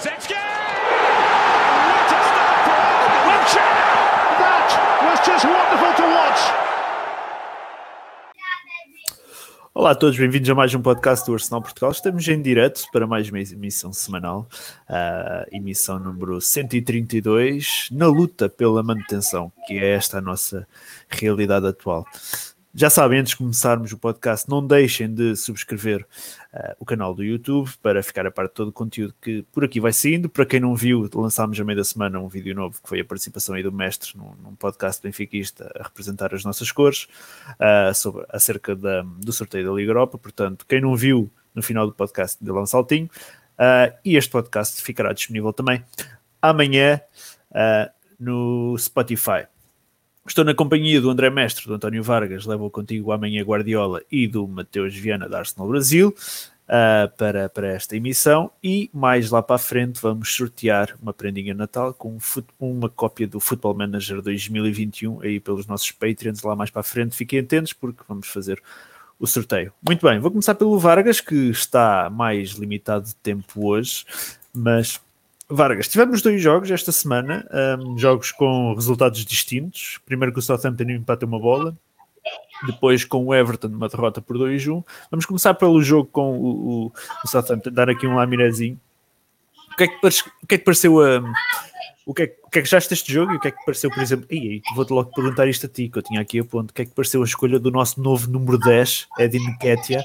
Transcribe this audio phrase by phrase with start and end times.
[0.00, 0.32] Kulusevski!
[0.32, 2.80] What a start for
[3.36, 4.00] Arsenal!
[4.40, 4.68] That
[5.04, 6.40] was just wonderful to watch.
[9.74, 11.90] Olá a todos, bem-vindos a mais um podcast do Arsenal Portugal.
[11.90, 14.48] Estamos em direto para mais uma emissão semanal,
[14.88, 20.66] a emissão número 132, na luta pela manutenção, que é esta a nossa
[21.10, 22.06] realidade atual.
[22.72, 26.06] Já sabem, antes de começarmos o podcast, não deixem de subscrever
[26.54, 29.64] uh, o canal do YouTube para ficar a parte de todo o conteúdo que por
[29.64, 30.28] aqui vai saindo.
[30.28, 33.04] Para quem não viu, lançámos a meio da semana um vídeo novo que foi a
[33.04, 37.08] participação aí do mestre num, num podcast benfiquista a representar as nossas cores
[37.58, 40.16] uh, sobre, acerca da, do sorteio da Liga Europa.
[40.16, 43.10] Portanto, quem não viu no final do podcast, de lá um saltinho.
[43.58, 45.84] Uh, e este podcast ficará disponível também
[46.40, 47.00] amanhã
[48.18, 49.48] no Spotify.
[50.30, 54.46] Estou na companhia do André Mestre, do António Vargas, levo contigo amanhã Guardiola e do
[54.46, 56.14] Mateus Viana da Arsenal Brasil
[56.68, 61.52] uh, para, para esta emissão e mais lá para a frente vamos sortear uma prendinha
[61.52, 62.16] Natal com
[62.60, 67.16] uma cópia do Football Manager 2021 aí pelos nossos Patreons lá mais para a frente.
[67.16, 68.62] Fiquem atentos porque vamos fazer
[69.18, 69.72] o sorteio.
[69.84, 74.04] Muito bem, vou começar pelo Vargas que está mais limitado de tempo hoje,
[74.54, 75.00] mas
[75.50, 77.44] Vargas, tivemos dois jogos esta semana,
[77.80, 79.98] um, jogos com resultados distintos.
[80.06, 81.76] Primeiro com o Southampton empata uma bola,
[82.66, 84.84] depois com o Everton uma derrota por 2-1.
[85.10, 86.92] Vamos começar pelo jogo com o, o,
[87.24, 88.78] o Southampton, dar aqui um laminezinho.
[89.72, 91.18] O que é que, o que, é que pareceu a.
[91.18, 91.32] Um,
[92.10, 93.64] o que, é, o que é que achaste deste jogo e o que é que
[93.64, 96.44] pareceu, por exemplo, e vou-te logo perguntar isto a ti, que eu tinha aqui a
[96.44, 100.04] ponto, o que é que pareceu a escolha do nosso novo número 10, Edin Ketia,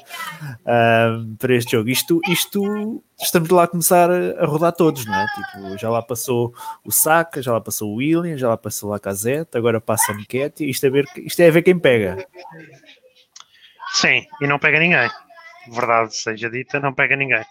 [0.64, 1.90] um, para este jogo?
[1.90, 5.26] Isto, isto, estamos lá a começar a rodar todos, não é?
[5.26, 9.00] Tipo, já lá passou o Saka, já lá passou o William, já lá passou a
[9.00, 12.24] Caseta, agora passa a Ketia, isto, é ver, isto é a ver quem pega.
[13.94, 15.10] Sim, e não pega ninguém.
[15.72, 17.44] Verdade seja dita, não pega ninguém.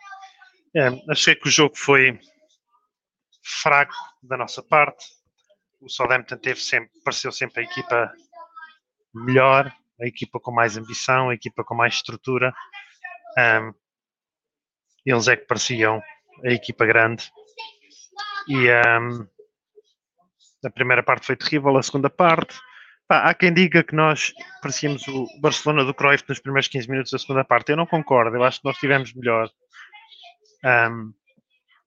[0.76, 2.20] É, achei que o jogo foi
[3.44, 5.04] fraco da nossa parte.
[5.80, 8.12] O Southampton teve sempre, pareceu sempre a equipa
[9.14, 12.54] melhor, a equipa com mais ambição, a equipa com mais estrutura.
[13.38, 13.74] Um,
[15.04, 16.02] eles é que pareciam
[16.44, 17.30] a equipa grande.
[18.48, 19.26] E um,
[20.64, 22.58] a primeira parte foi terrível, a segunda parte.
[23.06, 27.12] Pá, há quem diga que nós parecíamos o Barcelona do Cruyff nos primeiros 15 minutos
[27.12, 27.70] da segunda parte.
[27.70, 29.50] Eu não concordo, eu acho que nós tivemos melhor.
[30.64, 31.12] Um,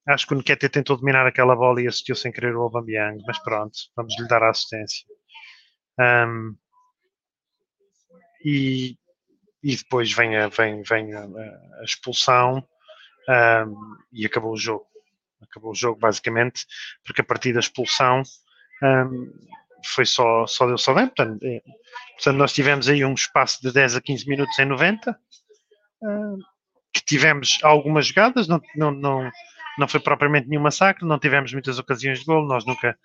[0.08, 3.38] Acho que o Nketiah tentou dominar aquela bola e assistiu sem querer o Aubameyang, mas
[3.40, 5.06] pronto, vamos lhe dar a assistência.
[6.00, 6.56] Um,
[8.44, 8.96] e,
[9.62, 12.66] e depois vem a, vem, vem a, a expulsão
[13.28, 13.76] um,
[14.14, 14.88] e acabou o jogo.
[15.42, 16.66] Acabou o jogo basicamente,
[17.04, 18.24] porque a partir da expulsão
[18.82, 19.32] um,
[19.86, 21.38] foi só, só deu Southampton.
[21.38, 25.20] Portanto, nós tivemos aí um espaço de 10 a 15 minutos em 90,
[26.94, 29.32] que tivemos algumas jogadas, não, não, não
[29.78, 32.98] não foi propriamente nenhum massacre, não tivemos muitas ocasiões de gol, nós nunca,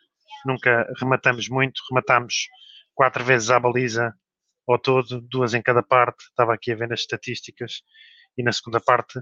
[0.44, 2.48] nunca rematamos muito, rematámos
[2.94, 4.14] quatro vezes à baliza
[4.68, 7.82] ao todo, duas em cada parte, estava aqui a ver as estatísticas,
[8.36, 9.20] e na segunda parte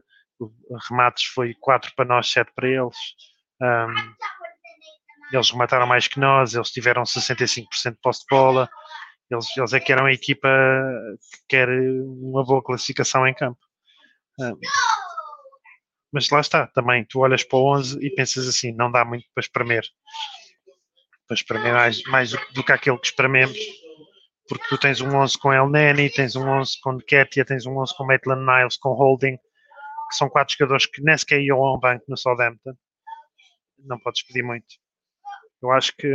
[0.89, 2.97] remates foi quatro para nós, sete para eles.
[3.61, 4.15] Um,
[5.33, 8.69] eles remataram mais que nós, eles tiveram 65% de posse de bola,
[9.31, 10.49] eles, eles é que eram a equipa
[11.31, 13.61] que quer uma boa classificação em campo.
[14.39, 14.59] Um,
[16.13, 19.27] mas lá está, também tu olhas para o 11 e pensas assim, não dá muito
[19.35, 19.85] para espremer.
[21.27, 23.57] Para espremer mais, mais do que aquele que esprememos,
[24.49, 27.79] porque tu tens um 11 com El Neni, tens um 11 com Ketia, tens um
[27.79, 31.79] 11 com Maitland Niles, com Holding, que são quatro jogadores que nem sequer iam ao
[31.79, 32.75] banco no Southampton.
[33.79, 34.67] Não podes pedir muito.
[35.63, 36.13] Eu acho que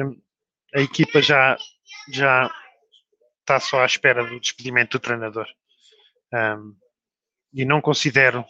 [0.76, 1.58] a equipa já,
[2.12, 2.52] já
[3.40, 5.48] está só à espera do despedimento do treinador.
[6.34, 6.76] Um,
[7.54, 8.44] e não considero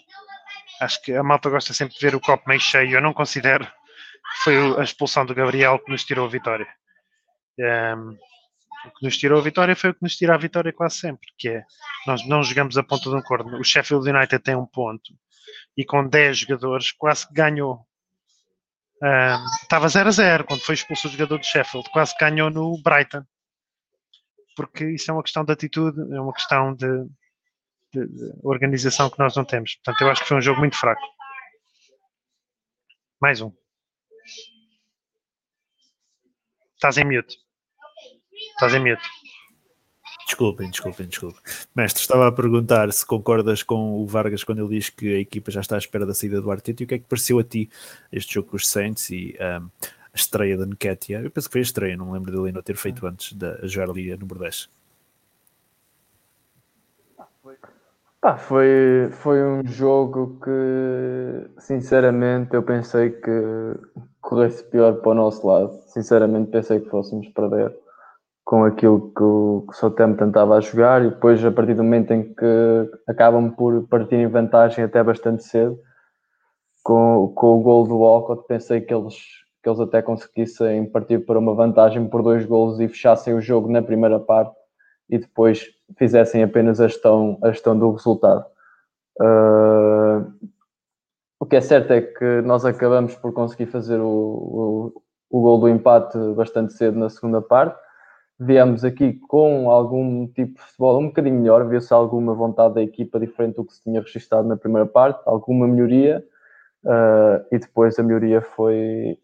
[0.82, 2.98] Acho que a malta gosta sempre de ver o copo meio cheio.
[2.98, 6.68] Eu não considero que foi a expulsão do Gabriel que nos tirou a vitória.
[7.60, 8.18] Um,
[8.86, 11.28] o que nos tirou a vitória foi o que nos tira a vitória quase sempre,
[11.38, 11.64] que é
[12.06, 13.60] nós não jogamos a ponta de um corno.
[13.60, 15.14] O Sheffield United tem um ponto
[15.78, 17.86] e com 10 jogadores quase que ganhou.
[19.02, 22.50] Um, estava 0 a 0 quando foi expulso o jogador do Sheffield, quase que ganhou
[22.50, 23.24] no Brighton.
[24.56, 26.88] Porque isso é uma questão de atitude, é uma questão de,
[27.96, 29.76] de, de organização que nós não temos.
[29.76, 31.02] Portanto, eu acho que foi um jogo muito fraco.
[33.22, 33.52] Mais um.
[36.76, 37.38] Estás em mute.
[38.54, 39.02] Estás em mute.
[40.26, 41.42] Desculpem, desculpem, desculpem.
[41.76, 45.52] Mestre, estava a perguntar se concordas com o Vargas quando ele diz que a equipa
[45.52, 47.44] já está à espera da saída do Arteta e o que é que pareceu a
[47.44, 47.70] ti
[48.12, 51.22] este jogo com os Saints e um, a estreia da Nketiah?
[51.24, 53.66] Eu penso que foi a estreia, não me lembro dele ainda ter feito antes da
[53.68, 54.70] jogar ali número 10.
[58.26, 63.78] Pá, foi, foi um jogo que, sinceramente, eu pensei que
[64.20, 65.80] corresse pior para o nosso lado.
[65.86, 67.72] Sinceramente, pensei que fôssemos perder
[68.44, 71.84] com aquilo que o, que o Southampton tentava a jogar e depois a partir do
[71.84, 75.78] momento em que acabam por partir em vantagem até bastante cedo
[76.84, 79.18] com, com o gol do Alcott, pensei que eles,
[79.62, 83.72] que eles até conseguissem partir para uma vantagem por dois golos e fechassem o jogo
[83.72, 84.56] na primeira parte
[85.08, 88.46] e depois fizessem apenas a gestão, a gestão do resultado.
[89.20, 90.34] Uh,
[91.40, 95.60] o que é certo é que nós acabamos por conseguir fazer o, o, o gol
[95.60, 97.80] do empate bastante cedo na segunda parte.
[98.38, 103.20] Viemos aqui com algum tipo de futebol um bocadinho melhor, viu-se alguma vontade da equipa
[103.20, 106.22] diferente do que se tinha registrado na primeira parte, alguma melhoria,
[106.84, 109.18] uh, e depois a melhoria foi.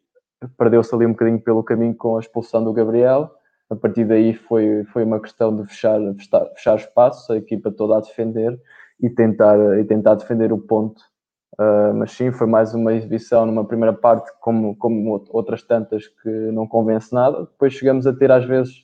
[0.57, 3.29] perdeu-se ali um bocadinho pelo caminho com a expulsão do Gabriel
[3.71, 7.97] a partir daí foi, foi uma questão de fechar, fechar, fechar espaços, a equipa toda
[7.97, 8.59] a defender
[9.01, 11.01] e tentar, e tentar defender o ponto.
[11.57, 16.29] Uh, mas sim, foi mais uma exibição numa primeira parte, como, como outras tantas que
[16.29, 17.45] não convence nada.
[17.45, 18.83] Depois chegamos a ter, às vezes,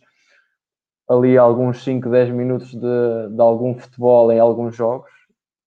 [1.09, 5.11] ali alguns 5, 10 minutos de, de algum futebol em alguns jogos,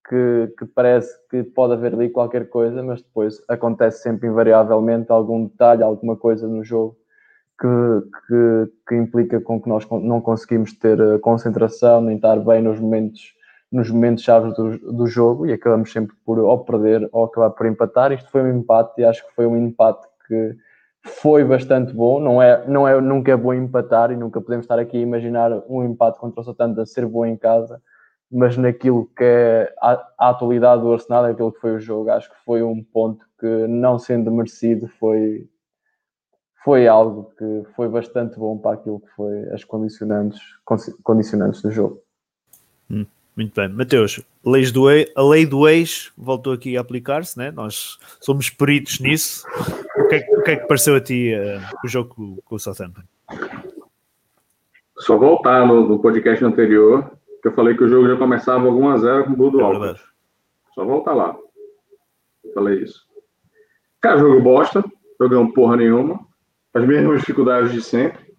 [0.08, 5.44] que, que, parece que pode haver ali qualquer coisa, mas depois acontece sempre invariavelmente algum
[5.46, 6.99] detalhe, alguma coisa no jogo
[7.60, 7.66] que,
[8.26, 12.80] que, que, implica com que nós não conseguimos ter eh, concentração nem estar bem nos
[12.80, 13.34] momentos
[13.70, 17.66] nos momentos chaves do, do jogo e acabamos sempre por ou perder ou acabar por
[17.66, 18.10] empatar.
[18.12, 20.56] Isto foi um empate e acho que foi um empate que
[21.04, 22.18] foi bastante bom.
[22.18, 25.52] Não é, não é nunca é bom empatar e nunca podemos estar aqui a imaginar
[25.68, 27.80] um empate contra o Santana ser bom em casa,
[28.30, 32.10] mas naquilo que é a, a atualidade do Arsenal, é aquilo que foi o jogo,
[32.10, 35.48] acho que foi um ponto que, não sendo merecido, foi,
[36.64, 40.40] foi algo que foi bastante bom para aquilo que foi as condicionantes,
[41.02, 42.02] condicionantes do jogo.
[42.90, 43.68] Hum, muito bem.
[43.68, 47.50] Mateus, leis do ex, a lei do ex voltou aqui a aplicar-se, né?
[47.50, 49.46] nós somos peritos nisso.
[49.96, 52.54] O que é, o que, é que pareceu a ti uh, o jogo com, com
[52.54, 53.02] o Southampton?
[54.98, 57.10] Só voltar no, no, podcast anterior,
[57.40, 59.94] que eu falei que o jogo já começava algum a zero com o do é
[60.74, 61.34] Só voltar lá.
[62.44, 63.06] Eu falei isso.
[63.98, 64.84] Cara, jogo bosta,
[65.18, 66.29] jogamos porra nenhuma
[66.74, 68.34] as mesmas dificuldades de sempre.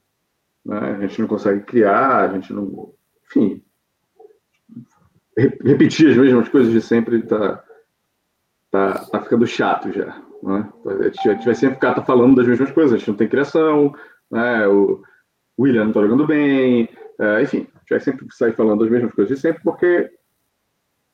[0.66, 0.78] Né?
[0.78, 2.94] A gente não consegue criar, a gente não.
[3.26, 3.64] Enfim.
[5.64, 7.64] Repetir as mesmas coisas de sempre está
[8.70, 10.22] tá, tá ficando chato já.
[10.44, 10.70] Né?
[10.86, 13.94] A, gente, vai sempre ficar tá falando das mesmas coisas, a gente não tem criação,
[14.30, 14.68] né?
[14.68, 15.02] o
[15.60, 16.90] William não está jogando bem,
[17.20, 20.10] é, enfim, a gente vai sempre sair falando das mesmas coisas de sempre, porque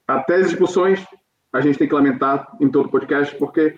[0.08, 1.06] até as discussões
[1.52, 3.78] a gente tem que lamentar em todo podcast, porque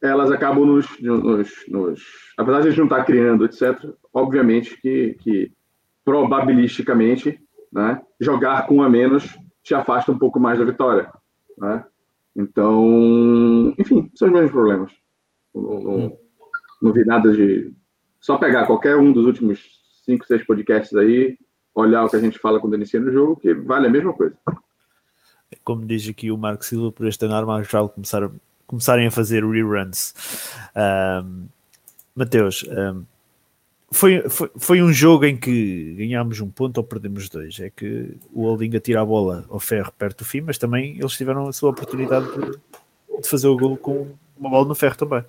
[0.00, 2.02] elas acabam nos, nos, nos,
[2.36, 5.52] apesar de a gente não estar criando, etc., obviamente que, que
[6.04, 7.40] probabilisticamente,
[7.72, 11.12] né, jogar com a menos te afasta um pouco mais da vitória,
[11.58, 11.84] né?
[12.34, 14.92] Então, enfim, são os mesmos problemas.
[15.52, 16.18] Não, não,
[16.80, 17.74] não, vi nada de.
[18.20, 19.60] Só pegar qualquer um dos últimos
[20.04, 21.36] cinco, seis podcasts aí,
[21.74, 24.36] olhar o que a gente fala quando inicia no jogo, que vale a mesma coisa.
[25.64, 28.30] Como diz aqui o Marco Silva, por este ano já começar
[28.68, 30.14] começarem a fazer reruns.
[30.76, 31.46] Um,
[32.14, 33.04] Mateus, um,
[33.90, 37.58] foi, foi, foi um jogo em que ganhámos um ponto ou perdemos dois.
[37.58, 41.12] É que o Holding atira a bola ao ferro perto do fim, mas também eles
[41.12, 45.24] tiveram a sua oportunidade de, de fazer o gol com uma bola no ferro também.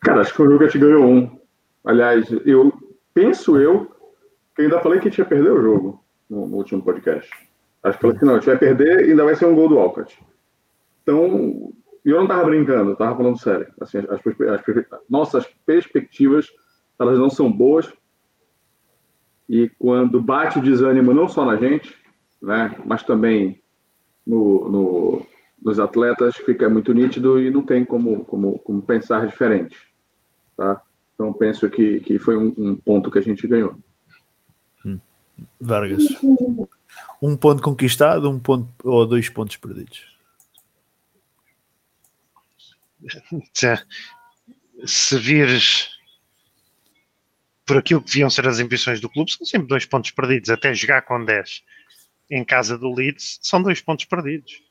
[0.00, 1.38] Cara, acho que a gente ganhou um.
[1.84, 2.72] Aliás, eu
[3.12, 3.90] penso eu
[4.54, 7.30] que ainda falei que a gente ia perder o jogo no, no último podcast.
[7.82, 9.68] Acho que falei que não, a gente vai perder e ainda vai ser um gol
[9.68, 10.18] do Alcott.
[11.02, 11.72] Então,
[12.06, 13.66] e eu não estava brincando, eu tava falando sério.
[13.80, 16.46] Assim, as, as, as, nossas perspectivas,
[17.00, 17.92] elas não são boas.
[19.48, 21.92] E quando bate o desânimo não só na gente,
[22.40, 23.60] né, mas também
[24.24, 25.26] no, no,
[25.60, 29.76] nos atletas, fica muito nítido e não tem como, como, como pensar diferente.
[30.56, 30.80] Tá?
[31.12, 33.74] Então, penso que, que foi um, um ponto que a gente ganhou.
[34.84, 35.00] Hum.
[35.60, 36.04] Vargas.
[37.20, 40.15] Um ponto conquistado, um ponto ou dois pontos perdidos?
[44.84, 45.90] Se vires
[47.66, 50.50] por aquilo que deviam ser as ambições do clube, são sempre dois pontos perdidos.
[50.50, 51.64] Até jogar com 10
[52.30, 54.62] em casa do Leeds, são dois pontos perdidos.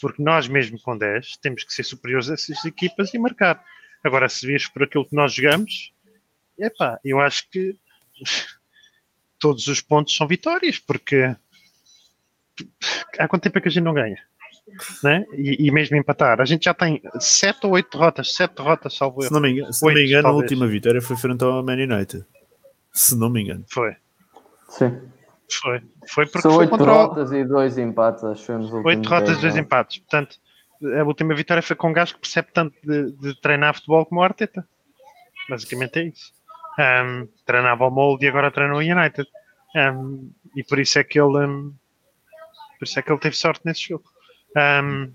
[0.00, 3.64] Porque nós, mesmo com 10, temos que ser superiores a essas equipas e marcar.
[4.04, 5.92] Agora, se vires por aquilo que nós jogamos,
[6.58, 7.74] epá, eu acho que
[9.38, 11.34] todos os pontos são vitórias, porque
[13.18, 14.22] há quanto tempo é que a gente não ganha?
[15.02, 15.24] Né?
[15.32, 16.40] E, e, mesmo empatar.
[16.40, 19.72] A gente já tem sete ou oito derrotas, sete derrotas, salvo Se não me engano,
[19.72, 22.24] se não me engano a última vitória foi frente ao Man United.
[22.92, 23.64] Se não me engano.
[23.70, 23.94] Foi.
[24.68, 25.00] Sim.
[25.50, 25.80] Foi.
[26.08, 28.86] Foi porque São foi oito contra o, derrotas e dois empates, acho eu, nos últimos
[28.86, 29.66] oito derrotas e dez dois jogos.
[29.66, 29.98] empates.
[29.98, 30.36] Portanto,
[30.98, 34.20] a última vitória foi com um gajo que percebe tanto de, de treinar futebol como
[34.20, 34.66] o Arteta.
[35.48, 36.32] Basicamente é isso.
[36.78, 39.26] Um, treinava o Molde e agora treina o United.
[39.74, 41.72] Um, e por isso é que ele um,
[42.78, 44.04] por isso é que ele teve sorte nesse jogo.
[44.56, 45.14] Um,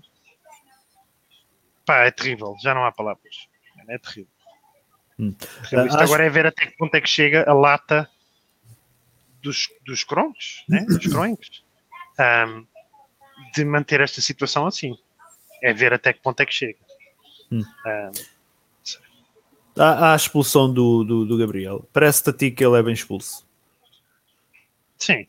[1.84, 3.48] pá, é terrível, já não há palavras.
[3.88, 4.30] É terrível.
[5.18, 5.32] Hum.
[5.32, 5.86] Terrível.
[5.86, 8.08] Isto Ah, agora é ver até que ponto é que chega a lata
[9.42, 10.84] dos, dos croncos, né?
[10.88, 11.64] dos croncos,
[12.48, 12.66] um,
[13.54, 14.96] de manter esta situação assim.
[15.62, 16.78] É ver até que ponto é que chega.
[17.50, 17.62] Hum.
[17.86, 18.42] Um,
[19.78, 21.88] Há, há a expulsão do, do, do Gabriel.
[21.92, 23.46] Parece-te a ti que ele é bem expulso.
[24.98, 25.26] sim.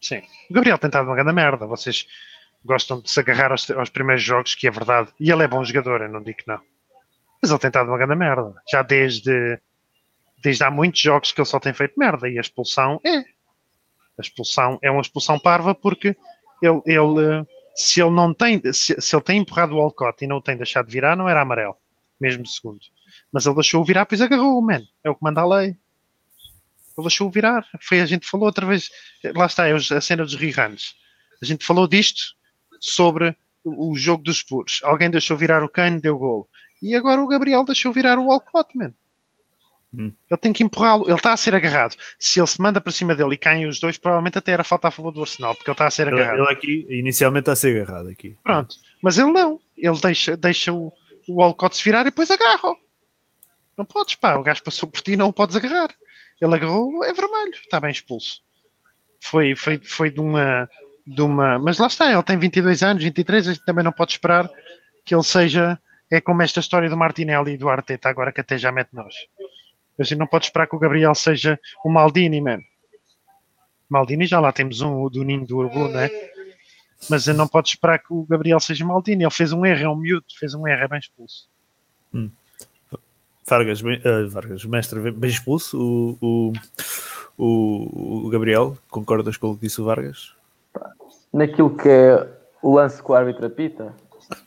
[0.00, 0.22] Sim.
[0.48, 1.66] O Gabriel tem estado uma grande merda.
[1.66, 2.06] Vocês
[2.64, 5.10] gostam de se agarrar aos, aos primeiros jogos, que é verdade.
[5.18, 6.60] E ele é bom jogador, eu não digo que não.
[7.42, 8.54] Mas ele tem estado uma grande merda.
[8.70, 9.58] Já desde,
[10.42, 12.28] desde há muitos jogos que ele só tem feito merda.
[12.28, 13.18] E a expulsão é.
[13.18, 16.14] A expulsão é uma expulsão parva porque
[16.62, 20.36] ele, ele, se ele não tem, se, se ele tem empurrado o Alcott e não
[20.36, 21.76] o tem deixado virar, não era amarelo,
[22.20, 22.80] mesmo segundo.
[23.32, 24.82] Mas ele deixou-o virar, pois agarrou, man.
[25.02, 25.76] É o que manda a lei.
[26.96, 27.66] Ele deixou-o virar.
[27.80, 28.90] Foi, a gente falou outra vez,
[29.34, 30.94] lá está, é a cena dos reruns.
[31.42, 32.20] A gente falou disto
[32.80, 33.28] sobre
[33.64, 34.80] o o jogo dos Spurs.
[34.82, 36.48] Alguém deixou virar o Kane, deu gol.
[36.82, 38.92] E agora o Gabriel deixou virar o Alcott, man.
[39.92, 40.12] Hum.
[40.30, 41.04] Ele tem que empurrá-lo.
[41.06, 41.94] Ele está a ser agarrado.
[42.18, 44.88] Se ele se manda para cima dele e caem os dois, provavelmente até era falta
[44.88, 46.38] a favor do Arsenal, porque ele está a ser Ele, agarrado.
[46.38, 48.36] ele aqui, inicialmente, está a ser agarrado aqui.
[48.42, 48.76] Pronto.
[49.02, 49.60] Mas ele não.
[49.76, 50.92] Ele deixa, deixa o,
[51.28, 52.74] o Alcott se virar e depois agarra.
[53.76, 54.36] Não podes, pá.
[54.36, 55.90] O gajo passou por ti não o podes agarrar.
[56.40, 57.52] Ele agarrou, é vermelho.
[57.52, 58.40] Está bem expulso.
[59.20, 60.68] Foi, foi, foi de uma,
[61.06, 61.58] de uma.
[61.58, 63.48] Mas lá está, ele tem 22 anos, 23.
[63.48, 64.48] A gente também não pode esperar
[65.04, 65.78] que ele seja.
[66.10, 69.14] É como esta história do Martinelli e do Arteta, agora que até já mete nós.
[69.98, 72.58] A gente não pode esperar que o Gabriel seja o Maldini, man.
[73.88, 76.10] Maldini já lá temos um do Ninho do Urbu, não é?
[77.08, 79.24] Mas não pode esperar que o Gabriel seja Maldini.
[79.24, 81.48] Ele fez um erro, é um miúdo, fez um erro, é bem expulso.
[83.50, 85.76] Vargas, eh, Vargas, mestre, bem expulso.
[86.22, 86.52] O,
[87.36, 90.34] o, o, Gabriel, concordas com o que disse o Vargas?
[91.32, 92.28] Naquilo que é
[92.62, 93.92] o lance que o árbitro apita,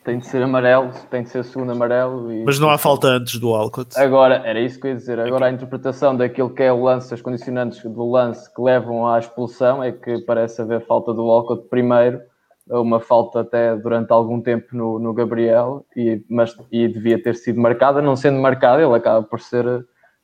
[0.05, 2.31] tem de ser amarelo, tem de ser segundo amarelo.
[2.31, 2.45] E...
[2.45, 4.00] Mas não há falta antes do Alcott.
[4.00, 5.19] Agora, era isso que eu ia dizer.
[5.19, 9.19] Agora, a interpretação daquilo que é o lance, as condicionantes do lance que levam à
[9.19, 12.22] expulsão é que parece haver falta do Walcott primeiro,
[12.70, 17.60] uma falta até durante algum tempo no, no Gabriel, e, mas, e devia ter sido
[17.60, 18.01] marcada.
[18.01, 19.65] Não sendo marcada, ele acaba por ser,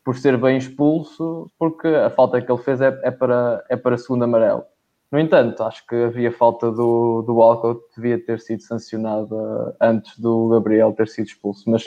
[0.03, 3.97] por ser bem expulso, porque a falta que ele fez é, é para, é para
[3.97, 4.63] segundo amarelo.
[5.11, 10.49] No entanto, acho que havia falta do, do Walcott, devia ter sido sancionada antes do
[10.49, 11.83] Gabriel ter sido expulso, mas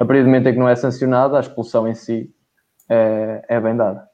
[0.00, 2.34] a partir do momento em que não é sancionada, a expulsão em si
[2.88, 4.08] é, é bem dada.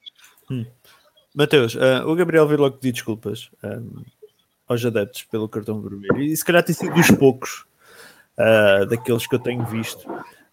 [1.34, 3.78] Mateus, eh, o Gabriel veio logo pedir desculpas eh,
[4.72, 6.20] aos adeptos pelo cartão vermelho.
[6.22, 7.64] E se calhar tem sido dos poucos
[8.36, 10.06] eh, daqueles que eu tenho visto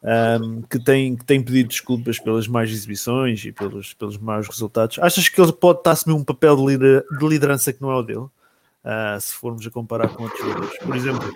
[0.03, 4.99] ehm, que, tem, que tem pedido desculpas pelas más exibições e pelos, pelos maus resultados.
[4.99, 7.91] Achas que ele pode estar a assumir um papel de, lider- de liderança que não
[7.91, 8.27] é o dele?
[8.83, 10.77] Ah, se formos a comparar com outros jogadores.
[10.79, 11.33] Por exemplo,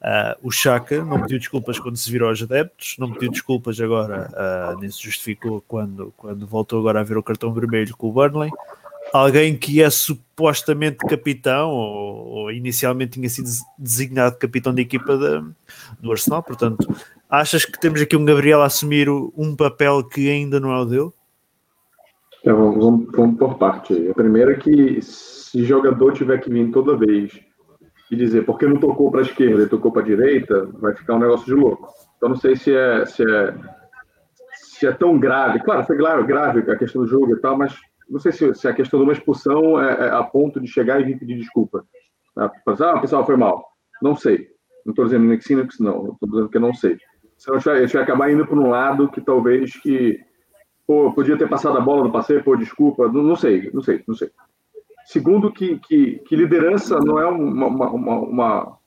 [0.00, 4.30] ah, o Chaka não pediu desculpas quando se virou aos adeptos, não pediu desculpas agora,
[4.34, 8.12] ah, nem se justificou quando, quando voltou agora a ver o cartão vermelho com o
[8.12, 8.50] Burnley.
[9.14, 13.46] Alguém que é supostamente capitão, ou, ou inicialmente tinha sido
[13.78, 15.16] designado capitão da equipa
[16.00, 16.92] do Arsenal, portanto,
[17.30, 20.84] achas que temos aqui um Gabriel a assumir um papel que ainda não é o
[20.84, 21.10] dele?
[22.40, 24.08] Então, vamos, vamos, por parte.
[24.10, 27.38] A primeira é que se jogador tiver que vir toda vez
[28.10, 31.14] e dizer porque não tocou para a esquerda e tocou para a direita, vai ficar
[31.14, 31.88] um negócio de louco.
[32.16, 33.54] Então não sei se é, se é,
[34.54, 35.60] se é tão grave.
[35.60, 37.76] Claro, foi grave, grave a questão do jogo e tal, mas
[38.08, 41.00] não sei se, se a questão de uma expulsão é, é a ponto de chegar
[41.00, 41.84] e vir pedir desculpa.
[42.36, 43.64] Ah, ah, pessoal, foi mal.
[44.02, 44.48] Não sei.
[44.84, 46.12] Não estou dizendo que sim, nem que não.
[46.12, 46.98] Estou dizendo que não sei.
[47.38, 50.20] Senão a gente vai, a gente vai acabar indo por um lado que talvez que
[50.86, 54.02] pô, podia ter passado a bola, não passei, pô, desculpa, não, não sei, não sei,
[54.06, 54.30] não sei.
[55.06, 58.78] Segundo, que, que, que liderança não é uma, uma, uma,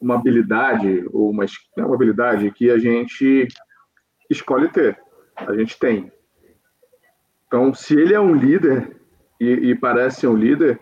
[0.00, 3.46] uma, habilidade, ou uma, é uma habilidade que a gente
[4.30, 4.98] escolhe ter,
[5.36, 6.10] a gente tem.
[7.54, 8.96] Então, se ele é um líder,
[9.40, 10.76] e, e parece ser um líder,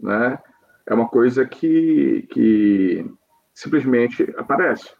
[0.00, 0.36] né,
[0.84, 3.08] é uma coisa que, que
[3.54, 4.90] simplesmente aparece.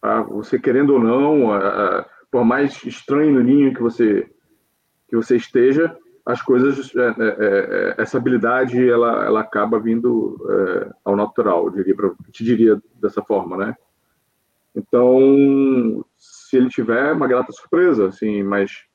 [0.00, 0.22] tá?
[0.22, 1.58] Você querendo ou não, a-
[2.00, 4.28] a- por mais estranho no ninho que você
[5.08, 5.96] que você esteja,
[6.26, 11.70] as coisas, é, é, é, essa habilidade, ela, ela acaba vindo é, ao natural, eu
[11.70, 13.76] diria, pra, te diria dessa forma, né?
[14.74, 18.87] Então, se ele tiver, é uma grata surpresa, assim, mas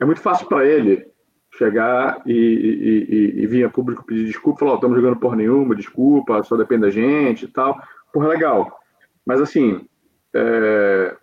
[0.00, 1.06] é muito fácil para ele
[1.52, 5.36] chegar e, e, e, e vir a público pedir desculpa, falar, oh, estamos jogando porra
[5.36, 7.78] nenhuma, desculpa, só depende da gente e tal.
[8.12, 8.80] Porra, legal.
[9.26, 9.86] Mas assim,
[10.34, 11.16] é,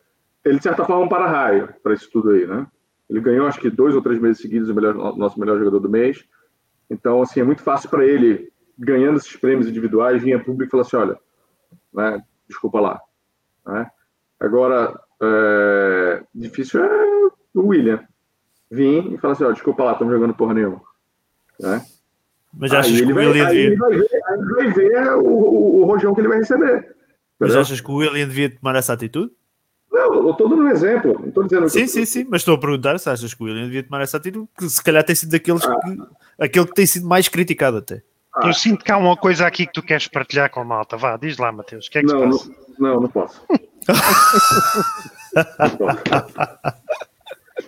[0.45, 2.67] ele de certa forma é um para-raio para isso tudo aí, né?
[3.09, 5.89] Ele ganhou acho que dois ou três meses seguidos o melhor, nosso melhor jogador do
[5.89, 6.23] mês.
[6.89, 10.71] Então, assim, é muito fácil para ele, ganhando esses prêmios individuais, vir a público e
[10.71, 11.17] falar assim, olha,
[11.93, 13.01] né, desculpa lá.
[13.65, 13.89] Né?
[14.39, 18.05] Agora, é, difícil é o William
[18.69, 20.81] vir e falar assim, ó, desculpa lá, estamos jogando porra nenhuma.
[21.59, 21.85] Né?
[22.53, 23.69] Mas achas que o vai, William devia...
[23.69, 23.77] devia...
[23.77, 26.95] vai ver, aí vai ver o, o, o rojão que ele vai receber.
[27.39, 27.61] Mas Entendeu?
[27.61, 29.31] achas que o William devia tomar essa atitude?
[29.91, 31.17] Não, eu estou dando um exemplo.
[31.19, 31.87] Não estou dizendo Sim, que...
[31.87, 34.47] sim, sim, mas estou a perguntar se achas que o William devia tomar essa atitude,
[34.57, 35.73] que se calhar tem sido daqueles que,
[36.39, 38.01] aquele que tem sido mais criticado até.
[38.43, 40.95] Eu sinto que há uma coisa aqui que tu queres partilhar com a malta.
[40.95, 41.87] Vá, diz lá, Mateus.
[41.87, 42.61] O que é que Não, se passa?
[42.77, 43.41] não, não, não posso.
[45.59, 46.76] não posso.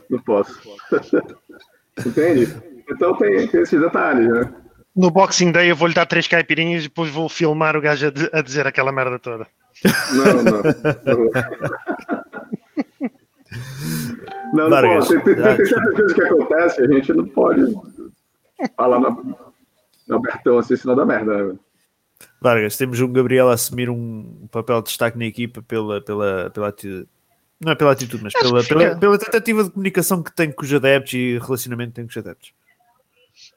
[2.05, 2.55] Entende?
[2.89, 4.53] Então tem, tem esses detalhes, né?
[4.95, 8.09] No Boxing Day eu vou-lhe dar três caipirinhas e depois vou filmar o gajo a,
[8.09, 9.47] di- a dizer aquela merda toda.
[10.13, 10.61] Não, não.
[14.53, 15.23] Não, não, Vargas, pode.
[15.23, 17.61] Tem, tem, tem certas coisas que acontecem, a gente não pode
[18.75, 19.09] falar na,
[20.07, 21.53] na abertão assim, senão dá merda.
[21.53, 21.55] Né?
[22.41, 26.67] Vargas, temos um Gabriel a assumir um papel de destaque na equipa pela, pela, pela
[26.69, 27.07] atitude.
[27.59, 30.73] Não é pela atitude, mas pela, pela, pela tentativa de comunicação que tem com os
[30.73, 32.53] adeptos e relacionamento que tem com os adeptos.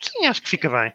[0.00, 0.92] Sim, acho que fica bem.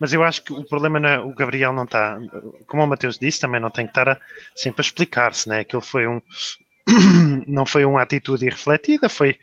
[0.00, 2.18] Mas eu acho que o problema não é, o Gabriel não está,
[2.66, 4.20] como o Mateus disse, também não tem que estar a-
[4.54, 5.60] sempre a explicar-se, né?
[5.60, 6.22] Aquilo foi um,
[7.46, 9.38] não foi uma atitude irrefletida, foi,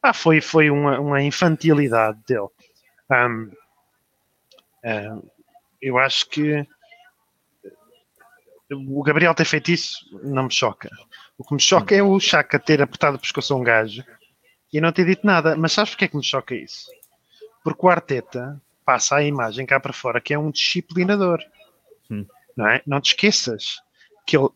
[0.00, 2.48] pá, foi, foi uma, uma infantilidade dele.
[3.10, 3.50] Ahm,
[4.84, 5.18] ah,
[5.80, 6.66] eu acho que
[8.70, 10.88] o Gabriel ter feito isso não me choca.
[11.40, 14.04] O que me choca é o Chaka ter apertado o pescoço a um gajo
[14.70, 15.56] e não ter dito nada.
[15.56, 16.90] Mas sabes porque é que me choca isso?
[17.64, 21.40] Porque o Arteta passa a imagem cá para fora que é um disciplinador.
[22.10, 22.26] Hum.
[22.54, 22.82] Não é?
[22.86, 23.80] Não te esqueças
[24.26, 24.50] que ele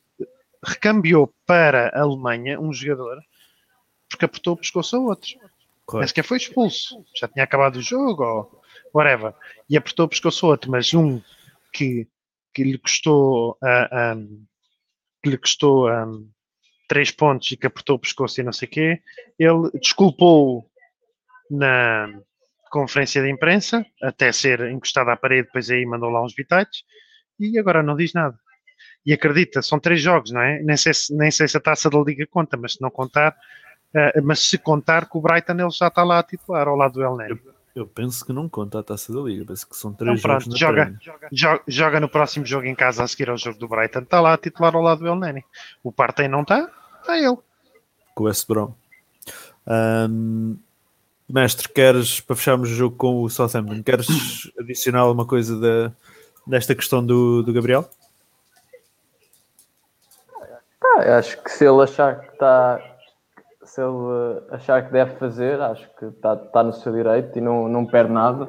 [0.62, 3.18] recambiou para a Alemanha um jogador
[4.06, 5.30] porque apertou o pescoço a outro.
[5.38, 5.50] Nem
[5.86, 6.08] Correto.
[6.08, 7.02] sequer foi expulso.
[7.16, 9.32] Já tinha acabado o jogo ou whatever.
[9.70, 11.18] E apertou o pescoço a outro, mas um
[11.72, 12.06] que,
[12.52, 14.16] que lhe custou ah, ah,
[15.22, 16.06] que lhe custou ah,
[16.88, 19.00] três pontos e que apertou o pescoço e não sei o quê,
[19.38, 20.68] ele desculpou
[21.50, 22.08] na
[22.70, 26.82] conferência de imprensa, até ser encostado à parede, depois aí mandou lá uns bitites,
[27.38, 28.36] e agora não diz nada.
[29.06, 30.60] E acredita, são três jogos, não é?
[30.62, 33.36] Nem sei se, nem sei se a taça da Liga conta, mas se não contar,
[33.94, 36.94] eh, mas se contar que o Brighton ele já está lá a titular ao lado
[36.94, 37.40] do El Neni.
[37.74, 40.44] Eu penso que não conta a taça da Liga, penso que são Então três jogos
[40.44, 40.98] pronto, na joga,
[41.32, 44.34] joga, joga no próximo jogo em casa a seguir ao jogo do Brighton, está lá
[44.34, 45.44] a titular ao lado do El Neni.
[45.82, 47.36] O Partey não está, está ele.
[48.14, 48.72] com o West Brom.
[49.66, 50.54] Ahm,
[51.28, 54.06] mestre, queres, para fecharmos o jogo com o Southampton, queres
[54.58, 55.92] adicionar alguma coisa da,
[56.46, 57.88] desta questão do, do Gabriel?
[60.80, 62.93] Ah, acho que se ele achar que está.
[63.74, 67.40] Se ele eh, achar que deve fazer, acho que está, está no seu direito e
[67.40, 68.48] não, não perde nada.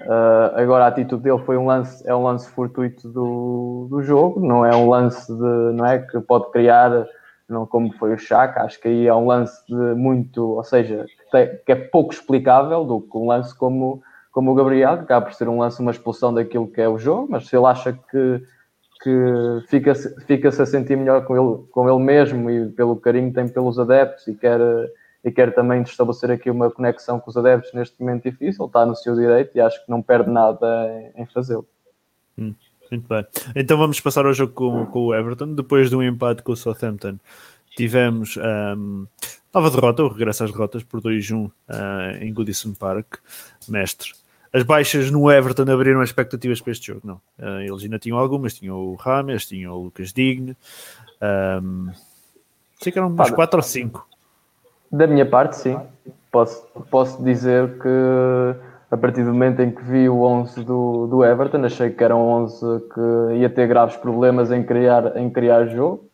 [0.00, 4.40] Ah, agora a atitude dele foi um lance, é um lance fortuito do, do jogo,
[4.44, 7.06] não é um lance de, não é que pode criar,
[7.48, 11.04] não como foi o Chaka, acho que aí é um lance de muito, ou seja,
[11.06, 15.04] que, tem- que é pouco explicável do que um lance como, como o Gabriel, que
[15.04, 17.66] acaba por ser um lance, uma expulsão daquilo que é o jogo, mas se ele
[17.66, 18.42] acha que
[19.04, 23.34] que fica-se fica a sentir melhor com ele, com ele mesmo e pelo carinho que
[23.34, 24.58] tem pelos adeptos e quer,
[25.22, 28.96] e quer também estabelecer aqui uma conexão com os adeptos neste momento difícil, está no
[28.96, 30.66] seu direito e acho que não perde nada
[31.14, 31.66] em, em fazê-lo.
[32.90, 33.26] Muito bem.
[33.54, 35.54] Então vamos passar ao jogo com, com o Everton.
[35.54, 37.18] Depois de um empate com o Southampton,
[37.76, 39.04] tivemos ahm,
[39.52, 43.16] nova derrota, o regresso às derrotas por 2-1 ah, em Goodison Park.
[43.68, 44.12] Mestre,
[44.54, 47.20] as baixas no Everton abriram as expectativas para este jogo, não?
[47.36, 50.56] Ah, eles ainda tinham algumas, tinham o Rames, tinham o Lucas Digne,
[51.20, 51.90] ahm,
[52.80, 54.06] sei que eram umas Pá, 4 ou 5.
[54.92, 55.76] Da minha parte, sim.
[56.30, 57.88] Posso, posso dizer que
[58.92, 62.14] a partir do momento em que vi o 11 do, do Everton, achei que era
[62.14, 62.60] um 11
[62.94, 66.08] que ia ter graves problemas em criar, em criar jogo.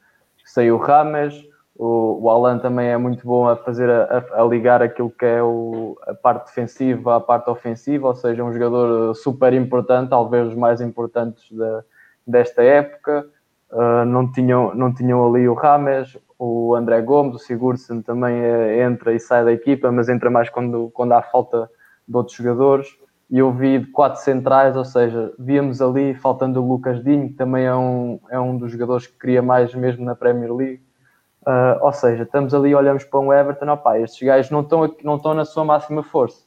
[0.46, 1.34] Saiu o Rames,
[1.82, 5.42] o, o Alan também é muito bom a fazer a, a- ligar aquilo que é
[5.42, 10.54] o, a parte defensiva à parte ofensiva, ou seja, um jogador super importante, talvez os
[10.54, 11.82] mais importantes da,
[12.26, 13.26] desta época.
[13.72, 18.82] Uh, não, tinham, não tinham ali o Rames, o André Gomes, o Sigurdsson também eh,
[18.82, 21.70] entra e sai da equipa, mas entra mais quando, quando há falta
[22.06, 22.88] de outros jogadores.
[23.30, 27.64] E eu vi quatro centrais, ou seja, víamos ali, faltando o Lucas Dinho, que também
[27.64, 30.89] é um, é um dos jogadores que queria mais mesmo na Premier League.
[31.46, 35.04] Uh, ou seja, estamos ali, olhamos para um Everton, opá, estes gajos não estão, aqui-
[35.04, 36.44] não estão na sua máxima força.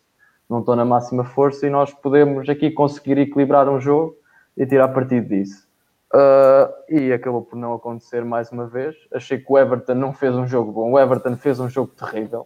[0.49, 4.15] não estão na máxima força e nós podemos aqui conseguir equilibrar um jogo
[4.55, 5.67] e tirar partido disso.
[6.13, 8.95] Uh, e acabou por não acontecer mais uma vez.
[9.11, 10.91] Achei que o Everton não fez um jogo bom.
[10.91, 12.45] O Everton fez um jogo terrível.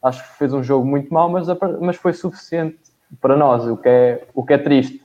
[0.00, 1.48] Acho que fez um jogo muito mau, mas,
[1.80, 2.78] mas foi suficiente
[3.20, 5.02] para nós, o que é, o que é triste.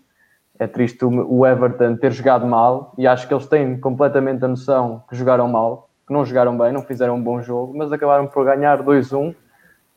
[0.59, 5.03] É triste o Everton ter jogado mal e acho que eles têm completamente a noção
[5.09, 8.43] que jogaram mal, que não jogaram bem, não fizeram um bom jogo, mas acabaram por
[8.43, 9.35] ganhar 2-1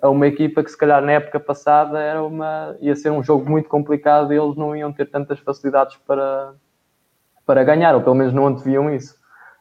[0.02, 3.48] a uma equipa que se calhar na época passada era uma, ia ser um jogo
[3.48, 6.52] muito complicado e eles não iam ter tantas facilidades para,
[7.46, 9.16] para ganhar, ou pelo menos não anteviam isso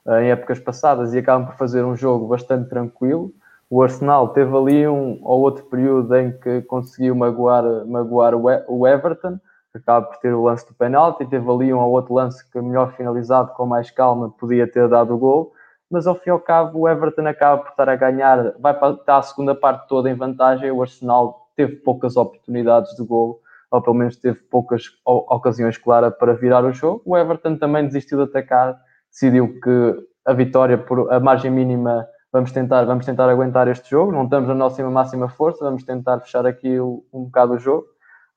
[0.06, 3.32] eh, em épocas passadas e acabam por fazer um jogo bastante tranquilo.
[3.70, 9.40] O Arsenal teve ali um ou outro período em que conseguiu magoar, magoar o Everton,
[9.72, 12.60] que acaba por ter o lance do penalti, teve ali um ou outro lance que
[12.60, 15.54] melhor finalizado, com mais calma, podia ter dado o gol,
[15.92, 18.98] mas ao fim e ao cabo o Everton acaba por estar a ganhar, vai para
[19.08, 23.96] a segunda parte toda em vantagem, o Arsenal teve poucas oportunidades de gol, ou pelo
[23.96, 27.02] menos teve poucas ocasiões claras para virar o jogo.
[27.06, 28.78] O Everton também desistiu de atacar,
[29.10, 34.12] decidiu que a vitória por a margem mínima vamos tentar, vamos tentar aguentar este jogo,
[34.12, 37.86] não estamos na nossa máxima força, vamos tentar fechar aqui um bocado o jogo,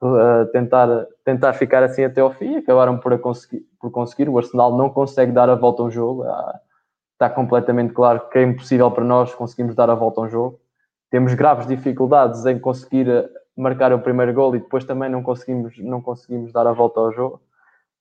[0.02, 4.76] uh, tentar, tentar ficar assim até ao fim, acabaram por, conseguir, por conseguir, o Arsenal
[4.76, 6.24] não consegue dar a volta ao jogo,
[7.14, 10.60] está completamente claro que é impossível para nós conseguirmos dar a volta ao jogo,
[11.10, 13.06] temos graves dificuldades em conseguir
[13.56, 17.12] marcar o primeiro gol e depois também não conseguimos, não conseguimos dar a volta ao
[17.12, 17.40] jogo.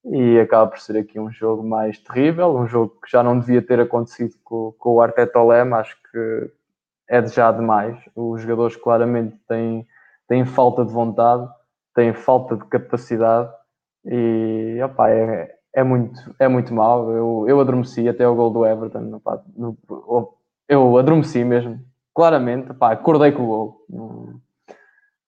[0.04, 3.62] E acaba por ser aqui um jogo mais terrível, um jogo que já não devia
[3.62, 6.50] ter acontecido com, com o Arteta Lema, acho que
[7.08, 7.96] é de já demais.
[8.14, 9.86] Os jogadores claramente têm,
[10.28, 11.48] têm falta de vontade,
[11.94, 13.50] têm falta de capacidade
[14.04, 17.10] e opa, é, é, muito, é muito mal.
[17.10, 19.14] Eu, eu adormeci até o gol do Everton.
[19.14, 19.42] Opa,
[20.68, 21.80] eu adormeci mesmo,
[22.14, 22.70] claramente.
[22.70, 24.40] Opa, acordei com o gol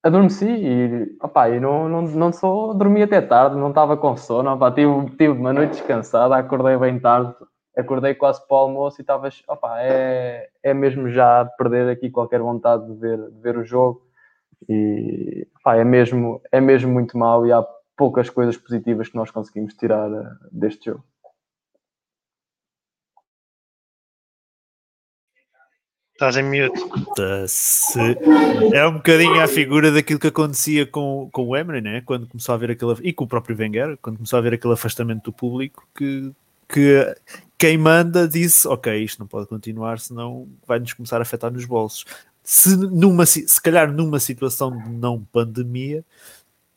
[0.06, 4.52] adormeci e, opa, e não, não, não só dormi até tarde, não estava com sono,
[4.52, 7.35] opa, tive, tive uma noite descansada, acordei bem tarde,
[7.76, 12.40] acordei quase para o almoço e estava, opa, é, é mesmo já perder aqui qualquer
[12.40, 14.02] vontade de ver, de ver o jogo
[14.68, 17.64] e opa, é, mesmo, é mesmo muito mal e há
[17.96, 21.04] poucas coisas positivas que nós conseguimos tirar eh, deste jogo.
[26.16, 26.80] Estás em mute.
[27.46, 28.00] Se...
[28.72, 32.00] É um bocadinho a figura daquilo que acontecia com, com o Emery, né?
[32.00, 32.94] quando começou a ver aquele.
[33.02, 36.32] e com o próprio Wenger, quando começou a ver aquele afastamento do público, que,
[36.66, 37.16] que
[37.59, 42.06] quem manda disse: Ok, isto não pode continuar, senão vai-nos começar a afetar nos bolsos.
[42.42, 46.02] Se, numa, se calhar numa situação de não pandemia,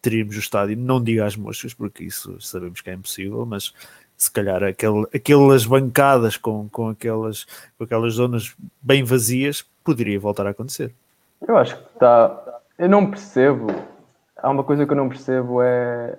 [0.02, 3.74] teríamos o estádio, não diga às moscas, porque isso sabemos que é impossível, mas
[4.20, 7.46] se calhar aquelas bancadas com, com, aquelas,
[7.78, 10.94] com aquelas zonas bem vazias poderia voltar a acontecer.
[11.48, 12.60] Eu acho que está.
[12.78, 13.68] Eu não percebo.
[14.36, 16.18] Há uma coisa que eu não percebo é.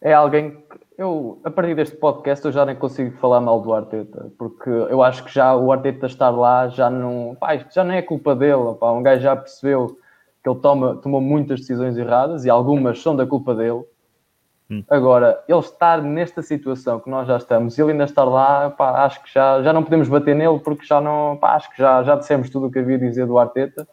[0.00, 0.84] É alguém que.
[0.96, 5.02] Eu, a partir deste podcast, eu já nem consigo falar mal do Arteta, porque eu
[5.02, 7.34] acho que já o Arteta estar lá já não.
[7.40, 8.74] Pá, já nem é culpa dele.
[8.78, 9.98] Pá, um gajo já percebeu
[10.44, 13.84] que ele toma, tomou muitas decisões erradas e algumas são da culpa dele
[14.70, 14.82] Hum.
[14.88, 19.22] Agora, ele estar nesta situação que nós já estamos, ele ainda estar lá, pá, acho
[19.22, 22.16] que já, já não podemos bater nele porque já não, pá, acho que já, já
[22.16, 23.86] dissemos tudo o que havia a dizer do Arteta.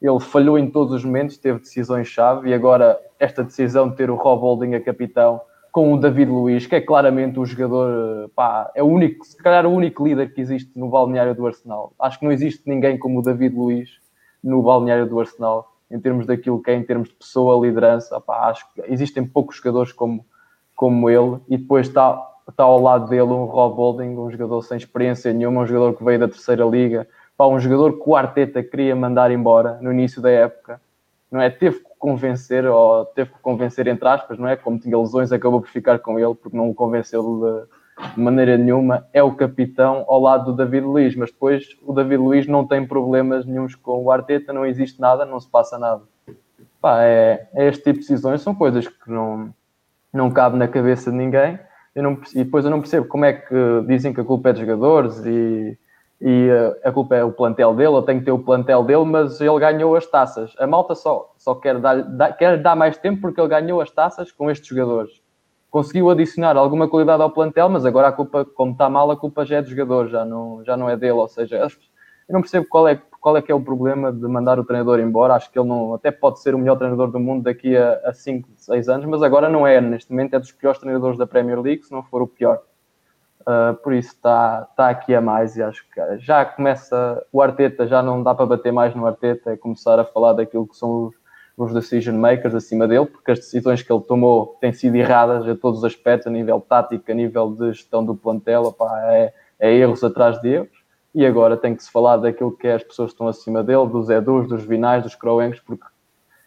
[0.00, 4.16] Ele falhou em todos os momentos, teve decisões-chave e agora esta decisão de ter o
[4.16, 8.82] Rob Holding a capitão com o David Luiz, que é claramente o jogador, pá, é
[8.82, 11.94] o único, se calhar o único líder que existe no balneário do Arsenal.
[11.98, 13.90] Acho que não existe ninguém como o David Luiz
[14.42, 18.16] no balneário do Arsenal em termos daquilo que é em termos de pessoa, liderança.
[18.16, 20.24] Opá, acho que existem poucos jogadores como,
[20.74, 24.76] como ele e depois está, está ao lado dele um Rob Holding, um jogador sem
[24.76, 28.62] experiência nenhuma, um jogador que veio da terceira liga, pá, um jogador que o Arteta
[28.62, 30.80] queria mandar embora no início da época.
[31.30, 31.48] Não é?
[31.50, 34.56] Teve que convencer, ou teve que convencer entre aspas, não é?
[34.56, 37.81] Como tinha lesões, acabou por ficar com ele porque não o convenceu de,
[38.14, 42.16] de maneira nenhuma, é o capitão ao lado do David Luiz, mas depois o David
[42.16, 46.02] Luiz não tem problemas nenhums com o Arteta, não existe nada, não se passa nada.
[46.80, 49.54] Pá, é, é este tipo de decisões, são coisas que não,
[50.12, 51.58] não cabe na cabeça de ninguém.
[51.94, 53.54] Não, e depois eu não percebo como é que
[53.86, 55.78] dizem que a culpa é dos jogadores e,
[56.18, 56.48] e
[56.82, 59.60] a culpa é o plantel dele, eu tenho que ter o plantel dele, mas ele
[59.60, 60.54] ganhou as taças.
[60.58, 64.32] A malta só, só quer, dar, quer dar mais tempo porque ele ganhou as taças
[64.32, 65.21] com estes jogadores
[65.72, 69.42] conseguiu adicionar alguma qualidade ao plantel, mas agora a culpa, como está mal, a culpa
[69.42, 71.12] já é do jogador, já não, já não é dele.
[71.14, 74.58] Ou seja, eu não percebo qual é, qual é que é o problema de mandar
[74.58, 75.34] o treinador embora.
[75.34, 78.50] Acho que ele não, até pode ser o melhor treinador do mundo daqui a 5,
[78.54, 79.80] 6 anos, mas agora não é.
[79.80, 82.60] Neste momento é dos piores treinadores da Premier League, se não for o pior.
[83.40, 87.88] Uh, por isso está, está aqui a mais e acho que já começa o Arteta,
[87.88, 91.06] já não dá para bater mais no Arteta, é começar a falar daquilo que são
[91.06, 91.14] os,
[91.56, 95.54] os decision makers acima dele, porque as decisões que ele tomou têm sido erradas a
[95.54, 99.74] todos os aspectos, a nível tático, a nível de gestão do plantel, opá, é, é
[99.74, 100.82] erros atrás de erros.
[101.14, 103.86] E agora tem que se falar daquilo que é as pessoas que estão acima dele,
[103.86, 105.84] dos Edus, dos Vinais, dos Croengos, porque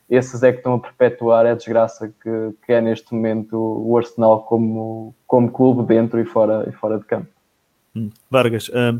[0.10, 4.44] esses é que estão a perpetuar a desgraça que, que é neste momento o Arsenal
[4.44, 7.28] como, como clube dentro e fora, e fora de campo.
[7.96, 8.10] Hum.
[8.30, 9.00] Vargas, hum,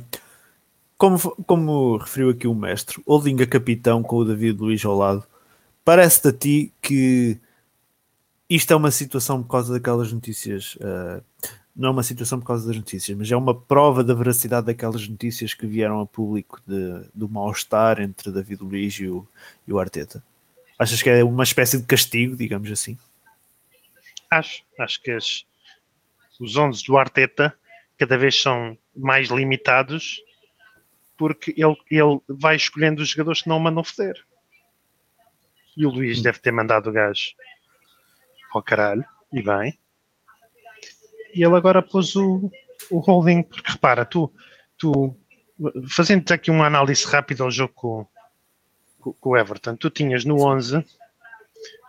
[0.98, 5.24] como, como referiu aqui o mestre, Oldinga capitão com o David Luiz ao lado,
[5.86, 7.40] parece-te a ti que
[8.50, 11.24] isto é uma situação por causa daquelas notícias, uh,
[11.76, 15.08] não é uma situação por causa das notícias, mas é uma prova da veracidade daquelas
[15.08, 19.28] notícias que vieram a público de, do mal-estar entre David Luiz e o,
[19.68, 20.24] e o Arteta?
[20.78, 22.98] Achas que é uma espécie de castigo, digamos assim?
[24.30, 25.46] Acho, acho que as,
[26.40, 27.54] os 11 do Arteta
[27.98, 30.22] cada vez são mais limitados
[31.18, 34.26] porque ele, ele vai escolhendo os jogadores que não o mandam foder.
[35.76, 37.34] E o Luís deve ter mandado o gajo
[38.54, 39.78] ao caralho, e bem.
[41.34, 42.50] E ele agora pôs o,
[42.90, 44.32] o holding, porque repara, tu,
[44.78, 45.16] tu
[45.90, 48.08] fazendo aqui uma análise rápida ao jogo com,
[49.00, 50.86] com, com, o Everton, tu tinhas no 11,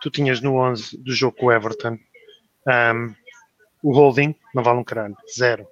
[0.01, 1.97] tu tinhas no 11 do jogo com o Everton,
[2.67, 3.15] um,
[3.81, 5.67] o holding não vale um caralho, zero.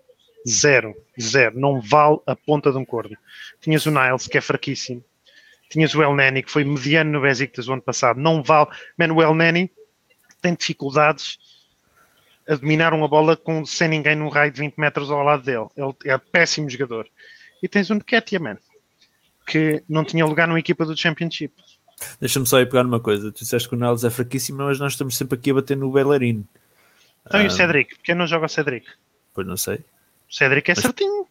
[0.48, 3.18] Zero, zero, não vale a ponta de um corno.
[3.60, 5.04] Tinhas o Niles, que é fraquíssimo.
[5.70, 8.20] Tinhas o El Nani, que foi mediano no Besiktas o ano passado.
[8.20, 8.70] Não vale.
[8.98, 9.72] Mano, o El Nani
[10.42, 11.38] tem dificuldades
[12.48, 15.68] a dominar uma bola com, sem ninguém num raio de 20 metros ao lado dele.
[15.76, 17.08] Ele é péssimo jogador.
[17.62, 18.58] E tens o Nketiah, man,
[19.48, 21.54] que não tinha lugar numa equipa do Championship.
[22.20, 23.32] Deixa-me só aí pegar uma coisa.
[23.32, 25.92] Tu disseste que o Niles é fraquíssimo, mas nós estamos sempre aqui a bater no
[25.92, 26.48] bailarino.
[27.26, 27.50] Então, e o ah.
[27.50, 27.96] Cedric?
[27.96, 28.88] Porque não joga o Cedric?
[29.34, 29.78] Pois não sei.
[30.30, 30.84] O Cédric é Mas...
[30.84, 31.28] certinho.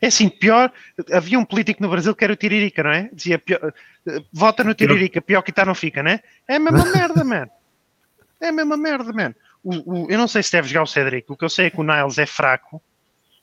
[0.00, 0.72] É, assim, pior.
[1.12, 3.10] Havia um político no Brasil que era o Tiririca, não é?
[3.12, 3.74] Dizia: pior,
[4.32, 6.22] vota no Tiririca, pior que está não fica, não é?
[6.46, 7.48] É a mesma merda, man.
[8.40, 9.34] É a mesma merda, man.
[9.64, 11.30] O, o, eu não sei se deve jogar o Cédric.
[11.30, 12.80] O que eu sei é que o Niles é fraco,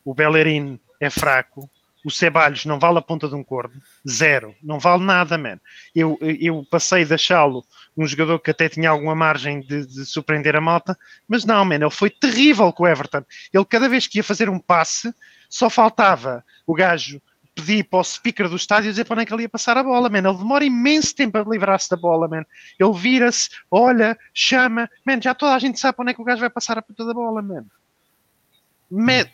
[0.06, 1.70] o Bellerin é fraco,
[2.04, 3.76] o Ceballos não vale a ponta de um corno,
[4.08, 5.60] zero, não vale nada, man.
[5.96, 7.64] Eu, eu passei de achá-lo
[7.96, 11.76] um jogador que até tinha alguma margem de, de, surpreender a malta, mas não, man,
[11.76, 13.24] ele foi terrível com o Everton.
[13.54, 15.14] Ele, cada vez que ia fazer um passe,
[15.50, 17.22] só faltava o gajo
[17.56, 19.84] pedir para o speaker do estádio dizer para onde é que ele ia passar a
[19.84, 20.18] bola, man.
[20.18, 22.44] Ele demora imenso tempo a livrar-se da bola, man.
[22.80, 26.26] Ele vira-se, olha, chama, man, já toda a gente sabe para onde é que o
[26.26, 27.66] gajo vai passar a puta da bola, man.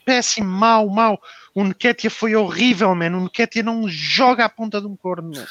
[0.06, 1.20] Péssimo, mau, mau.
[1.54, 3.18] O Nketiah foi horrível, man.
[3.18, 5.46] O Nketiah não joga a ponta de um corno, man.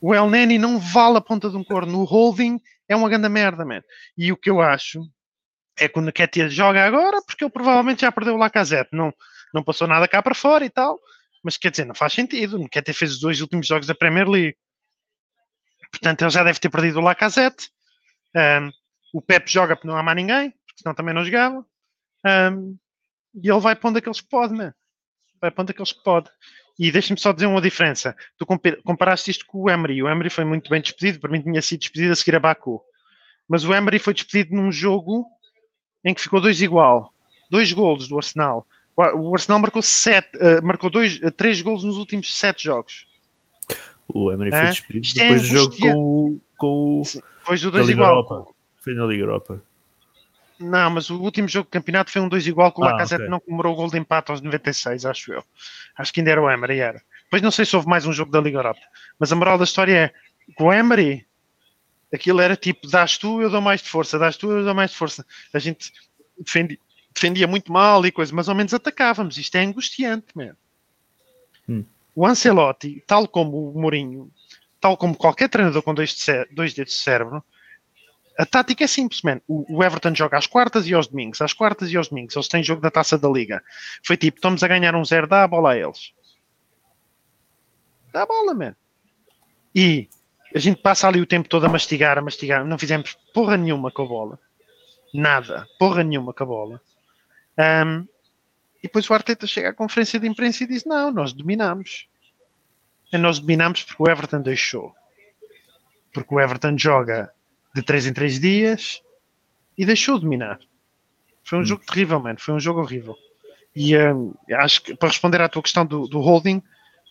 [0.00, 2.00] O El Neni não vale a ponta de um corno.
[2.00, 3.82] O holding é uma grande merda, man.
[4.16, 5.00] E o que eu acho
[5.78, 8.90] é que o Nketiah joga agora porque ele provavelmente já perdeu o Lacazette.
[8.92, 9.12] Não,
[9.52, 10.98] não passou nada cá para fora e tal.
[11.42, 12.56] Mas quer dizer, não faz sentido.
[12.56, 14.56] O Nketiah fez os dois últimos jogos da Premier League.
[15.90, 17.70] Portanto, ele já deve ter perdido o Lacazette.
[18.34, 18.70] Um,
[19.12, 21.64] o Pep joga porque não há mais ninguém, porque senão também não jogava.
[22.52, 22.76] Um,
[23.34, 24.72] e ele vai pondo aqueles que pode, né?
[25.40, 26.30] Vai pondo aqueles que pode.
[26.78, 28.16] E deixa-me só dizer uma diferença.
[28.38, 28.46] Tu
[28.84, 30.02] comparaste isto com o Emery.
[30.02, 32.80] O Emery foi muito bem despedido, para mim tinha sido despedido a seguir a Baku.
[33.48, 35.26] Mas o Emery foi despedido num jogo
[36.04, 37.12] em que ficou dois igual.
[37.50, 38.66] Dois golos do Arsenal.
[38.96, 43.06] O Arsenal marcou, sete, uh, marcou dois, uh, três golos nos últimos sete jogos.
[44.08, 44.60] O Emery foi
[45.00, 45.22] despedido é?
[45.22, 47.02] depois do jogo com, com o.
[47.40, 48.10] Depois do dois igual.
[48.10, 48.52] Europa.
[48.76, 49.62] Foi na Liga Europa.
[50.60, 53.22] Não, mas o último jogo do campeonato foi um 2 igual que o ah, Lacazette
[53.22, 53.30] okay.
[53.30, 55.42] não comemorou o gol de empate aos 96, acho eu.
[55.96, 57.02] Acho que ainda era o Emery, era.
[57.24, 58.80] Depois não sei se houve mais um jogo da Liga Europa.
[59.18, 61.26] Mas a moral da história é que o Emery,
[62.12, 64.90] aquilo era tipo, dás tu, eu dou mais de força, dás tu, eu dou mais
[64.90, 65.24] de força.
[65.54, 65.92] A gente
[66.38, 66.78] defendia,
[67.14, 69.38] defendia muito mal e coisa, mas ao menos atacávamos.
[69.38, 70.58] Isto é angustiante, mesmo.
[71.66, 71.84] Hum.
[72.14, 74.30] O Ancelotti, tal como o Mourinho,
[74.78, 77.42] tal como qualquer treinador com dois, de dois dedos de cérebro,
[78.38, 79.40] a tática é simples, man.
[79.46, 81.40] O, Everton joga às quartas e aos domingos.
[81.42, 82.34] Às quartas e aos domingos.
[82.34, 83.62] Eles têm jogo da taça da liga.
[84.04, 86.12] Foi tipo, estamos a ganhar um zero, dá a bola a eles.
[88.12, 88.74] Dá a bola, man.
[89.74, 90.08] E
[90.54, 92.64] a gente passa ali o tempo todo a mastigar, a mastigar.
[92.64, 94.38] Não fizemos porra nenhuma com a bola.
[95.12, 95.66] Nada.
[95.78, 96.80] Porra nenhuma com a bola.
[97.58, 98.06] Um,
[98.78, 102.08] e depois o Arteta chega à conferência de imprensa e diz: Não, nós dominamos.
[103.12, 104.94] Nós dominamos porque o Everton deixou.
[106.12, 107.32] Porque o Everton joga
[107.74, 109.02] de 3 em 3 dias
[109.76, 110.58] e deixou de dominar.
[111.44, 111.64] Foi um hum.
[111.64, 112.38] jogo terrível, mano.
[112.38, 113.16] Foi um jogo horrível.
[113.74, 116.62] E um, acho que para responder à tua questão do, do, holding,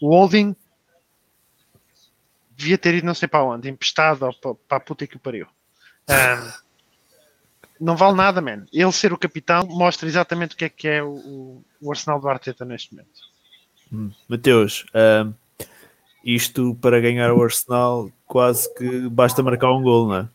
[0.02, 0.56] o holding
[2.56, 5.20] devia ter ido não sei para onde, emprestado ou para, para a puta que o
[5.20, 5.48] pariu.
[6.10, 6.52] Um,
[7.80, 8.66] não vale nada, man.
[8.74, 12.28] Ele ser o capitão mostra exatamente o que é que é o, o Arsenal do
[12.28, 13.22] Arteta neste momento.
[13.92, 14.12] Hum.
[14.28, 14.86] Mateus,
[16.24, 20.30] isto para ganhar o Arsenal quase que basta marcar um gol, não é?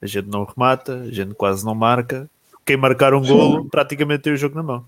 [0.00, 2.30] A gente não remata, a gente quase não marca.
[2.64, 4.86] Quem marcar um gol praticamente tem o jogo na mão.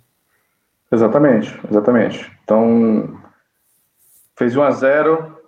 [0.92, 2.30] Exatamente, exatamente.
[2.44, 3.20] Então,
[4.36, 5.40] fez 1 a 0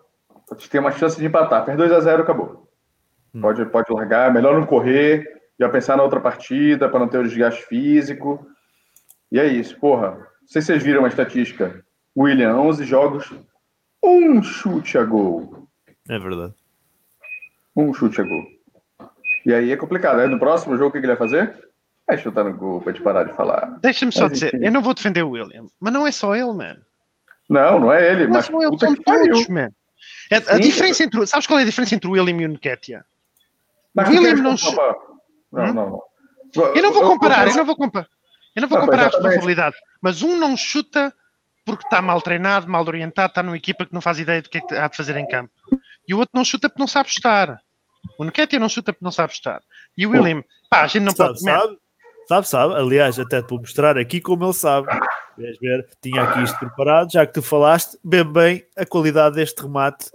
[0.71, 1.65] tem uma chance de empatar.
[1.65, 2.69] Fez 2 a 0 acabou.
[3.41, 5.27] Pode, pode largar, melhor não correr,
[5.59, 8.47] já pensar na outra partida para não ter o desgaste físico.
[9.31, 10.11] E é isso, porra.
[10.11, 11.83] Não sei se vocês viram a estatística.
[12.17, 13.33] William, 11 jogos,
[14.03, 15.67] um chute a gol.
[16.09, 16.53] É verdade.
[17.75, 18.45] Um chute a gol.
[19.45, 20.21] E aí é complicado.
[20.21, 21.69] Aí no próximo jogo, o que ele vai fazer?
[22.07, 23.79] Vai chutar no gol para te parar de falar.
[23.81, 24.67] Deixa-me só Mas, dizer, enfim.
[24.67, 26.81] eu não vou defender o William, mas não é só ele, mano.
[27.49, 29.69] Não, não é ele, Não é mas só ele, puta são todos, man.
[30.31, 30.61] É- A Sim.
[30.61, 31.27] diferença entre.
[31.27, 33.05] Sabes qual é a diferença entre o William e o Nketiah?
[33.95, 34.55] Mas William queres não?
[35.53, 35.75] Não, Hum?
[35.75, 36.03] não, não.
[36.75, 38.09] Eu não vou comparar, eu eu- não vou comparar.
[38.55, 39.77] Eu não vou Não, comparar a responsabilidade.
[40.01, 41.13] Mas um não chuta
[41.65, 44.59] porque está mal treinado, mal orientado, está numa equipa que não faz ideia do que
[44.59, 45.51] é que há de fazer em campo.
[46.07, 47.61] E o outro não chuta porque não sabe estar.
[48.19, 49.63] O Nketiah não chuta porque não sabe estar.
[49.97, 51.41] E o William, pá, a gente não Sabe, pode.
[51.41, 51.79] Sabe?
[52.29, 52.75] Sabe, sabe.
[52.75, 54.89] Aliás, até te vou mostrar aqui como ele sabe.
[55.37, 55.89] Queres ver?
[56.01, 60.11] Tinha aqui isto preparado, já que tu falaste, bem bem a qualidade deste remate.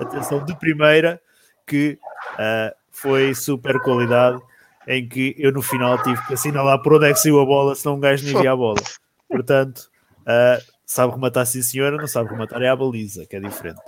[0.00, 1.20] Atenção, de primeira,
[1.66, 1.98] que
[2.38, 4.40] ah, foi super qualidade,
[4.86, 7.74] em que eu no final tive que assinalar por onde é que saiu a bola,
[7.74, 8.80] senão um gajo nem via a bola.
[9.28, 9.90] Portanto,
[10.26, 13.80] ah, sabe rematar sim senhora, não sabe rematar é a baliza, que é diferente.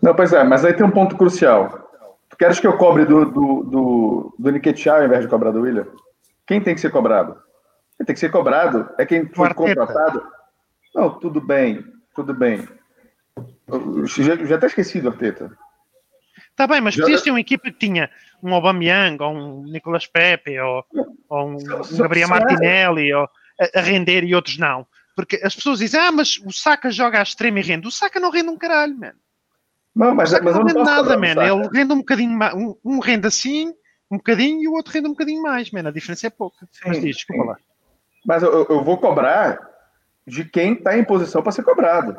[0.00, 1.91] Não, pois é, mas aí tem um ponto crucial.
[2.42, 5.86] Queres que eu cobre do, do, do, do Nketiah ao invés de cobrar do William?
[6.44, 7.40] Quem tem que ser cobrado?
[7.96, 10.26] Quem tem que ser cobrado é quem foi contratado.
[10.92, 11.84] Não, tudo bem,
[12.16, 12.66] tudo bem.
[13.68, 15.56] Eu já, já até esqueci do Arteta.
[16.50, 18.10] Está bem, mas podias ter uma equipa que tinha
[18.42, 20.84] um Aubameyang, ou um Nicolas Pepe, ou,
[21.28, 24.84] ou um, um Gabriel Martinelli, ou, a, a render e outros não.
[25.14, 27.86] Porque as pessoas dizem, ah, mas o Saka joga à extrema e rende.
[27.86, 29.12] O Saka não rende um caralho, man.
[29.94, 31.26] Não, mas, mas eu não rende nada, man.
[31.28, 32.54] Ele rende um bocadinho mais.
[32.54, 33.68] Um, um rende assim,
[34.10, 35.86] um bocadinho, e o outro rende um bocadinho mais, man.
[35.86, 36.66] A diferença é pouca.
[36.86, 37.48] mas diz, desculpa sim.
[37.48, 37.56] lá.
[38.26, 39.58] Mas eu, eu vou cobrar
[40.26, 42.16] de quem está em posição para ser cobrado.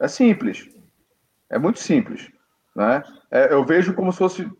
[0.00, 0.68] É simples.
[1.50, 2.30] É muito simples.
[2.74, 3.02] Né?
[3.30, 4.50] É, eu vejo como se fosse.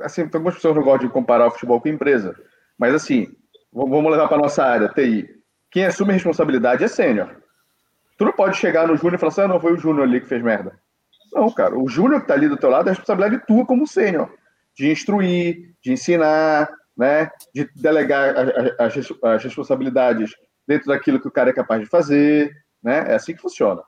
[0.00, 2.36] Assim, tem algumas pessoas não gostam de comparar o futebol com empresa.
[2.78, 3.26] Mas assim,
[3.72, 5.28] vamos levar para nossa área, TI.
[5.70, 7.42] Quem assume a responsabilidade é sênior.
[8.16, 10.20] Tu não pode chegar no Júnior e falar assim, ah, não, foi o Júnior ali
[10.20, 10.80] que fez merda.
[11.40, 11.78] Não, cara.
[11.78, 14.28] O Júnior que está ali do teu lado é a responsabilidade tua como sênior.
[14.76, 17.30] De instruir, de ensinar, né?
[17.54, 18.40] de delegar a-
[18.82, 20.30] a- as, res- as responsabilidades
[20.66, 22.52] dentro daquilo que o cara é capaz de fazer.
[22.82, 23.04] Né?
[23.08, 23.82] É assim que funciona.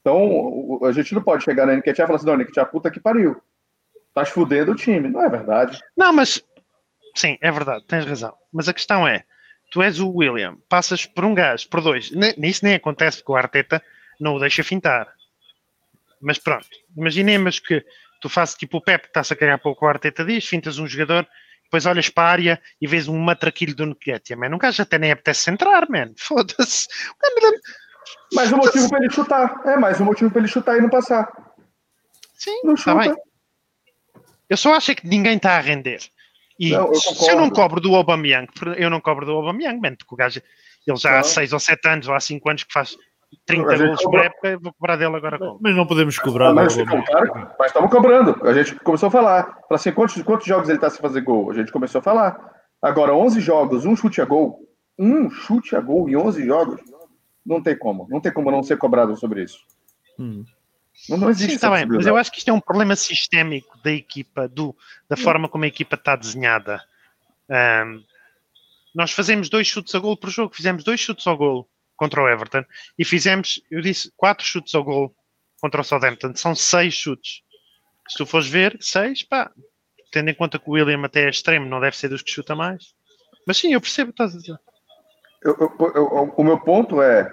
[0.00, 3.00] Então, a gente não pode chegar na NQT e falar assim, não, NQT, puta que
[3.00, 3.40] pariu.
[4.12, 5.08] Tá fudendo o time.
[5.08, 5.80] Não é verdade.
[5.96, 6.42] Não, mas
[7.14, 8.34] sim, é verdade, tens razão.
[8.52, 9.24] Mas a questão é:
[9.72, 12.10] tu és o William, passas por um gajo, por dois.
[12.36, 13.82] Nisso nem acontece porque o Arteta
[14.20, 15.08] não o deixa fintar.
[16.24, 17.84] Mas pronto, imaginemos que
[18.20, 21.28] tu fazes tipo o Pepe, está-se a cagar para o Arteta diz, fintas um jogador,
[21.64, 24.54] depois olhas para a área e vês um matraquilho do Nketiah, man.
[24.54, 26.12] Um gajo até nem apetece entrar, man.
[26.18, 26.86] Foda-se.
[28.32, 29.60] Mas o motivo para ele chutar.
[29.66, 31.28] É mais um motivo para ele chutar e não passar.
[32.34, 33.14] Sim, Não está chuta.
[33.14, 33.22] bem.
[34.48, 36.00] Eu só acho é que ninguém está a render.
[36.58, 40.14] E Não, se eu não cobro do Aubameyang, eu não cobro do Aubameyang, man, porque
[40.14, 40.40] o gajo,
[40.86, 41.24] ele já há Não.
[41.24, 42.96] 6 ou 7 anos ou há 5 anos que faz
[43.46, 45.38] 30 A gente golos cobra- por época, eu vou cobrar dele agora?
[45.60, 46.52] Mas não podemos cobrar.
[46.52, 48.36] Mas, do- claro, mas estamos cobrando.
[48.46, 49.58] A gente começou a falar.
[49.70, 51.50] Assim, quantos, quantos jogos ele está sem fazer gol?
[51.50, 52.52] A gente começou a falar.
[52.82, 54.60] Agora, 11 jogos, um chute a gol.
[54.98, 56.80] Um chute a gol em 11 jogos.
[57.44, 58.06] Não tem como.
[58.10, 59.58] Não tem como não ser cobrado sobre isso.
[60.18, 60.44] Hum.
[61.08, 63.76] Não, não existe Sim, está bem, mas eu acho que isto é um problema sistémico
[63.82, 64.74] da equipa, do,
[65.08, 66.80] da forma como a equipa está desenhada.
[67.50, 68.00] Ahm,
[68.94, 72.28] nós fazemos dois chutes a gol por jogo, fizemos dois chutes ao gol contra o
[72.28, 72.64] Everton
[72.98, 75.14] e fizemos, eu disse, quatro chutes ao gol
[75.60, 76.34] contra o Southampton.
[76.34, 77.42] São seis chutes.
[78.08, 79.50] Se tu fores ver, seis, pá,
[80.12, 82.54] tendo em conta que o William até é extremo, não deve ser dos que chuta
[82.54, 82.94] mais.
[83.46, 84.58] Mas sim, eu percebo o que estás a dizer.
[85.42, 87.30] Eu- eu- eu- o meu ponto é: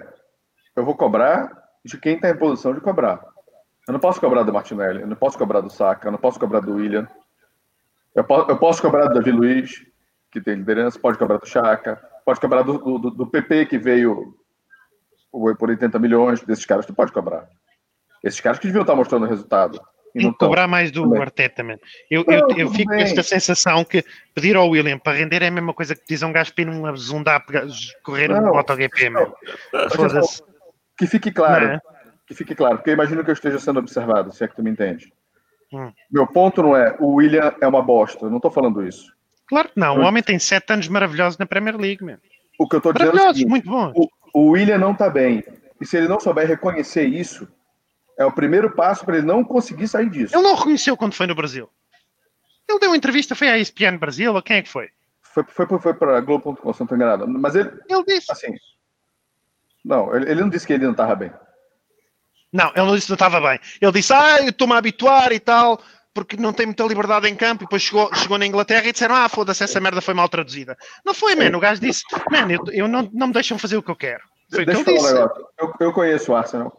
[0.76, 1.50] eu vou cobrar
[1.84, 3.20] de quem está em posição de cobrar.
[3.88, 6.38] Eu não posso cobrar do Martinelli, eu não posso cobrar do Saka, eu não posso
[6.38, 7.08] cobrar do William.
[8.14, 9.84] Eu, po- eu posso cobrar do Davi Luiz,
[10.30, 14.34] que tem liderança, pode cobrar do Chaka, pode cobrar do, do, do PP, que veio
[15.32, 17.48] por 80 milhões, desses caras tu pode cobrar.
[18.22, 19.80] Esses caras que deviam estar mostrando resultado.
[20.14, 20.48] E não tão.
[20.48, 21.22] cobrar mais do Também.
[21.22, 21.78] Arteta, man.
[22.10, 24.04] Eu, Não, eu, eu fico com esta sensação que
[24.34, 26.62] pedir ao William para render é a mesma coisa que dizer a um gajo para
[26.62, 27.66] ir num zundar, pegar-
[28.04, 28.52] correr um Não.
[28.52, 29.32] MotoGP, man.
[29.96, 30.42] Foda-se.
[30.98, 31.80] Que fique claro, é?
[32.26, 34.62] que fique claro, porque eu imagino que eu esteja sendo observado, se é que tu
[34.62, 35.12] me entende.
[35.72, 35.90] Hum.
[36.10, 39.10] Meu ponto não é o William é uma bosta, eu não estou falando isso.
[39.48, 39.98] Claro que não.
[39.98, 42.18] O homem tem sete anos maravilhosos na Premier League, man.
[42.58, 43.92] O que eu estou dizendo é o seguinte, muito bom.
[43.96, 45.44] o, o William não está bem.
[45.80, 47.46] E se ele não souber reconhecer isso,
[48.18, 50.36] É o primeiro passo para ele não conseguir sair disso.
[50.36, 51.68] Ele não reconheceu quando foi no Brasil.
[52.68, 54.90] Ele deu uma entrevista, foi à ESPN Brasil, ou quem é que foi?
[55.22, 57.26] Foi, foi, foi, foi para Globo.com, se não estou enganado.
[57.26, 58.30] Mas ele, Ele disse.
[58.30, 58.54] assim.
[59.84, 61.32] Não, ele, ele não disse que ele não estava bem.
[62.52, 63.58] Não, ele não disse que não estava bem.
[63.80, 65.82] Ele disse, ah, eu estou-me a habituar e tal,
[66.14, 67.62] porque não tem muita liberdade em campo.
[67.62, 70.76] E depois chegou, chegou na Inglaterra e disseram, ah, foda-se, essa merda foi mal traduzida.
[71.04, 71.56] Não foi, man.
[71.56, 74.22] O gajo disse, man, eu, eu não, não me deixam fazer o que eu quero.
[74.50, 75.40] Foi que Deixa ele eu falar disse.
[75.58, 76.78] Eu, eu conheço o Arsenal.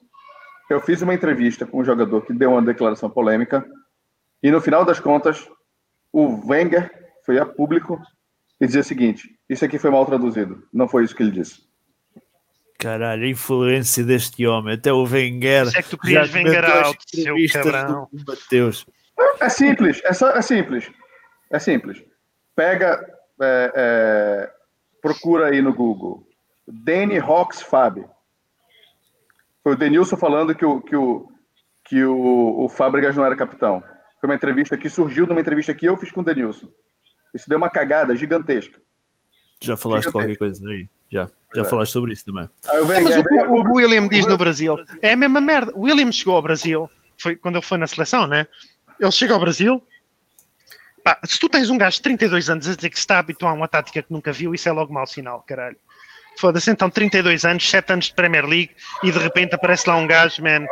[0.70, 3.66] Eu fiz uma entrevista com um jogador que deu uma declaração polêmica.
[4.42, 5.48] E no final das contas,
[6.12, 6.92] o Wenger
[7.26, 8.00] foi a público
[8.60, 10.64] e dizia o seguinte: Isso aqui foi mal traduzido.
[10.72, 11.62] Não foi isso que ele disse.
[12.80, 15.68] Caralho, a influência deste homem, até o Wenger.
[15.68, 18.10] Isso é que tu querias Wenger out, seu cabrão.
[18.28, 18.86] Mateus.
[19.40, 20.90] É simples, é, só, é simples.
[21.52, 22.04] É simples.
[22.56, 23.06] Pega,
[23.42, 24.52] é, é,
[25.02, 26.26] procura aí no Google.
[26.68, 28.06] Danny Hawks Fab.
[29.62, 31.30] Foi o Denilson falando que o, que o,
[31.86, 33.84] que o, o Fábricas não era capitão.
[34.20, 36.68] Foi uma entrevista que surgiu de uma entrevista que eu fiz com o Denilson.
[37.34, 38.80] Isso deu uma cagada gigantesca.
[39.62, 40.88] Já falaste qualquer coisa aí?
[41.10, 41.30] Já.
[41.56, 41.66] Já é.
[41.66, 42.50] falaste sobre isso também.
[42.68, 45.72] Aí o É, mas o, o William diz no Brasil, é a mesma merda.
[45.76, 48.48] O William chegou ao Brasil, foi quando ele foi na seleção, né?
[49.04, 49.84] Ele chega ao Brasil.
[51.04, 53.20] Pá, se tu tens um gajo de 32 anos a dizer que se está a
[53.20, 55.76] habituar a uma tática que nunca viu, isso é logo mau sinal, caralho.
[56.40, 58.72] Foda-se, então 32 anos, 7 anos de Premier League
[59.04, 60.66] e de repente aparece lá um gajo, man,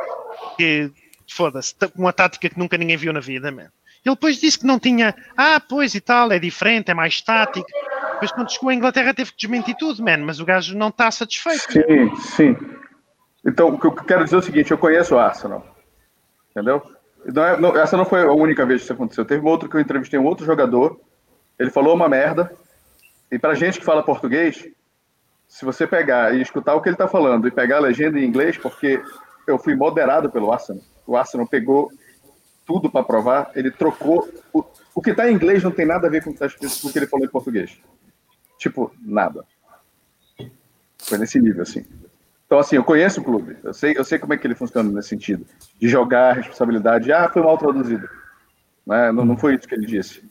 [0.57, 0.89] que
[1.29, 3.69] foda-se, uma tática que nunca ninguém viu na vida, man.
[4.03, 7.67] Ele depois disse que não tinha, ah, pois e tal, é diferente, é mais tático.
[8.13, 11.11] Depois quando chegou à Inglaterra teve que desmentir tudo, man, mas o gajo não está
[11.11, 11.71] satisfeito.
[11.71, 12.57] Sim, sim.
[13.45, 15.65] Então, o que eu quero dizer é o seguinte: eu conheço o Arsenal.
[16.51, 16.81] Entendeu?
[17.25, 19.25] Não é- não- essa não foi a única vez que isso aconteceu.
[19.25, 20.99] Teve uma outra que eu entrevistei um outro jogador.
[21.59, 22.51] Ele falou uma merda.
[23.31, 24.67] E pra gente que fala português,
[25.47, 28.25] se você pegar e escutar o que ele tá falando e pegar a legenda em
[28.25, 29.01] inglês, porque
[29.47, 30.81] eu fui moderado pelo Arsenal.
[31.05, 31.91] O Arsenal pegou
[32.65, 34.27] tudo para provar, ele trocou.
[34.53, 34.63] O,
[34.95, 36.81] o que tá em inglês não tem nada a ver com o que, tá escrito,
[36.81, 37.77] com o que ele falou em português.
[38.57, 39.45] Tipo, nada.
[40.99, 41.85] Foi nesse nível, assim.
[42.51, 44.91] Então, assim, eu conheço o clube, eu sei, eu sei como é que ele funciona
[44.91, 45.45] nesse sentido,
[45.79, 48.09] de jogar a responsabilidade, ah, foi mal traduzido.
[48.85, 49.09] Né?
[49.13, 50.21] Não, não foi isso que ele disse.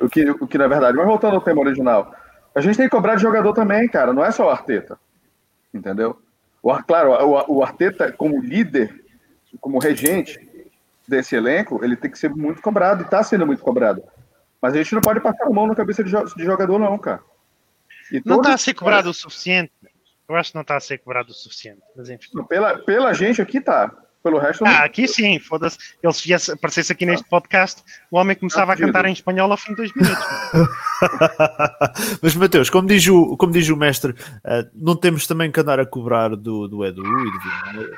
[0.00, 2.14] O que, o que, na verdade, mas voltando ao tema original,
[2.54, 4.98] a gente tem que cobrar de jogador também, cara, não é só o Arteta,
[5.74, 6.18] entendeu?
[6.62, 9.04] O, Ar- claro, o, o Arteta, como líder,
[9.60, 10.40] como regente
[11.06, 14.02] desse elenco, ele tem que ser muito cobrado, e está sendo muito cobrado.
[14.62, 17.20] Mas a gente não pode passar a mão na cabeça de, de jogador, não, cara.
[18.10, 19.70] E Não está a ser cobrado o suficiente.
[20.28, 21.80] Eu acho que não está a ser cobrado o suficiente.
[21.96, 22.30] Mas enfim.
[22.48, 23.92] Pela, pela gente aqui tá.
[24.26, 24.70] Pelo resto, não.
[24.72, 25.78] Ah, aqui sim, foda-se.
[26.02, 29.56] Ele se viesse, aparecesse aqui neste podcast, o homem começava a cantar em espanhol ao
[29.56, 30.24] fim de dois minutos.
[32.20, 35.78] Mas Mateus, como diz o, como diz o mestre, eh, não temos também que andar
[35.78, 37.88] a cobrar do, do Edu e do Vina,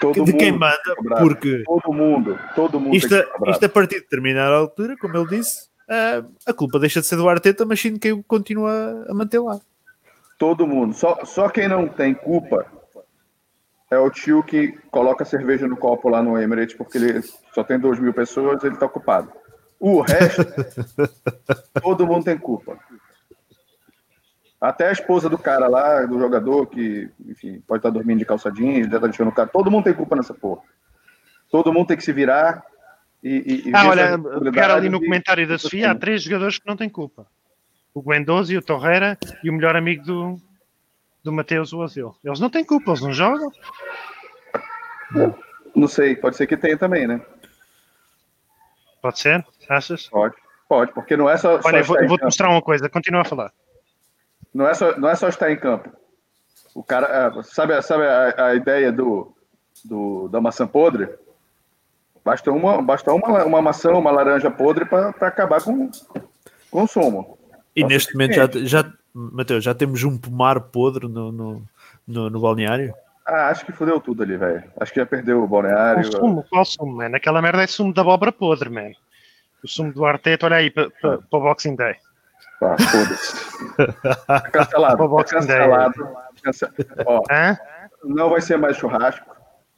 [0.00, 3.14] todo de quem manda, que porque Todo mundo, todo mundo isto,
[3.46, 7.14] isto a partir de determinada altura, como ele disse, eh, a culpa deixa de ser
[7.14, 9.60] do Arteta, mas sim de quem continua a manter lá.
[10.38, 10.94] Todo mundo.
[10.94, 12.66] Só, só quem não tem culpa
[13.90, 17.22] é o tio que coloca cerveja no copo lá no Emirates porque ele
[17.54, 19.32] só tem 2 mil pessoas ele tá ocupado.
[19.78, 20.42] O resto,
[21.82, 22.78] todo mundo tem culpa.
[24.60, 28.50] Até a esposa do cara lá, do jogador, que, enfim, pode estar dormindo de calça
[28.50, 29.48] jeans, já tá deixando o cara.
[29.48, 30.62] Todo mundo tem culpa nessa porra.
[31.50, 32.64] Todo mundo tem que se virar
[33.22, 33.64] e.
[33.66, 36.76] e, Ah, olha, suas quero ali no comentário da Sofia, há três jogadores que não
[36.76, 37.26] têm culpa.
[37.96, 40.36] O Guendouzi, o Torreira e o melhor amigo do,
[41.24, 42.14] do Mateus, o Azil.
[42.22, 43.50] Eles não têm culpa, eles não jogam.
[45.74, 47.18] Não sei, pode ser que tenha também, né?
[49.00, 49.42] Pode ser?
[49.66, 50.08] Achas?
[50.10, 50.34] Pode.
[50.68, 51.62] Pode, porque não é só.
[51.62, 52.26] só Olha, eu vou- eu vou-te campo.
[52.26, 53.50] mostrar uma coisa, continua a falar.
[54.52, 55.88] Não é só, não é só estar em campo.
[56.74, 59.34] O cara, ah, sabe, a- sabe a, a ideia do,
[59.84, 61.08] do, da maçã podre?
[62.22, 67.35] Basta uma, basta uma, uma maçã, uma laranja podre para acabar com com o consumo.
[67.76, 68.48] E Nossa, neste momento já,
[68.82, 71.62] já, Mateus, já temos um pomar podre no, no,
[72.08, 72.94] no, no balneário.
[73.26, 74.64] Ah, acho que fodeu tudo ali, velho.
[74.80, 76.08] Acho que já perdeu o balneário.
[76.10, 76.44] Qual sumo?
[76.48, 77.10] Qual sumo, man?
[77.14, 78.92] Aquela merda é sumo de abóbora podre, man.
[79.62, 80.88] O sumo do Arteta, olha aí para
[81.30, 81.96] o Boxing Day.
[82.60, 84.26] Pá, foda-se.
[84.26, 84.96] Tá cancelado.
[84.96, 85.58] Para o Tá Boxing Day.
[85.58, 86.08] cancelado.
[86.42, 86.66] Cance-
[87.04, 87.58] Ó, Hã?
[88.04, 89.26] não vai ser mais churrasco.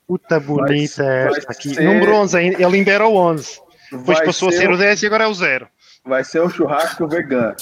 [0.07, 1.75] Puta bonita vai esta aqui.
[1.75, 3.61] ser- Número 11, ainda- ele ainda era o 11.
[3.91, 5.67] Depois Vai passou a ser o- o 10 e agora é o 0.
[6.05, 7.57] Vai ser um churrasco vegano.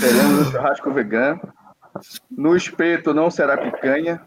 [0.00, 1.40] Teremos um churrasco vegano.
[2.30, 4.22] No espeto não será picanha,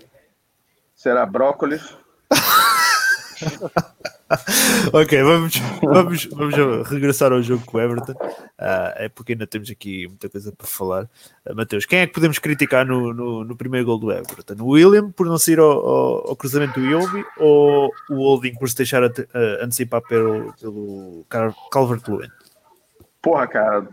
[0.94, 1.98] será brócolis.
[4.94, 8.14] ok, vamos, vamos, vamos regressar ao jogo com o Everton.
[8.14, 11.04] Uh, é porque ainda temos aqui muita coisa para falar.
[11.46, 14.56] Uh, Mateus, quem é que podemos criticar no, no, no, primeiro gol do Everton?
[14.60, 18.70] O William por não sair ao, ao, ao cruzamento do Iobi ou o Holding por
[18.70, 21.26] se deixar a, a antecipar pelo, pelo
[21.72, 22.30] Calvert-Lewin?
[23.22, 23.88] Porra, cara,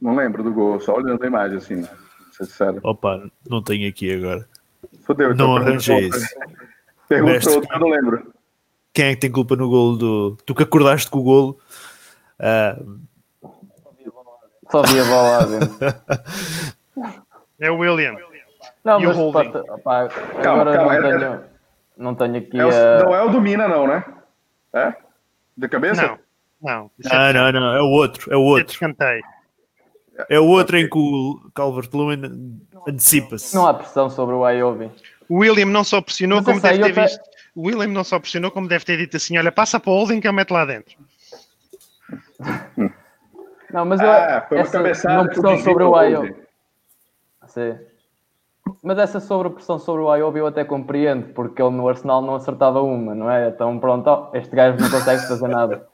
[0.00, 1.82] não lembro do gol, só olhando a imagem assim,
[2.32, 2.80] ser sincero.
[2.82, 4.48] Opa, não tenho aqui agora.
[5.04, 6.28] Fodeu, então não arranjei isso.
[7.08, 8.32] Perguntou, eu não lembro.
[8.94, 10.36] Quem é que tem culpa no golo do.
[10.46, 11.58] Tu que acordaste com o golo?
[12.38, 13.00] Uh...
[14.70, 15.48] Só vi a bola
[17.60, 18.16] É o William.
[18.82, 19.44] Não, e mas o pá,
[19.84, 20.08] pá,
[20.42, 21.44] calma, agora calma, não, é, tenho,
[21.96, 22.58] não tenho aqui.
[22.58, 24.04] É o, Não é o do Mina, não, né?
[24.72, 24.94] É?
[25.56, 26.02] De cabeça?
[26.02, 26.18] Não.
[26.62, 28.78] Não, é não, não, não, é o outro, é o outro.
[30.28, 33.54] É o outro em que o Calvert-Lewin antecipa-se.
[33.54, 34.90] Não há pressão sobre o Iobi.
[35.28, 37.20] O William não só pressionou, Mas como deve ter visto.
[37.54, 40.20] O William não só pressionou, como deve ter dito assim: olha, passa para o holding
[40.20, 40.96] que eu meto lá dentro.
[43.72, 46.36] Não, mas eu, ah, essa, não pressão sobre o Iobi.
[47.46, 47.78] Sim.
[48.82, 52.34] Mas essa sobre pressão sobre o Iobi eu até compreendo, porque ele no Arsenal não
[52.34, 53.48] acertava uma, não é?
[53.48, 55.88] Então pronto, oh, este gajo não consegue fazer nada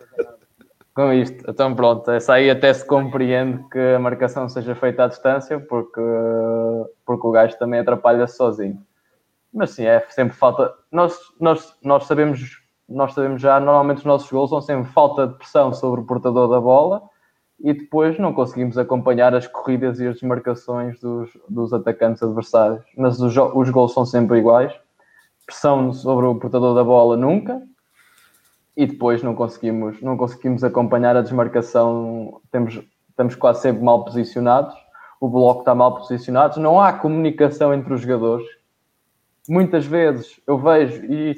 [0.99, 1.49] com isto.
[1.49, 6.01] Então pronto, essa aí até se compreende que a marcação seja feita à distância, porque,
[7.07, 8.83] porque o gajo também atrapalha-se sozinho.
[9.55, 10.75] Mas sim, é sempre falta.
[10.91, 15.35] Nós, nós, nós, sabemos, nós sabemos já, normalmente os nossos gols são sempre falta de
[15.35, 17.01] pressão sobre o portador da bola
[17.61, 22.85] e depois não conseguimos acompanhar as corridas e as desmarcações dos, dos atacantes adversários.
[22.97, 24.73] Mas os, os gols são sempre iguais.
[25.47, 27.63] Pressão sobre o portador da bola nunca,
[28.79, 34.73] e depois não conseguimos, não conseguimos acompanhar a desmarcação, temos, estamos quase sempre mal posicionados,
[35.21, 38.47] o bloco está mal posicionado, não há comunicação entre os jogadores.
[39.49, 41.35] Muitas vezes eu vejo, e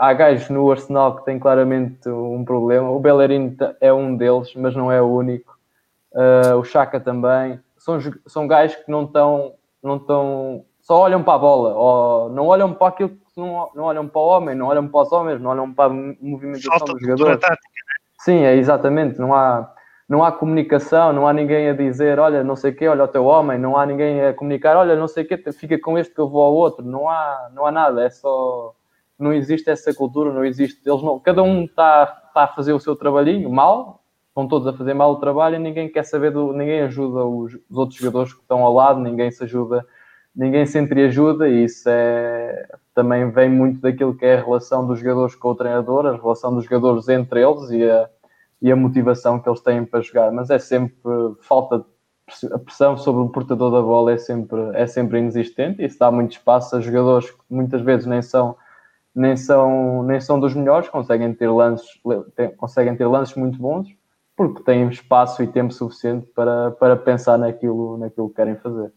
[0.00, 4.74] há gajos no Arsenal que têm claramente um problema, o Bellerin é um deles, mas
[4.74, 5.56] não é o único,
[6.12, 11.34] uh, o Chaka também, são, são gajos que não estão, não estão, só olham para
[11.34, 14.86] a bola, ou não olham para aquilo não, não olham para o homem, não olham
[14.88, 17.40] para os homens, não olham para a movimentação Falta dos jogadores.
[17.40, 17.94] Tática, né?
[18.20, 19.18] Sim, é exatamente.
[19.18, 19.72] Não há,
[20.08, 23.08] não há comunicação, não há ninguém a dizer, olha, não sei o quê, olha o
[23.08, 26.14] teu homem, não há ninguém a comunicar, olha, não sei o quê, fica com este
[26.14, 26.84] que eu vou ao outro.
[26.84, 28.74] Não há, não há nada, é só.
[29.18, 30.80] Não existe essa cultura, não existe.
[30.84, 34.72] Eles não, cada um está, está a fazer o seu trabalhinho mal, estão todos a
[34.72, 36.52] fazer mal o trabalho e ninguém quer saber do.
[36.52, 39.86] ninguém ajuda os, os outros jogadores que estão ao lado, ninguém se ajuda
[40.34, 44.98] ninguém se entreajuda e isso é, também vem muito daquilo que é a relação dos
[44.98, 48.08] jogadores com o treinador, a relação dos jogadores entre eles e a,
[48.60, 50.96] e a motivação que eles têm para jogar, mas é sempre
[51.40, 51.84] falta de
[52.52, 56.32] a pressão sobre o portador da bola é sempre, é sempre inexistente isso dá muito
[56.32, 58.56] espaço a jogadores que muitas vezes nem são
[59.14, 61.88] nem são, nem são dos melhores, conseguem ter lances,
[62.56, 63.88] conseguem ter lances muito bons
[64.34, 68.90] porque têm espaço e tempo suficiente para, para pensar naquilo, naquilo que querem fazer.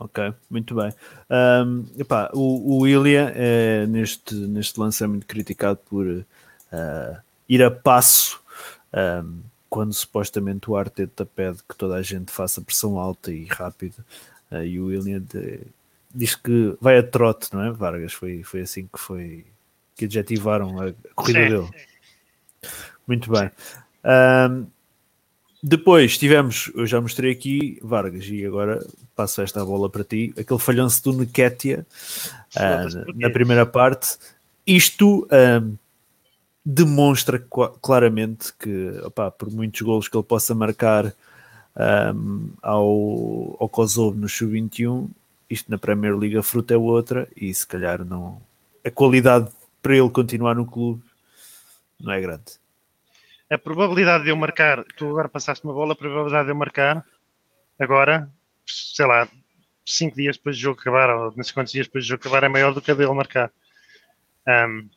[0.00, 0.92] Ok, muito bem.
[1.28, 6.24] Um, epá, o, o William é, neste, neste lance é muito criticado por uh,
[7.48, 8.40] ir a passo
[8.94, 14.04] um, quando supostamente o Arteta pede que toda a gente faça pressão alta e rápida.
[14.52, 15.62] Uh, e o William de,
[16.14, 17.70] diz que vai a trote, não é?
[17.72, 19.44] Vargas, foi, foi assim que foi
[19.96, 21.48] que adjetivaram a corrida Sim.
[21.48, 21.70] dele.
[23.04, 23.50] Muito bem.
[24.04, 24.66] Um,
[25.62, 28.84] depois tivemos, eu já mostrei aqui, Vargas, e agora
[29.16, 30.32] passo esta bola para ti.
[30.38, 31.84] Aquele falhanço do Neketia
[32.56, 34.18] uh, na primeira parte.
[34.64, 35.76] Isto uh,
[36.64, 37.44] demonstra
[37.82, 41.12] claramente que, opa, por muitos golos que ele possa marcar
[42.14, 45.08] um, ao, ao Kosovo no Sub-21,
[45.50, 48.40] isto na Premier League a fruta é outra e se calhar não.
[48.84, 49.48] A qualidade
[49.82, 51.02] para ele continuar no clube
[51.98, 52.58] não é grande
[53.50, 57.04] a probabilidade de eu marcar, tu agora passaste uma bola, a probabilidade de eu marcar
[57.78, 58.30] agora,
[58.66, 59.28] sei lá,
[59.86, 62.44] 5 dias depois do jogo acabar, ou não sei quantos dias depois do jogo acabar,
[62.44, 63.50] é maior do que a dele marcar.
[64.46, 64.88] Um,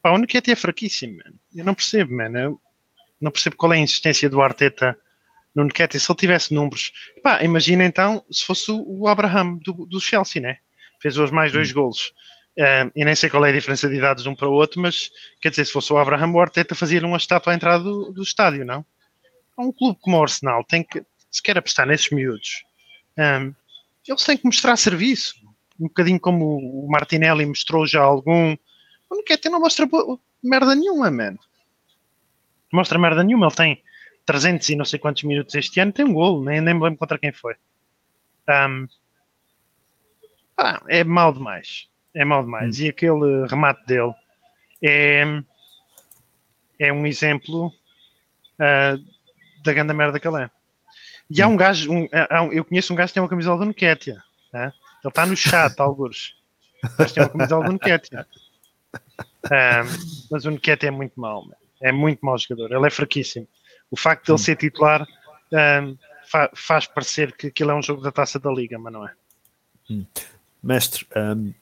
[0.00, 1.32] pá, o Nuket é fraquíssimo, man.
[1.54, 2.38] Eu não percebo, mano.
[2.38, 2.60] Eu
[3.20, 4.96] não percebo qual é a insistência do Arteta
[5.54, 5.98] no Nuket.
[5.98, 10.58] Se ele tivesse números, pá, imagina então se fosse o Abraham do, do Chelsea, né?
[11.00, 11.74] Fez hoje mais dois hum.
[11.74, 12.12] golos.
[12.56, 15.10] E nem sei qual é a diferença de idades de um para o outro, mas
[15.40, 18.22] quer dizer, se fosse o Abraham, o Arteta fazia-lhe uma estátua à entrada do, do
[18.22, 18.84] estádio, não?
[19.56, 22.64] Um clube como o Arsenal tem que, se quer apostar nesses miúdos,
[23.16, 23.54] um,
[24.06, 25.34] eles têm que mostrar serviço.
[25.78, 28.56] Um bocadinho como o Martinelli mostrou já algum.
[29.08, 29.88] O Nketiah não mostra
[30.42, 31.38] merda nenhuma, mano.
[32.72, 33.46] Mostra merda nenhuma.
[33.46, 33.82] Ele tem
[34.26, 36.98] 300 e não sei quantos minutos este ano, tem um gol, nem, nem me lembro
[36.98, 37.54] contra quem foi.
[38.48, 38.88] Um,
[40.88, 42.78] é mal demais é mal demais.
[42.78, 42.82] Hum.
[42.84, 44.12] E aquele remate dele
[44.82, 45.24] é,
[46.78, 47.72] é um exemplo
[48.58, 48.96] ah,
[49.64, 50.50] da grande merda que ele é.
[51.30, 53.58] E há um gajo, um- há um- eu conheço um gajo que tem uma camisola
[53.64, 54.22] do Nketiah.
[54.52, 54.72] né?
[55.02, 56.34] Ele está no chat, alguns.
[56.98, 58.26] Mas tem uma camisola do Nketiah.
[59.50, 59.82] Ah,
[60.30, 61.44] mas o Nketiah é muito mau.
[61.46, 61.54] man.
[61.80, 62.72] É muito mau jogador.
[62.72, 63.46] Ele é fraquíssimo.
[63.90, 65.06] O facto de ele ser titular
[65.54, 65.92] ah,
[66.26, 69.12] fa- faz parecer que aquilo é um jogo da taça da liga, mas não é.
[70.62, 71.52] Mestre, hum,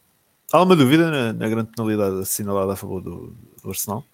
[0.53, 3.32] há alguma dúvida na, na grande penalidade assinalada a favor do,
[3.62, 4.05] do Arsenal?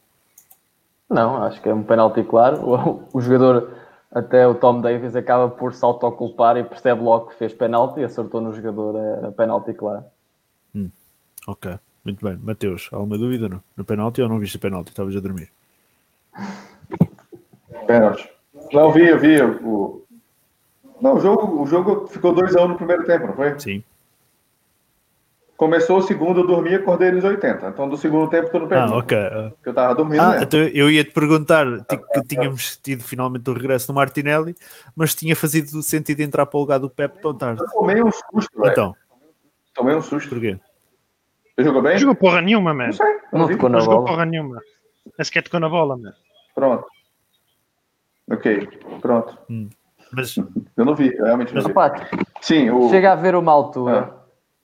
[1.08, 2.60] Não, acho que é um penalti claro.
[2.62, 3.72] O, o jogador,
[4.10, 8.04] até o Tom Davis, acaba por se autoculpar e percebe logo que fez penalti e
[8.04, 10.04] acertou no jogador a, a penalti claro.
[11.46, 12.38] Ok, muito bem.
[12.38, 14.90] Mateus, há alguma dúvida no, no penalti ou não viste o penalti?
[14.90, 15.50] Estavas a dormir?
[17.86, 18.30] Pênalti.
[18.72, 19.42] Não, vi, eu vi.
[19.42, 20.02] O...
[21.00, 23.60] Não, o jogo, o jogo ficou 2x1 no primeiro tempo, não foi?
[23.60, 23.84] Sim.
[25.64, 27.68] Começou o segundo, eu dormi e acordei nos 80.
[27.68, 28.92] Então, do segundo tempo, tô no Ah, penalti.
[28.92, 29.16] ok.
[29.18, 31.96] Ah, Porque eu tava dormindo, Ah, então eu ia te perguntar que
[32.28, 34.54] tínhamos tido finalmente o regresso do Martinelli,
[34.94, 37.62] mas tinha fazido sentido entrar para o lugar do Pep tão tarde.
[37.62, 38.72] Eu tomei um susto, velho.
[38.72, 38.94] Então,
[39.72, 40.28] Tomei um susto.
[40.28, 40.58] porquê?
[41.56, 41.92] Ele jogou bem?
[41.92, 42.84] Não jogou porra nenhuma, man.
[42.86, 43.06] Não sei.
[43.32, 44.10] Não Não tocou Não na jogou bola.
[44.10, 44.60] porra nenhuma.
[45.16, 46.12] Nem sequer tocou na bola, man.
[46.54, 46.84] Pronto.
[48.30, 48.68] Ok,
[49.00, 49.38] pronto.
[50.12, 50.36] Mas
[50.76, 51.70] Eu não vi, eu realmente não vi.
[51.70, 51.94] Opa,
[52.42, 52.90] Sim, o...
[52.90, 54.14] chega a haver uma altura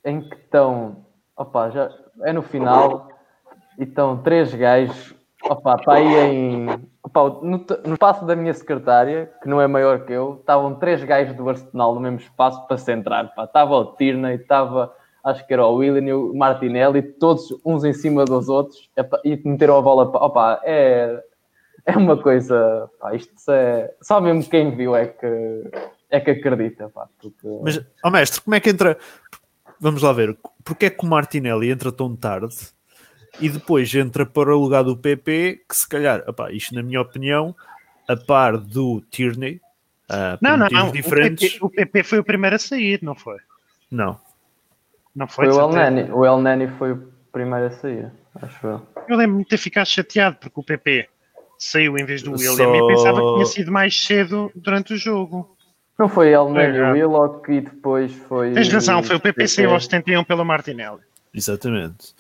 [0.05, 1.05] em que estão,
[1.37, 1.91] opa, já
[2.23, 3.09] é no final
[3.79, 6.69] e estão três gajos, opa, está aí em,
[7.03, 11.03] opa, no, no espaço da minha secretária, que não é maior que eu, estavam três
[11.05, 13.45] gajos do Arsenal no mesmo espaço para se entrar, pá.
[13.45, 14.95] estava o Tierney, estava,
[15.25, 19.21] acho que era o Willian e o Martinelli, todos uns em cima dos outros, epá,
[19.25, 21.23] e meteram a bola, para, opa, é,
[21.87, 25.71] é uma coisa, pá, isto é, só mesmo quem viu é que,
[26.11, 27.61] é que acredita, pá, porque...
[27.63, 28.99] Mas, ó mestre, como é que entra?
[29.81, 32.55] Vamos lá ver, porque é que o Martinelli entra tão tarde
[33.41, 37.01] e depois entra para o lugar do PP, que se calhar, opá, isto na minha
[37.01, 37.55] opinião,
[38.07, 39.61] a par do Tierney,
[40.07, 40.89] por Não, não, não.
[40.89, 43.39] O diferentes, PP, o PP foi o primeiro a sair, não foi?
[43.91, 44.19] não.
[45.15, 45.47] Não foi?
[45.47, 45.73] Foi o El.
[45.73, 46.11] Nani.
[46.13, 48.13] O El Nani foi o primeiro a sair,
[48.43, 48.83] acho eu.
[49.09, 51.09] Eu lembro-me de ter ficado chateado porque o PP
[51.59, 54.97] saiu em vez do William Só- e pensava que tinha sido mais cedo durante o
[54.97, 55.57] jogo.
[56.01, 56.93] Não foi El Nani É, é.
[56.93, 58.53] Willock e depois foi.
[58.53, 61.01] Tens razão, foi o PP que saiu aos 71 pelo Martinelli.
[61.35, 62.15] Exatamente.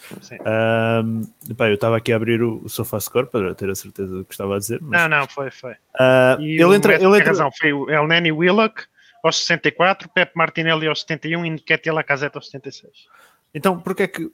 [1.48, 4.34] Epá, eu estava aqui a abrir o, o SofaScore para ter a certeza do que
[4.34, 5.74] estava a dizer, mas Não, não, foi, foi.
[6.40, 8.82] E ele entra, ele tem entra, razão, foi o El Nani Willock
[9.24, 12.92] aos 64, Pep Martinelli aos 71 e Nketiah Lacazette aos 76.
[13.54, 14.30] Então, porque é que,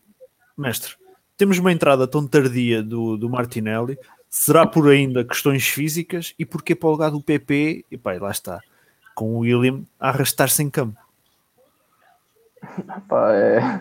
[0.58, 0.94] mestre,
[1.36, 3.96] temos uma entrada tão tardia do, do Martinelli?
[4.28, 6.34] Será por ainda questões físicas?
[6.36, 7.84] E porquê para o lugar do PP?
[7.90, 8.60] E pá, e lá está,
[9.16, 10.96] com o William a arrastar-se em campo.
[13.08, 13.80] Pá, é...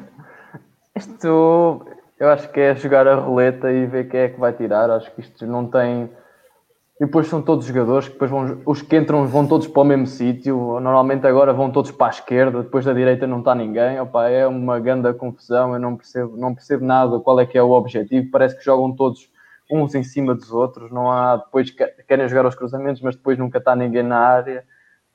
[0.96, 1.86] Isto
[2.18, 4.90] eu acho que é jogar a roleta e ver quem é que vai tirar.
[4.90, 6.10] Acho que isto não tem.
[7.00, 8.62] E depois são todos jogadores que depois vão.
[8.66, 10.80] Os que entram vão todos para o mesmo sítio.
[10.80, 14.00] Normalmente agora vão todos para a esquerda, depois da direita não está ninguém.
[14.00, 15.74] Opa, é uma grande confusão.
[15.74, 18.32] Eu não percebo, não percebo nada qual é que é o objetivo.
[18.32, 19.30] Parece que jogam todos
[19.70, 20.90] uns em cima dos outros.
[20.90, 21.36] Não há.
[21.36, 24.64] Depois que- querem jogar os cruzamentos, mas depois nunca está ninguém na área.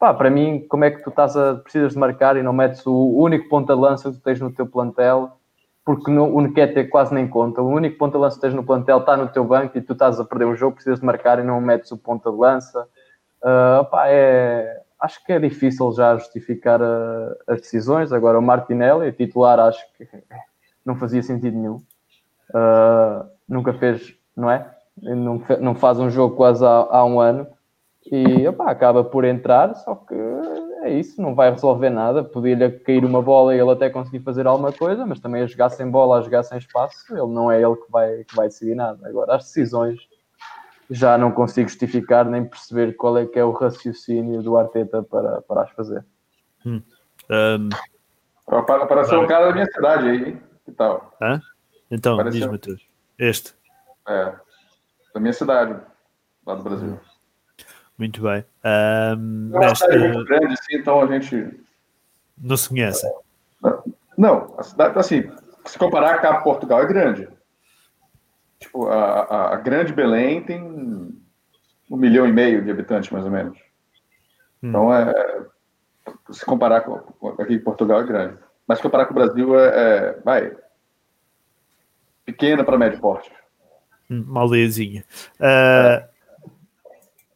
[0.01, 2.87] Pá, para mim, como é que tu estás a, precisas de marcar e não metes
[2.87, 5.33] o único ponta de lança que tu tens no teu plantel?
[5.85, 7.61] Porque no, o Nketiah quase nem conta.
[7.61, 9.93] O único ponta de lança que tens no plantel está no teu banco e tu
[9.93, 12.89] estás a perder um jogo, precisas de marcar e não metes o ponta de lança.
[13.45, 18.11] Ah, pá, é, acho que é difícil já justificar ah, as decisões.
[18.11, 20.09] Agora, o Martinelli, titular, acho que
[20.83, 21.83] não fazia sentido nenhum.
[22.55, 24.67] Ah, nunca fez, não é?
[24.97, 27.47] Não, não faz um jogo quase há, há um ano
[28.07, 30.15] e opá, acaba por entrar, só que
[30.83, 32.25] é isso, não vai resolver nada.
[32.25, 35.69] Podia-lhe cair uma bola e ele até conseguir fazer alguma coisa, mas também a jogar
[35.71, 38.75] sem bola, a jogar sem espaço, ele não é ele que vai, que vai decidir
[38.75, 39.07] nada.
[39.07, 39.99] Agora, as decisões
[40.91, 45.43] já não consigo justificar nem perceber qual é que é o raciocínio do Arteta para,
[45.43, 46.05] para as fazer.
[46.67, 47.69] Ahm,
[48.47, 50.37] Para- Apareceu um cara da minha cidade aí?
[50.65, 51.13] Que tal?
[51.23, 51.41] hã?
[51.91, 52.41] Então, Pareceu.
[52.41, 52.89] diz-me Mateus.
[53.19, 53.55] Este,
[54.09, 54.35] É,
[55.15, 55.79] da minha cidade,
[56.47, 56.99] lá do Brasil.
[58.01, 58.45] Muito bem.
[58.65, 61.61] Ahm, É mestre, muito grande, assim, então a gente.
[62.39, 63.07] não se conhece.
[64.17, 65.31] Não, a cidade, assim,
[65.67, 67.29] se comparar com a Portugal, é grande.
[68.59, 73.59] Tipo, a, a, grande Belém tem um milhão e meio de habitantes, mais ou menos.
[74.63, 75.15] Então, é,
[76.31, 78.39] se comparar com, com aqui em Portugal, é grande.
[78.67, 80.57] Mas se comparar com o Brasil, é, é vai,
[82.25, 83.31] pequena para médio porte.
[84.11, 85.05] Hum, Uma aldeiazinha.
[85.39, 86.10] Ah,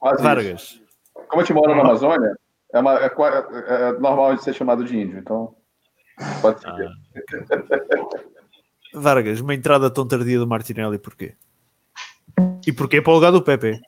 [0.04, 0.22] Quase isso.
[0.22, 0.82] Vargas,
[1.28, 2.36] Como a gente mora na Amazônia,
[2.74, 5.56] é, uma, é, é- é normal de ser chamado de índio, então
[6.42, 6.90] pode ser.
[8.92, 11.34] Vargas, uma entrada tão tardia do Martinelli, porquê?
[12.66, 13.80] E porquê para o lugar do Pepe?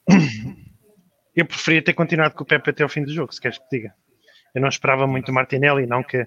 [1.35, 3.69] Eu preferia ter continuado com o Pepe até ao fim do jogo, se queres que
[3.69, 3.95] te diga.
[4.55, 6.25] Eu não esperava muito o Martinelli, não que,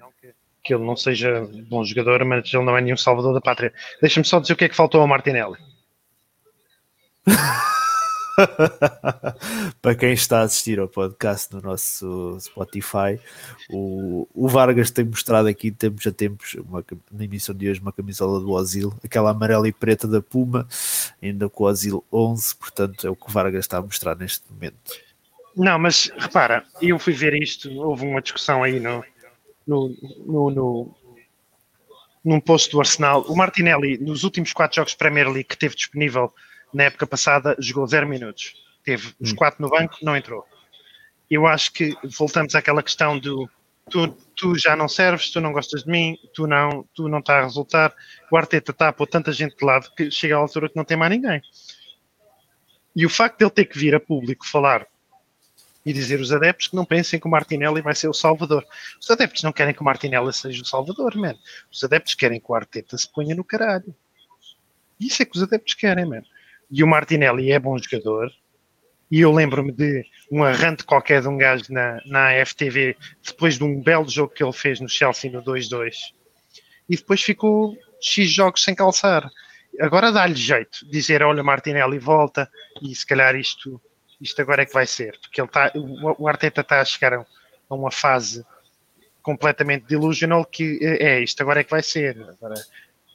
[0.62, 3.74] que ele não seja bom jogador, mas ele não é nenhum salvador da pátria.
[4.00, 5.58] Deixa-me só dizer o que é que faltou ao Martinelli.
[9.80, 13.20] para quem está a assistir ao podcast no nosso Spotify,
[13.70, 17.92] o, o Vargas tem mostrado aqui, tempos a tempos, uma, na emissão de hoje, uma
[17.92, 20.66] camisola do Osil, aquela amarela e preta da Puma,
[21.22, 24.44] ainda com o Osil 11, portanto é o que o Vargas está a mostrar neste
[24.50, 24.98] momento.
[25.56, 29.04] Não, mas repara, eu fui ver isto, houve uma discussão aí no,
[29.66, 30.96] no, no, no
[32.22, 33.22] num post do Arsenal.
[33.28, 36.32] O Martinelli, nos últimos quatro jogos Premier League que teve disponível
[36.72, 38.54] na época passada, jogou zero minutos.
[38.84, 40.44] Teve os quatro no banco, não entrou.
[41.30, 43.48] Eu acho que voltamos àquela questão do
[43.90, 47.40] tu, tu já não serves, tu não gostas de mim, tu não, tu não está
[47.40, 47.94] a resultar.
[48.30, 50.84] O Arteta está a pôr tanta gente de lado que chega à altura que não
[50.84, 51.42] tem mais ninguém.
[52.94, 54.86] E o facto de ele ter que vir a público falar
[55.84, 58.64] e dizer os adeptos que não pensem que o Martinelli vai ser o salvador.
[59.00, 61.34] Os adeptos não querem que o Martinelli seja o salvador, man.
[61.70, 63.94] Os adeptos querem que o Arteta se ponha no caralho.
[64.98, 66.22] Isso é que os adeptos querem, man.
[66.70, 68.30] E o Martinelli é bom jogador.
[69.10, 72.96] E eu lembro-me de um arrante qualquer de um gajo na, na FTV
[73.26, 75.94] depois de um belo jogo que ele fez no Chelsea no 2-2.
[76.88, 79.28] E depois ficou X jogos sem calçar.
[79.80, 82.48] Agora dá-lhe jeito dizer: olha, Martinelli volta
[82.82, 83.80] e se calhar isto
[84.20, 85.72] isto agora é que vai ser, porque ele tá,
[86.18, 87.26] o, Arteta está a chegar a,
[87.70, 88.44] uma fase
[89.22, 92.20] completamente delusional que é, é isto agora é que vai ser.
[92.22, 92.54] Agora,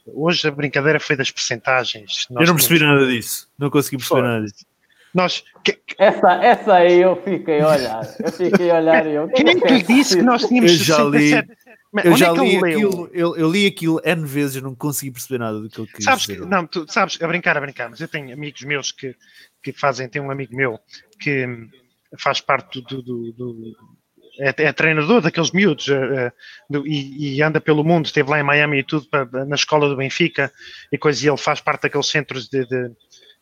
[0.06, 2.28] hoje a brincadeira foi das percentagens.
[2.30, 4.66] Eu não percebi nada disso, não consegui perceber nada disso.
[5.14, 9.30] Nós, que, essa, essa aí eu fiquei a olhar, eu fiquei a olhar e eu.
[9.30, 11.48] Quem é que lhe disse que nós tínhamos eu já 67?
[11.48, 11.56] Li.
[12.04, 14.76] Eu Onde já é que li aquilo, eu, eu li aquilo N vezes e não
[14.76, 16.46] consegui perceber nada do que ele quis Sabes que, dizer.
[16.46, 19.16] não, tu sabes, a brincar, a brincar, mas eu tenho amigos meus que,
[19.64, 20.78] que fazem, tem um amigo meu
[21.18, 21.48] que
[22.20, 23.78] faz parte do, do, do-
[24.40, 26.32] é, é treinador daqueles miúdos eh,
[26.70, 29.08] do- e, e anda pelo mundo, esteve lá em Miami e tudo
[29.48, 30.52] na escola do Benfica
[30.92, 32.92] e coisa, e ele faz parte daqueles centros de, de,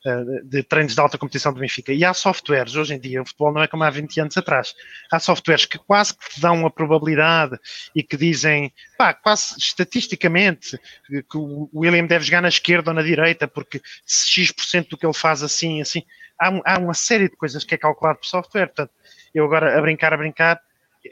[0.06, 1.94] eh, de treinos de alta competição do Benfica.
[1.94, 4.74] E há softwares, hoje em dia, o futebol não é como há 20 anos atrás.
[5.12, 7.58] Há softwares que quase que te dão uma probabilidade
[7.96, 10.78] e que dizem, pá, quase estatisticamente,
[11.08, 15.14] que o William deve jogar na esquerda ou na direita, porque X% do que ele
[15.14, 16.04] faz assim, assim.
[16.40, 18.68] Há, há uma série de coisas que é calculado por software.
[18.68, 18.92] Portanto,
[19.34, 20.60] eu agora, a brincar, a brincar,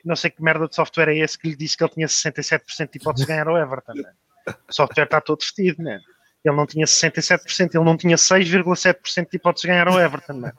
[0.06, 2.92] não sei que merda de software é esse que lhe disse que ele tinha 67%
[2.92, 3.94] de hipótese de ganhar o Everton.
[3.94, 4.12] né?
[4.48, 6.00] O software está todo vestido, né?
[6.44, 10.54] Ele não tinha 67%, ele não tinha 6,7% de hipótese de ganhar o Everton, né?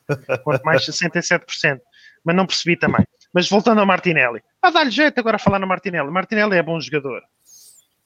[0.44, 1.80] quanto mais 67%.
[2.24, 3.04] Mas não percebi também.
[3.34, 6.10] Mas voltando ao Martinelli, ah, dá-lhe jeito agora a falar no Martinelli.
[6.10, 7.22] Martinelli é bom jogador,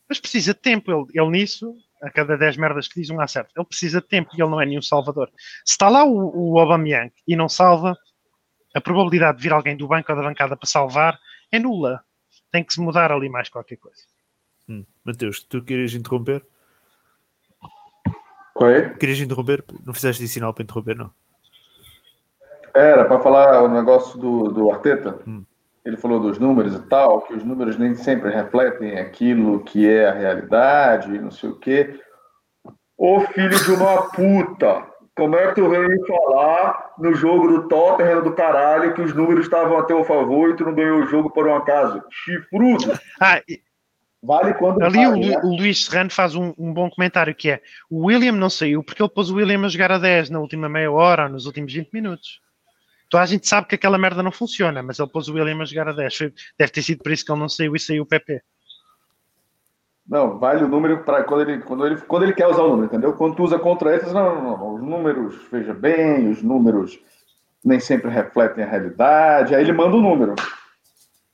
[0.09, 0.91] mas precisa de tempo.
[0.91, 3.51] Ele, ele nisso, a cada 10 merdas que diz, um acerta.
[3.57, 5.29] Ele precisa de tempo e ele não é nenhum salvador.
[5.65, 7.97] Se está lá o, o Aubameyang e não salva,
[8.77, 11.19] a probabilidade de vir alguém do banco ou da bancada para salvar
[11.51, 12.05] é nula.
[12.53, 14.03] Tem que se mudar ali mais qualquer coisa.
[14.69, 14.85] Hum.
[15.03, 16.45] Mateus, tu querias interromper?
[18.53, 18.91] Qual é?
[18.91, 19.65] Querias interromper?
[19.83, 21.11] Não fizeste de sinal para interromper, não?
[22.75, 25.21] Era para falar o negócio do, do Arteta.
[25.27, 25.43] Hum.
[25.83, 30.07] Ele falou dos números e tal, que os números nem sempre refletem aquilo que é
[30.07, 31.99] a realidade, não sei o quê.
[32.99, 34.87] Ô filho de uma puta!
[35.17, 39.15] Como é que tu veio me falar no jogo do Tottenham do caralho que os
[39.15, 42.03] números estavam a teu favor e tu não ganhou o jogo por um acaso?
[42.11, 42.85] Chifrudo!
[43.21, 43.61] Ah, e-
[44.23, 45.39] Vale quando ali o, né?
[45.45, 49.01] O Luís Serrano faz um, um bom comentário que é o William não saiu porque
[49.01, 51.91] ele pôs o William a jogar a 10 na última meia hora nos últimos 20
[51.93, 52.41] minutos.
[53.07, 55.65] Então a gente sabe que aquela merda não funciona, mas ele pôs o William a
[55.65, 56.17] jogar a 10.
[56.17, 58.41] Foi- Deve ter sido por isso que ele não saiu e saiu o PP.
[60.09, 62.87] Não, vale o número para quando ele, quando, ele, quando ele quer usar o número,
[62.87, 63.13] entendeu?
[63.15, 66.99] Quando tu usa contra eles, não, não, não, os números, veja bem, os números
[67.65, 69.55] nem sempre refletem a realidade.
[69.55, 70.37] Aí ele manda o número.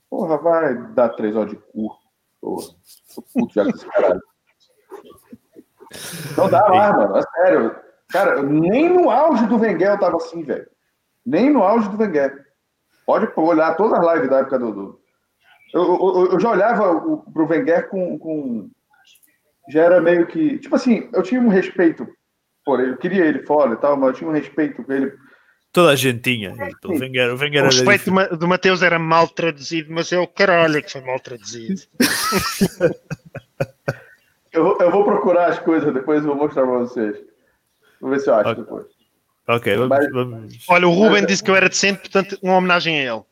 [0.08, 1.94] Porra, vai dar três horas de cu.
[2.40, 2.66] Porra,
[3.14, 4.22] tô puto já com esse caralho.
[6.36, 7.76] Não dá mais, mano, é sério.
[8.08, 10.66] Cara, nem no auge do Wenger eu tava assim, velho.
[11.24, 12.46] Nem no auge do Wenger.
[13.04, 14.72] Pode olhar todas as lives da época do.
[14.72, 15.01] do-
[15.72, 18.70] Eu, eu- eu já olhava o, pro Wenger com, com.
[19.70, 20.58] Já era meio que.
[20.58, 22.06] Tipo assim, eu tinha um respeito
[22.64, 22.92] por ele.
[22.92, 25.12] Eu queria ele fora e tal, mas eu tinha um respeito por ele.
[25.72, 26.52] Toda a gente tinha.
[26.84, 28.12] O Wenger, o Wenger O era respeito.
[28.12, 31.80] Ma- do Mateus era mal traduzido, mas é o caralho que foi mal traduzido.
[34.52, 37.16] Eu, vou- eu vou procurar as coisas depois e vou mostrar pra vocês.
[38.00, 38.62] Vou ver se eu acho Ok.
[38.62, 38.86] depois.
[39.48, 39.88] Ok, vamos.
[39.88, 43.22] Mas- vamos- Olha, o Ruben disse que eu era decente, portanto, uma homenagem a ele.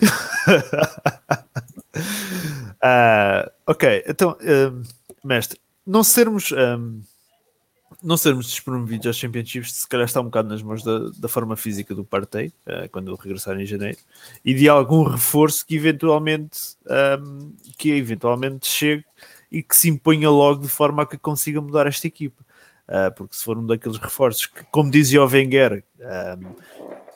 [2.82, 4.82] Ah, ok, então, hum,
[5.24, 6.52] mestre, não sermos.
[6.52, 7.00] Um,
[8.02, 11.56] não sermos despromovidos aos Championships, se calhar está um bocado nas mãos da, da forma
[11.56, 13.98] física do Partey, uh, quando ele regressar em janeiro,
[14.44, 16.76] e de algum reforço que eventualmente,
[17.20, 19.04] um, que eventualmente chegue
[19.50, 22.44] e que se imponha logo de forma a que consiga mudar esta equipa.
[22.86, 26.54] Uh, porque se for um daqueles reforços que, como dizia o Wenger, um,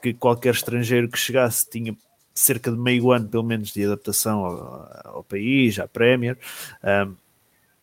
[0.03, 1.97] que qualquer estrangeiro que chegasse tinha
[2.35, 6.39] cerca de meio ano, pelo menos, de adaptação ao, ao país, à Premier.
[6.83, 7.14] Um,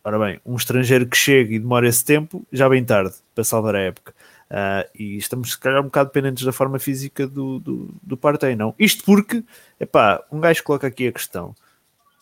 [0.03, 3.75] ora bem, um estrangeiro que chega e demora esse tempo, já bem tarde para salvar
[3.75, 4.13] a época.
[4.49, 8.55] Uh, e estamos, se calhar, um bocado dependentes da forma física do, do, do Partey,
[8.55, 8.73] não?
[8.79, 9.43] Isto porque,
[9.79, 11.53] epá, um gajo coloca aqui a questão.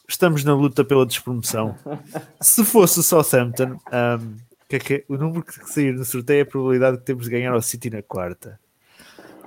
[0.08, 1.76] Estamos na luta pela despromoção.
[2.42, 4.36] Se fosse o Southampton, um,
[4.68, 5.04] que é que é?
[5.08, 7.90] o número que sair no sorteio é a probabilidade que temos de ganhar ao City
[7.90, 8.60] na quarta.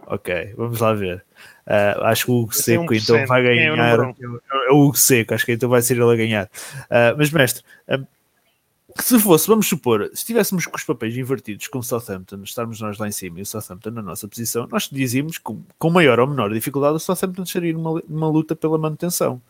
[0.07, 1.25] Ok, vamos lá ver.
[1.69, 3.99] Uh, acho que o Hugo Seco então vai é ganhar.
[3.99, 6.47] É o, Hugo Seco, acho que então vai ser ele a ganhar.
[6.47, 8.07] Uh, mas, mestre, um,
[8.99, 12.97] se fosse, vamos supor, se estivéssemos com os papéis invertidos com o Southampton, estarmos nós
[12.97, 16.27] lá em cima e o Southampton na nossa posição, nós dizíamos que com maior ou
[16.27, 19.41] menor dificuldade o Southampton estaria numa, numa luta pela manutenção.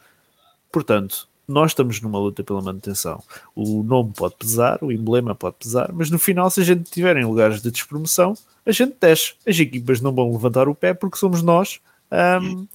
[0.73, 3.23] Portanto, nós estamos numa luta pela manutenção.
[3.55, 7.17] O nome pode pesar, o emblema pode pesar, mas no final, se a gente tiver
[7.17, 8.35] em lugares de despromoção,
[8.67, 9.35] a gente desce.
[9.47, 11.81] As equipas não vão levantar o pé porque somos nós
[12.13, 12.69] um, uh,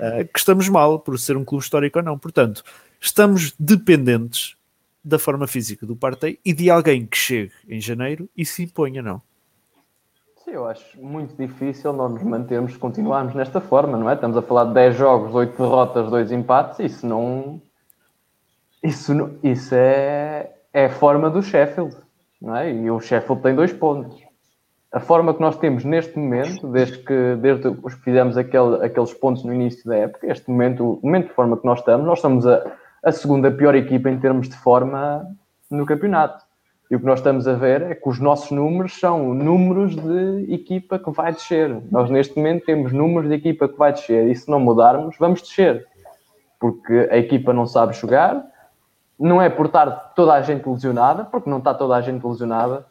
[0.00, 2.18] ah, que estamos mal por ser um clube histórico ou não.
[2.18, 2.62] Portanto,
[3.00, 4.56] estamos dependentes
[5.04, 9.02] da forma física do Partey e de alguém que chegue em janeiro e se imponha,
[9.02, 9.22] não?
[10.44, 14.14] Sim, eu acho muito difícil nós nos mantermos, continuarmos nesta forma, não é?
[14.14, 17.60] Estamos a falar de 10 jogos, 8 derrotas, 2 empates, isso não.
[18.82, 19.12] Isso,
[19.42, 21.96] isso é, é a forma do Sheffield,
[22.40, 22.72] não é?
[22.72, 24.27] E o Sheffield tem dois pontos
[24.90, 29.44] a forma que nós temos neste momento, desde que, desde que fizemos aquele, aqueles pontos
[29.44, 32.46] no início da época, este momento, o momento de forma que nós estamos, nós somos
[32.46, 32.72] a,
[33.04, 35.26] a segunda pior equipa em termos de forma
[35.70, 36.42] no campeonato.
[36.90, 40.54] E o que nós estamos a ver é que os nossos números são números de
[40.54, 41.82] equipa que vai descer.
[41.90, 44.26] Nós, neste momento, temos números de equipa que vai descer.
[44.26, 45.86] E se não mudarmos, vamos descer.
[46.58, 48.42] Porque a equipa não sabe jogar.
[49.18, 52.86] Não é por estar toda a gente lesionada, porque não está toda a gente lesionada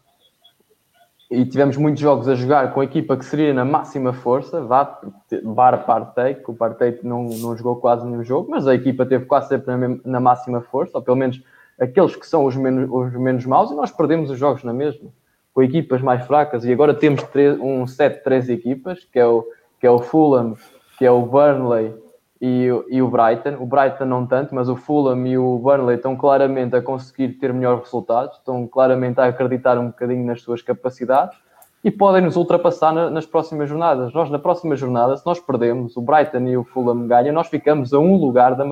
[1.29, 4.99] e tivemos muitos jogos a jogar com a equipa que seria na máxima força, vá,
[5.43, 9.25] bar Partey, que o Partey não, não jogou quase nenhum jogo, mas a equipa teve
[9.25, 11.41] quase sempre na, máxima força, ou pelo menos
[11.79, 15.09] aqueles que são os menos, os menos maus, e nós perdemos os jogos na mesma,
[15.53, 19.25] com equipas mais fracas, e agora temos três, um set de três equipas, que é
[19.25, 19.45] o,
[19.81, 20.55] que é o Fulham,
[20.97, 21.93] que é o Burnley
[22.41, 23.55] e, e o Brighton.
[23.59, 27.53] O Brighton não tanto, mas o Fulham e o Burnley estão claramente a conseguir ter
[27.53, 31.37] melhores resultados, estão claramente a acreditar um bocadinho nas suas capacidades
[31.83, 34.13] e podem nos ultrapassar na, nas próximas jornadas.
[34.13, 37.93] Nós, na próxima jornada, se nós perdemos, o Brighton e o Fulham ganham, nós ficamos
[37.93, 38.65] a um lugar da,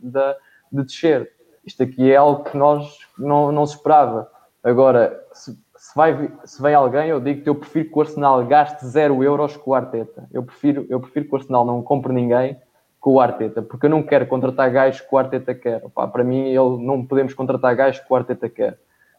[0.00, 0.36] da,
[0.70, 1.30] de descer.
[1.64, 4.28] Isto aqui é algo que nós não, não se esperava.
[4.64, 8.44] Agora, se, se, vai, se vem alguém, eu digo que eu prefiro que o Arsenal
[8.46, 10.28] gaste zero euros com o Arteta.
[10.32, 12.56] Eu prefiro, eu prefiro que o Arsenal não compre ninguém
[13.02, 15.84] com o Arteta, porque eu não quero contratar gajos que o Arteta quer.
[15.84, 18.78] Opa, para mim, ele, não podemos contratar gajos que o Arteta quer.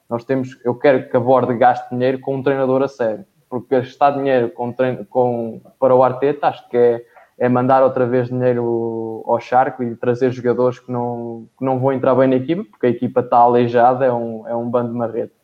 [0.09, 3.75] Nós temos, eu quero que a Borde gaste dinheiro com um treinador a sério, porque
[3.75, 4.73] gastar dinheiro com,
[5.09, 7.05] com, para o Arteta acho que é,
[7.37, 11.91] é mandar outra vez dinheiro ao charco e trazer jogadores que não, que não vão
[11.91, 14.97] entrar bem na equipa, porque a equipa está aleijada, é um, é um bando de
[14.97, 15.37] marretas.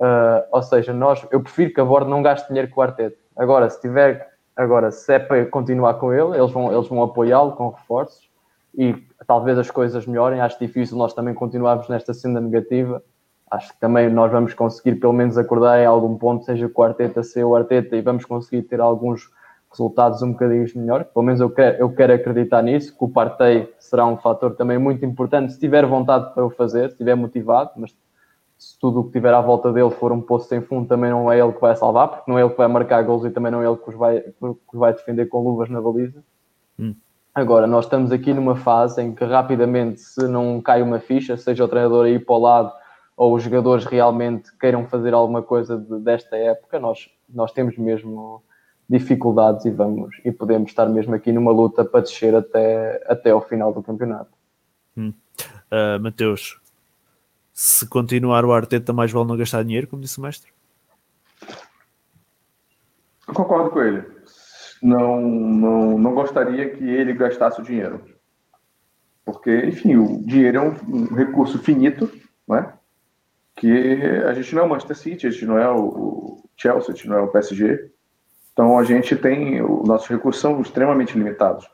[0.00, 3.18] Uh, ou seja, nós, eu prefiro que a Borde não gaste dinheiro com o Arteta.
[3.36, 7.52] Agora, se tiver Agora, se é para continuar com ele, eles vão, eles vão apoiá-lo
[7.52, 8.30] com reforços
[8.74, 8.94] e
[9.26, 10.40] talvez as coisas melhorem.
[10.40, 13.02] Acho difícil nós também continuarmos nesta senda negativa.
[13.50, 16.84] Acho que também nós vamos conseguir pelo menos acordar em algum ponto, seja com o
[16.84, 19.30] Arteta, seja o Arteta, e vamos conseguir ter alguns
[19.70, 21.06] resultados um bocadinho melhores.
[21.08, 24.78] Pelo menos eu quero, eu quero acreditar nisso, que o Partey será um fator também
[24.78, 27.94] muito importante, se tiver vontade para o fazer, se estiver motivado, mas
[28.62, 31.30] se tudo o que tiver à volta dele for um poço sem fundo, também não
[31.32, 33.50] é ele que vai salvar, porque não é ele que vai marcar gols e também
[33.50, 36.22] não é ele que os vai, que os vai defender com luvas na baliza.
[36.78, 36.94] Hum.
[37.34, 41.64] Agora, nós estamos aqui numa fase em que rapidamente, se não cai uma ficha, seja
[41.64, 42.72] o treinador aí para o lado
[43.16, 48.44] ou os jogadores realmente queiram fazer alguma coisa de, desta época, nós, nós temos mesmo
[48.88, 53.40] dificuldades e vamos e podemos estar mesmo aqui numa luta para descer até, até ao
[53.40, 54.30] final do campeonato.
[54.96, 55.12] Hum.
[55.72, 56.61] Uh, Mateus,
[57.52, 60.52] se continuar o Arteta, mais vale não gastar dinheiro, como disse o mestre?
[63.28, 64.04] Eu concordo com ele.
[64.82, 68.04] Não, não, não gostaria que ele gastasse o dinheiro.
[69.24, 72.10] Porque, enfim, o dinheiro é um, um recurso finito,
[72.48, 72.72] né?
[73.56, 76.96] que a gente não é o Manchester City, a gente não é o Chelsea, a
[76.96, 77.92] gente não é o PSG.
[78.52, 81.68] Então a gente tem, os nossos recursos são extremamente limitados.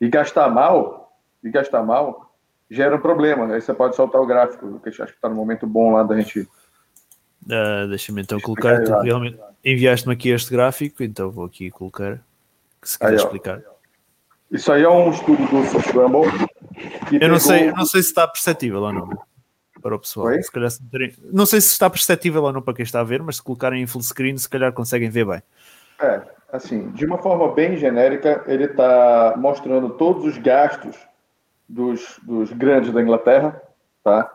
[0.00, 1.12] E gastar mal,
[1.42, 2.27] e gastar mal,
[2.70, 3.52] gera um problema.
[3.54, 6.16] Aí você pode soltar o gráfico, que acho que está no momento bom lá da
[6.18, 6.48] gente
[7.46, 8.82] Uh, Deixa-me então colocar.
[8.84, 12.20] Tu realmente enviaste-me aqui este gráfico, então vou aqui colocar.
[12.82, 13.24] Se quiser Aí, ó.
[13.24, 13.62] explicar.
[14.50, 16.22] Isso aí é um estudo do Scramble.
[17.08, 19.08] que Eu não pegou- sei, eu não sei se está perceptível ou não
[19.80, 20.26] para o pessoal.
[20.26, 20.42] Oi?
[20.42, 23.04] Se calhar se meterem- não sei se está perceptível ou não para quem está a
[23.04, 25.42] ver, mas se colocarem em full screen, se calhar conseguem ver bem.
[26.00, 26.20] É,
[26.52, 30.96] assim, de uma forma bem genérica, ele está mostrando todos os gastos
[31.68, 33.60] dos, dos grandes da Inglaterra,
[34.02, 34.32] tá?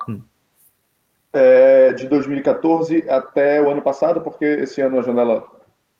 [1.31, 5.43] É, de 2014 até o ano passado, porque esse ano a janela,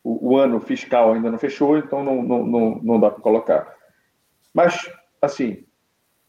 [0.03, 3.73] o, o ano fiscal ainda não fechou, então não, não, não, não dá para colocar.
[4.53, 5.65] Mas, assim,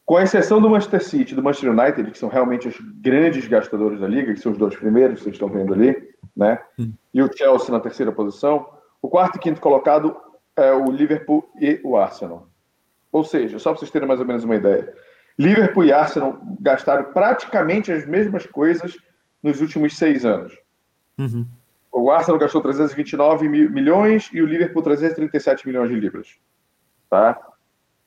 [0.07, 4.01] com exceção do Manchester City e do Manchester United, que são realmente os grandes gastadores
[4.01, 5.95] da liga, que são os dois primeiros que vocês estão vendo ali,
[6.37, 6.59] né?
[7.13, 8.69] E o Chelsea na terceira posição.
[9.01, 10.17] O quarto e quinto colocado
[10.57, 12.49] é o Liverpool e o Arsenal.
[13.15, 14.93] Ou seja, só para vocês terem mais ou menos uma ideia,
[15.39, 18.97] Liverpool e Arsenal gastaram praticamente as mesmas coisas
[19.41, 20.53] nos últimos seis anos.
[21.17, 21.47] Uhum.
[21.93, 26.35] O Arsenal gastou 329 mi- milhões e o Liverpool 337 milhões de libras.
[27.09, 27.41] Tá?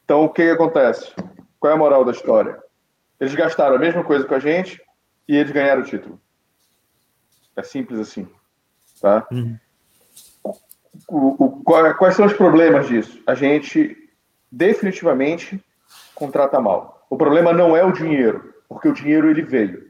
[0.04, 1.14] Então, o que, que acontece?
[1.58, 2.62] Qual é a moral da história?
[3.18, 4.82] Eles gastaram a mesma coisa com a gente
[5.26, 6.20] e eles ganharam o título.
[7.56, 8.28] É simples assim.
[9.02, 9.26] Tá?
[9.32, 9.58] Uhum.
[10.44, 13.22] O- o- qual- quais são os problemas disso?
[13.26, 14.04] A gente
[14.52, 15.64] definitivamente
[16.16, 17.06] contrata mal.
[17.10, 19.88] O problema não é o dinheiro, porque o dinheiro ele veio.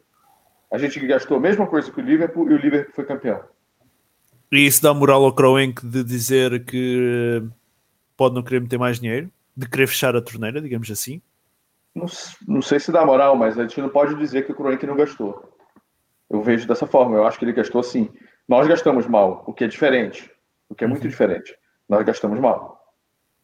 [0.71, 3.41] A gente gastou a mesma coisa que o Liverpool e o Liverpool foi campeão.
[4.51, 7.43] E isso dá moral ao Kroenk de dizer que
[8.15, 11.21] pode não querer meter mais dinheiro, de querer fechar a torneira, digamos assim.
[11.93, 12.05] Não,
[12.47, 14.95] não sei se dá moral, mas a gente não pode dizer que o Kroenke não
[14.95, 15.51] gastou.
[16.29, 17.15] Eu vejo dessa forma.
[17.15, 18.09] Eu acho que ele gastou sim.
[18.47, 20.29] Nós gastamos mal, o que é diferente.
[20.69, 21.55] O que é muito diferente.
[21.87, 22.76] Nós gastamos mal.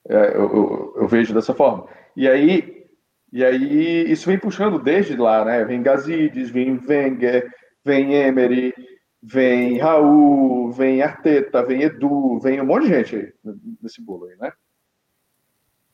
[0.07, 1.87] É, eu, eu- eu vejo dessa forma.
[2.15, 2.85] E aí,
[3.31, 5.63] e aí isso vem puxando desde lá, né?
[5.65, 7.49] Vem Gazidis, vem Wenger,
[7.83, 8.73] vem Emery,
[9.21, 13.33] vem Raul, vem Arteta, vem Edu, vem um monte de gente aí
[13.81, 14.51] nesse bolo aí, né?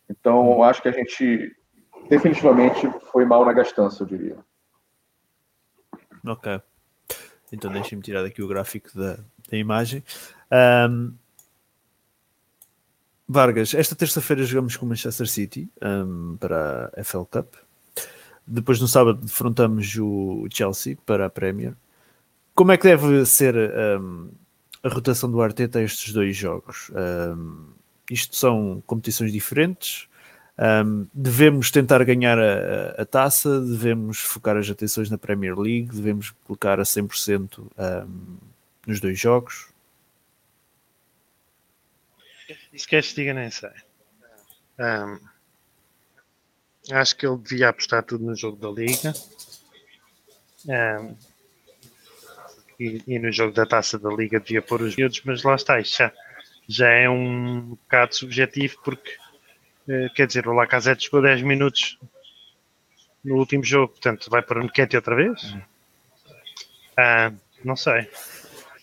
[0.10, 1.56] Então, acho que a gente
[2.10, 4.38] definitivamente foi mal na gastança, eu diria.
[6.26, 6.60] Ok.
[7.54, 9.18] Então deixem-me tirar daqui o gráfico da,
[9.50, 10.04] da imagem.
[10.52, 11.14] Ahm,
[13.32, 17.54] Vargas, esta terça-feira jogamos com o Manchester City ahm, para a FL Cup.
[18.46, 21.76] Depois no sábado defrontamos o Chelsea para a Premier.
[22.56, 24.30] Como é que deve ser ahm,
[24.82, 26.90] a rotação do Arteta a estes dois jogos?
[26.96, 27.68] Ahm,
[28.10, 30.08] isto são competições diferentes.
[30.58, 36.32] Um, devemos tentar ganhar a, a, taça, devemos focar as atenções na Premier League, devemos
[36.46, 38.38] colocar a 100% um,
[38.86, 39.69] nos dois jogos.
[42.76, 43.72] Se queres diga, nem sei.
[44.80, 45.20] Ahm,
[46.92, 49.14] acho que ele devia apostar tudo no jogo da Liga.
[50.70, 51.16] Ahm,
[52.80, 55.80] e, e no jogo da taça da Liga devia pôr os miúdos, mas lá está,
[55.80, 56.14] isto já,
[56.68, 59.18] já é um bocado subjetivo porque
[59.90, 61.98] eh, quer dizer, o Lacazette jogou 10 minutos
[63.24, 65.56] no último jogo, portanto vai para o Nketiah outra vez?
[66.98, 67.32] Ah,
[67.64, 68.10] não sei.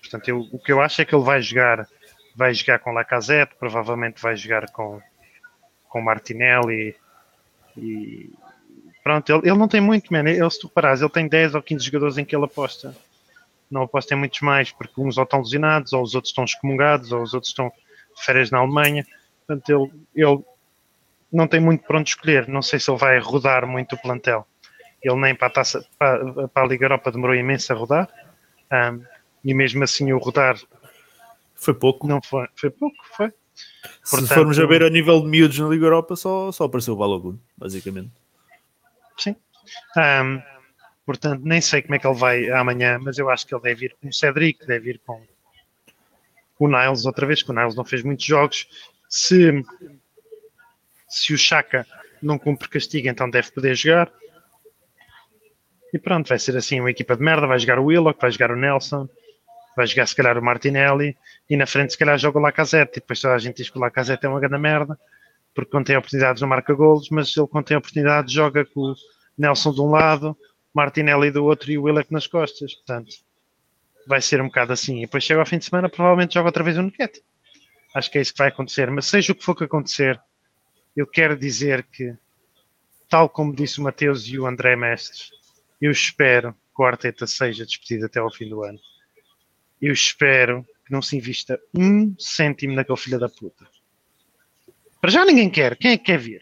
[0.00, 1.88] Portanto, eu- o que eu acho é que ele vai jogar,
[2.36, 5.00] vai jogar com Lacazette, provavelmente vai jogar com,
[5.88, 6.94] com Martinelli
[7.76, 8.30] e
[9.02, 10.28] pronto, ele, ele não tem muito, man.
[10.28, 12.94] Ele, se tu parares, ele tem 10 ou 15 jogadores em que ele aposta.
[13.70, 17.10] Não aposta em muitos mais, porque uns ou estão lesionados, ou os outros estão excomungados,
[17.10, 19.06] ou os outros estão de férias na Alemanha.
[19.46, 20.44] Portanto, ele, ele
[21.32, 22.46] não tem muito para onde escolher.
[22.48, 24.46] Não sei se ele vai rodar muito o plantel.
[25.02, 28.08] Ele nem para a, taça, para, para a Liga Europa demorou imenso a rodar.
[28.70, 29.00] Ahm,
[29.44, 30.56] e mesmo assim o rodar
[31.56, 32.06] Foi pouco.
[32.06, 33.32] não foi, foi pouco, foi.
[34.04, 36.94] Se portanto- formos a ver a nível de miúdos na Liga Europa, só, só apareceu
[36.94, 38.12] o Balogun, basicamente.
[39.16, 39.34] Sim.
[39.96, 40.40] Ahm,
[41.06, 43.86] portanto, nem sei como é que ele vai amanhã, mas eu acho que ele deve
[43.86, 45.22] ir com o Cedric, deve ir com
[46.58, 48.66] o Niles outra vez, que o Niles não fez muitos jogos.
[49.08, 49.62] Se,
[51.08, 51.86] se o Chaka
[52.22, 54.12] não cumpre castigo, então deve poder jogar.
[55.92, 57.46] E pronto, vai ser assim uma equipa de merda.
[57.46, 59.08] Vai jogar o Willock, vai jogar o Nelson,
[59.76, 61.16] vai jogar se calhar o Martinelli
[61.48, 62.98] e na frente se calhar joga o Lacazette.
[62.98, 64.98] E depois toda a gente diz que o Lacazette é uma grande merda
[65.56, 68.94] porque quando tem oportunidades não marca golos, mas ele quando tem oportunidades joga com o
[69.38, 70.36] Nelson de um lado,
[70.72, 72.74] Martinelli do outro e o Willock nas costas.
[72.74, 73.14] Portanto,
[74.06, 74.98] vai ser um bocado assim.
[74.98, 77.22] E depois chega ao fim de semana, provavelmente joga outra vez o Nuquete.
[77.94, 78.90] Acho que é isso que vai acontecer.
[78.90, 80.20] Mas seja o que for que acontecer,
[80.94, 82.14] eu quero dizer que,
[83.08, 85.30] tal como disse o Mateus e o André Mestres,
[85.80, 88.78] eu espero que o Arteta seja despedido até ao fim do ano.
[89.80, 93.66] Eu espero que não se invista um cêntimo naquele filho da puta.
[95.00, 95.76] Para já ninguém quer.
[95.76, 96.40] Quem é que quer vir?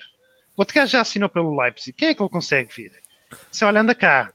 [0.57, 1.93] O outro gajo já assinou pelo Leipzig.
[1.93, 2.93] Quem é que ele consegue vir?
[3.51, 4.33] Se olha, anda cá.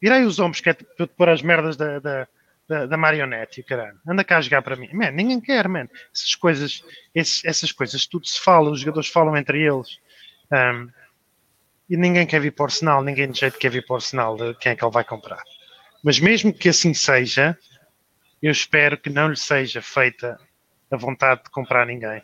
[0.00, 2.28] Vira aí os ombros que é para te pôr as merdas da, da,
[2.68, 3.98] da, da marionete caralho.
[4.06, 4.88] Anda cá a jogar para mim.
[4.92, 5.88] Man, ninguém quer, man.
[6.14, 6.84] Essas coisas,
[7.14, 9.98] esses, essas coisas, tudo se fala, os jogadores falam entre eles.
[10.52, 10.88] Um,
[11.88, 14.36] e ninguém quer vir para o Arsenal, ninguém de jeito quer vir para o Arsenal
[14.36, 15.42] de quem é que ele vai comprar.
[16.02, 17.56] Mas mesmo que assim seja,
[18.42, 20.38] eu espero que não lhe seja feita
[20.90, 22.22] a vontade de comprar ninguém.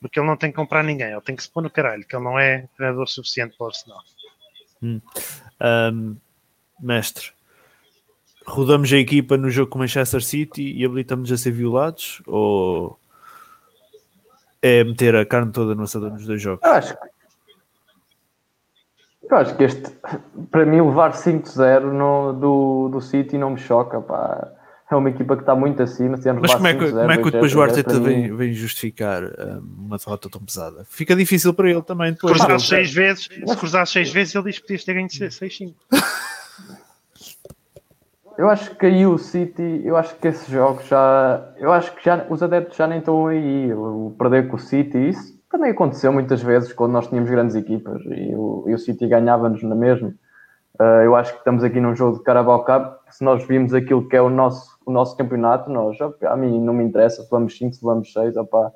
[0.00, 2.14] Porque ele não tem que comprar ninguém, ele tem que se pôr no caralho, que
[2.14, 3.98] ele não é treinador suficiente para o Arsenal.
[5.60, 6.16] Um,
[6.78, 7.32] mestre,
[8.46, 12.22] rodamos a equipa no jogo com Manchester City e habilitamos a ser violados?
[12.26, 12.98] Ou
[14.62, 16.64] é meter a carne toda no assador nos dois jogos?
[16.64, 17.08] Eu acho que.
[19.30, 19.90] Eu acho que este,
[20.50, 24.00] para mim, levar 5-0 no- do, do City não me choca.
[24.00, 24.52] Pá.
[24.90, 26.16] É uma equipa que está muito acima.
[26.16, 29.86] Se Mas como é que, como é que depois o Arteta vem, vem justificar um,
[29.86, 30.86] uma derrota tão pesada?
[30.88, 32.32] Fica difícil para ele também depois.
[32.32, 35.74] Cruzar Ele- seis vezes, se cruzar seis vezes, ele diz que podias ter ganho 6-5.
[38.38, 41.52] Eu acho que aí o City, eu acho que esses jogos já.
[41.58, 43.72] Eu acho que já os adeptos já nem estão aí.
[43.74, 48.00] O perder com o City, isso também aconteceu muitas vezes quando nós tínhamos grandes equipas
[48.04, 50.14] e o, e o City ganhava-nos na mesma.
[50.78, 52.98] Ah, eu acho que estamos aqui num jogo de Carabao Cup.
[53.10, 56.72] Se nós vimos aquilo que é o nosso, o nosso campeonato, nós, a mim não
[56.72, 58.70] me interessa se vamos 5, se vamos 6, opá.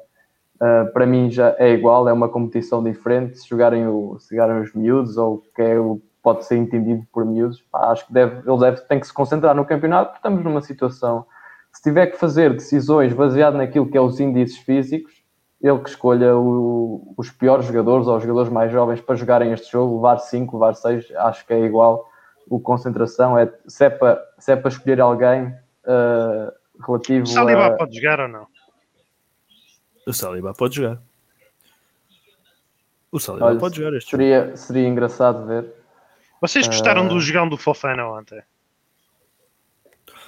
[0.61, 3.39] Ah, para mim já é igual, é uma competição diferente.
[3.39, 7.25] Se jogarem, o, se jogarem os miúdos ou que é o pode ser entendido por
[7.25, 10.45] miúdos, pá, acho que deve, ele deve, tem que se concentrar no campeonato, porque estamos
[10.45, 11.27] numa situação.
[11.73, 15.22] Se tiver que fazer decisões baseado naquilo que é os índices físicos,
[15.63, 19.71] ele que escolha o- os piores jogadores ou os jogadores mais jovens para jogarem este
[19.71, 22.09] jogo, levar 5, levar 6, acho que é igual.
[22.49, 25.55] O concentração é se é para, se é para escolher alguém
[25.87, 26.53] ah,
[26.85, 27.71] relativo O Saliba a.
[27.77, 28.47] pode jogar ou não?
[30.07, 30.99] O Saliba pode jogar.
[33.13, 34.23] O Saliba Olha, pode jogar este jogo.
[34.23, 35.73] Seria, seria engraçado ver.
[36.41, 38.43] Vocês gostaram do jogão do Fofana ontem?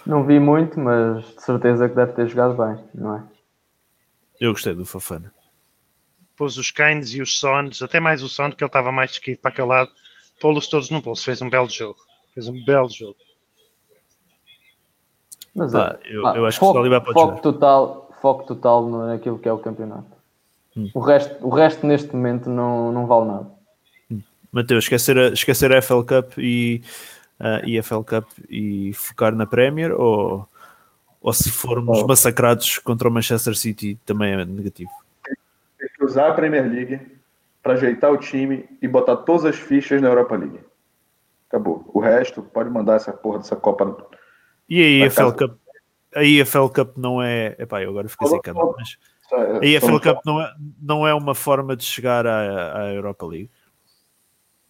[0.07, 3.23] Não vi muito, mas de certeza que deve ter jogado bem, não é?
[4.41, 5.33] Eu gostei do Fafana.
[6.37, 9.39] Pôs os Keynes e os Sons, até mais o Son, que ele estava mais esquivo
[9.41, 9.91] para aquele lado.
[10.41, 11.99] Pô-los todos no bolso, fez um belo jogo.
[12.35, 13.17] Fez um belo jogo.
[15.55, 17.41] Mas Pá, é, eu- pá, eu acho que o foco, Saliba pode foco jogar.
[17.43, 20.11] total, foco total naquilo que é o campeonato.
[20.77, 20.91] Hum.
[20.93, 23.55] O, resto, o resto neste momento não, não vale nada.
[24.51, 26.83] Mateus, esquecer a, esquecer a FL Cup e
[27.39, 30.49] a EFL Cup e focar na Premier ou,
[31.25, 32.07] ou se formos Oh.
[32.07, 34.91] massacrados contra o Manchester City também é negativo?
[35.25, 37.01] Tem que usar a Premier League
[37.63, 40.61] para ajeitar o time e botar todas as fichas na Europa League.
[41.49, 41.83] Acabou.
[41.95, 44.07] O resto, pode mandar essa porra dessa Copa.
[44.69, 45.33] E a Vai EFL.
[45.33, 45.59] Cup?
[46.15, 47.57] A EFL Cup não é.
[47.59, 48.99] Epá, eu agora fiquei sem câmera, mas
[49.33, 53.25] a A EFL Cup não é, não é uma forma de chegar à, à Europa
[53.27, 53.51] League.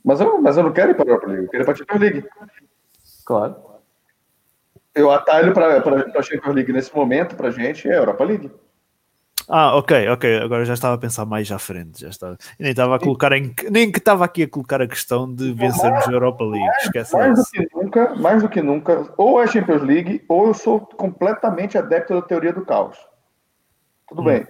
[0.04, 1.74] Mas eu, mas eu não quero ir para a Europa League, eu quero ir para
[1.74, 2.24] a Champions League.
[3.24, 3.73] Claro.
[4.94, 5.76] Eu atalho para
[6.18, 8.50] a Champions League nesse momento, para a gente, é a Europa League.
[9.48, 10.38] Ah, ok, ok.
[10.38, 12.00] Agora já estava a pensar mais à frente.
[12.00, 12.38] Já estava.
[12.58, 15.52] e Nem estava a colocar em, nem que estava aqui a colocar a questão de
[15.52, 16.66] vencermos a Europa League.
[16.82, 17.50] Esquece Mais do isso.
[17.50, 22.14] que nunca, mais do que nunca, ou é Champions League, ou eu sou completamente adepto
[22.14, 22.96] da teoria do caos.
[24.08, 24.24] Tudo Hum.
[24.24, 24.46] bem.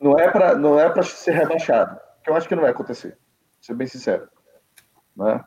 [0.00, 3.16] Não é para não é para ser rebaixado, que eu acho que não vai acontecer.
[3.60, 4.26] Ser bem sincero,
[5.16, 5.40] né?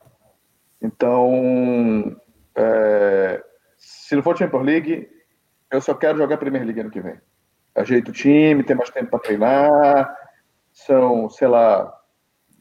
[0.82, 2.16] Então,
[2.56, 3.44] é,
[4.08, 5.10] se não for Champions League,
[5.72, 7.20] eu só quero jogar Premier League ano que vem.
[7.74, 10.16] Ajeito o time, ter mais tempo para treinar.
[10.72, 11.92] São, sei lá,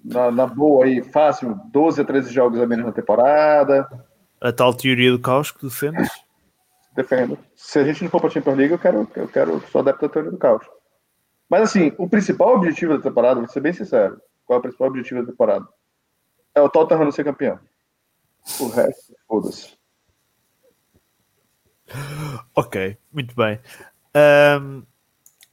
[0.03, 3.87] na, na boa aí, fácil, 12 a 13 jogos a menos na temporada.
[4.41, 6.09] A tal teoria do caos que defendes.
[6.95, 7.39] Defendo.
[7.55, 10.09] Se a gente não for para Champions League, eu quero, eu quero sou adepto da
[10.09, 10.65] teoria do caos.
[11.51, 14.89] Mas assim, o principal objetivo da temporada, vou ser bem sincero, qual é o principal
[14.89, 15.69] objetivo da temporada?
[16.55, 17.61] É o Tottenham não ser campeão.
[18.61, 19.84] O resto, foda-se.
[22.55, 23.59] Ok, muito bem.
[24.15, 24.83] Ahm,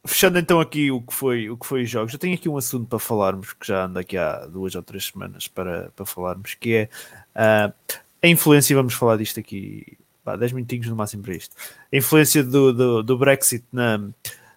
[0.05, 2.57] fechando então aqui o que foi o que foi os jogos, eu tenho aqui um
[2.57, 6.53] assunto para falarmos que já anda aqui há duas ou três semanas para, para falarmos,
[6.55, 6.89] que é
[7.35, 7.73] ah,
[8.21, 11.55] a influência, vamos falar disto aqui, pá, 10 minutinhos no máximo para isto.
[11.91, 13.99] A influência do, do, do Brexit na,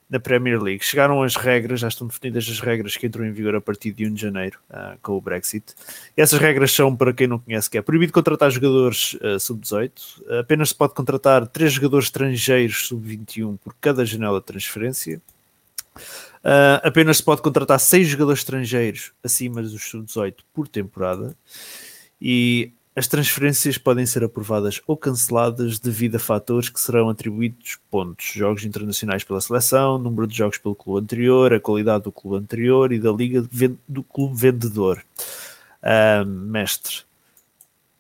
[0.08, 0.84] na Premier League.
[0.84, 4.06] Chegaram as regras, já estão definidas as regras que entram em vigor a partir de
[4.06, 5.74] 1 de janeiro ah, com o Brexit.
[6.16, 10.40] E essas regras são, para quem não conhece, que é proibido contratar jogadores ah, sub-18,
[10.40, 15.20] apenas se pode contratar três jogadores estrangeiros sub-21 por cada janela de transferência.
[16.42, 21.34] Ah, apenas se pode contratar seis jogadores estrangeiros acima dos sub-18 por temporada.
[22.20, 28.26] E as transferências podem ser aprovadas ou canceladas devido a fatores que serão atribuídos pontos,
[28.26, 32.92] jogos internacionais pela seleção, número de jogos pelo clube anterior, a qualidade do clube anterior
[32.92, 33.44] e da liga
[33.88, 35.04] do clube vendedor.
[35.82, 37.02] Ah, mestre,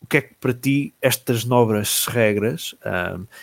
[0.00, 2.74] o que é que para ti estas novas regras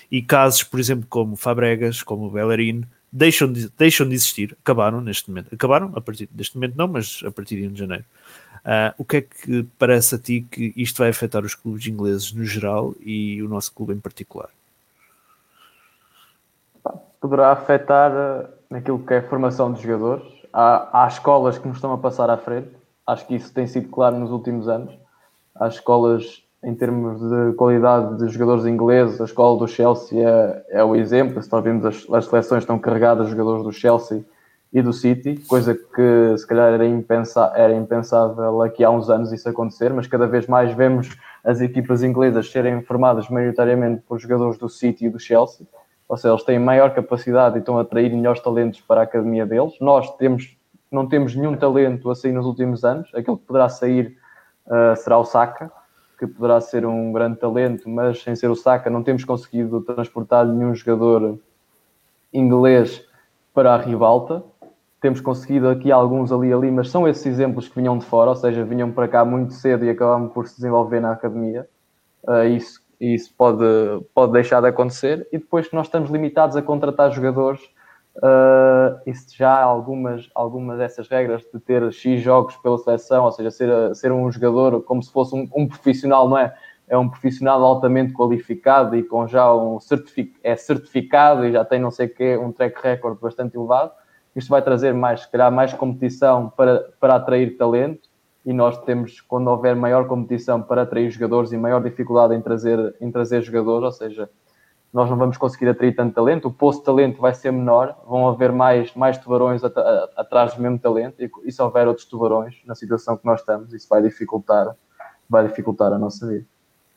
[0.10, 5.30] e casos, por exemplo, como Fabregas, como Bellerin, deixam de, deixam de existir, acabaram neste
[5.30, 8.06] momento, acabaram a partir deste momento não, mas a partir de 1 de janeiro.
[8.64, 12.32] Uh, o que é que parece a ti que isto vai afetar os clubes ingleses
[12.32, 14.50] no geral e o nosso clube em particular?
[17.20, 20.24] Poderá afetar uh, naquilo que é a formação de jogadores.
[20.54, 22.70] Há, há escolas que nos estão a passar à frente,
[23.08, 24.94] acho que isso tem sido claro nos últimos anos.
[25.56, 30.84] Há escolas em termos de qualidade de jogadores ingleses, a escola do Chelsea é, é
[30.84, 31.42] o exemplo.
[31.42, 34.24] Se nós vemos as, as seleções estão carregadas de jogadores do Chelsea
[34.74, 39.32] e do City, coisa que se calhar era, impensa, era impensável aqui há uns anos
[39.34, 41.10] isso acontecer, mas cada vez mais vemos
[41.44, 45.68] as equipas inglesas serem formadas maioritariamente por jogadores do City e do Chelsea,
[46.08, 49.46] ou seja, eles têm maior capacidade e estão a atrair melhores talentos para a academia
[49.46, 49.74] deles.
[49.82, 50.58] Nós temos,
[50.90, 54.18] não temos nenhum talento assim nos últimos anos, aquilo que poderá sair
[54.68, 55.72] uh, será o Saka,
[56.18, 60.46] que poderá ser um grande talento, mas sem ser o Saka não temos conseguido transportar
[60.46, 61.40] nenhum jogador
[62.32, 63.06] inglês
[63.54, 64.44] para a rivalta
[65.02, 68.36] temos conseguido aqui alguns ali ali, mas são esses exemplos que vinham de fora, ou
[68.36, 71.68] seja, vinham para cá muito cedo e acabaram por se desenvolver na academia.
[72.24, 73.66] Uh, isso isso pode,
[74.14, 75.28] pode deixar de acontecer.
[75.32, 77.60] E depois que nós estamos limitados a contratar jogadores,
[78.18, 83.50] uh, já há algumas, algumas dessas regras de ter X jogos pela seleção, ou seja,
[83.50, 86.54] ser, ser um jogador como se fosse um, um profissional, não é?
[86.88, 91.80] É um profissional altamente qualificado e com já um certific, é certificado e já tem
[91.80, 93.94] não sei o quê, um track record bastante elevado
[94.36, 98.10] isto vai trazer mais, se calhar, mais competição para, para atrair talento
[98.46, 102.96] e nós temos, quando houver maior competição para atrair jogadores e maior dificuldade em trazer,
[103.00, 104.30] em trazer jogadores, ou seja,
[104.92, 108.28] nós não vamos conseguir atrair tanto talento, o poço de talento vai ser menor, vão
[108.28, 109.74] haver mais, mais tubarões at
[110.18, 113.74] atrás do mesmo talento e, e se houver outros tubarões na situação que nós estamos,
[113.74, 114.76] isso vai dificultar,
[115.30, 116.46] vai dificultar a nossa vida.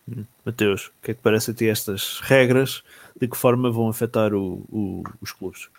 [0.09, 0.24] Hum.
[0.44, 2.82] Mateus, o que é que parece a ti estas regras?
[3.19, 5.70] De que forma vão afetar o, o, os clubes?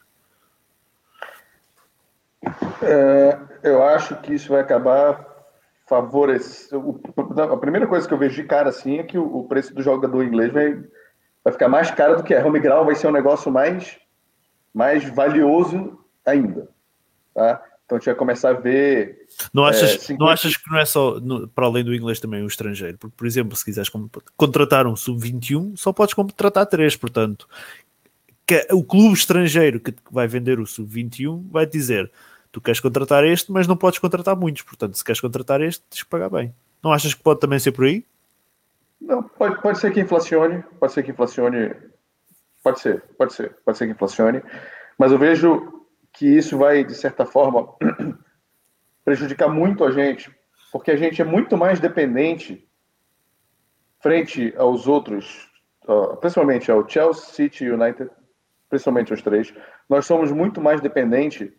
[2.82, 5.26] É, eu acho que isso vai acabar
[5.88, 7.00] favorecendo.
[7.38, 10.24] A primeira coisa que eu vejo de cara assim é que o preço do jogador
[10.24, 10.84] inglês vai,
[11.44, 13.98] vai ficar mais caro do que a home grau, vai ser um negócio mais,
[14.74, 16.68] mais valioso ainda.
[17.34, 17.62] Tá?
[17.86, 19.28] Então a gente vai começar a ver.
[19.54, 20.24] Não achas, é, 50...
[20.24, 22.98] não achas que não é só no, para além do inglês também o estrangeiro?
[22.98, 23.92] Porque, por exemplo, se quiseres
[24.36, 27.48] contratar um sub-21, só podes contratar três, portanto.
[28.48, 32.12] Que o clube estrangeiro que vai vender o sub-21 vai dizer
[32.56, 34.62] tu queres contratar este, mas não podes contratar muitos.
[34.62, 36.56] Portanto, se queres contratar este, tens que pagar bem.
[36.82, 38.06] Não achas que pode também ser por aí?
[39.02, 41.76] Não, pode, pode ser que inflacione, pode ser que inflacione,
[42.64, 44.42] pode ser, pode ser, pode ser que inflacione,
[44.98, 47.68] mas eu vejo que isso vai, de certa forma,
[49.04, 50.34] prejudicar muito a gente,
[50.72, 52.66] porque a gente é muito mais dependente
[54.00, 55.52] frente aos outros,
[56.22, 58.10] principalmente ao Chelsea, City United,
[58.70, 59.54] principalmente os três,
[59.90, 61.52] nós somos muito mais dependentes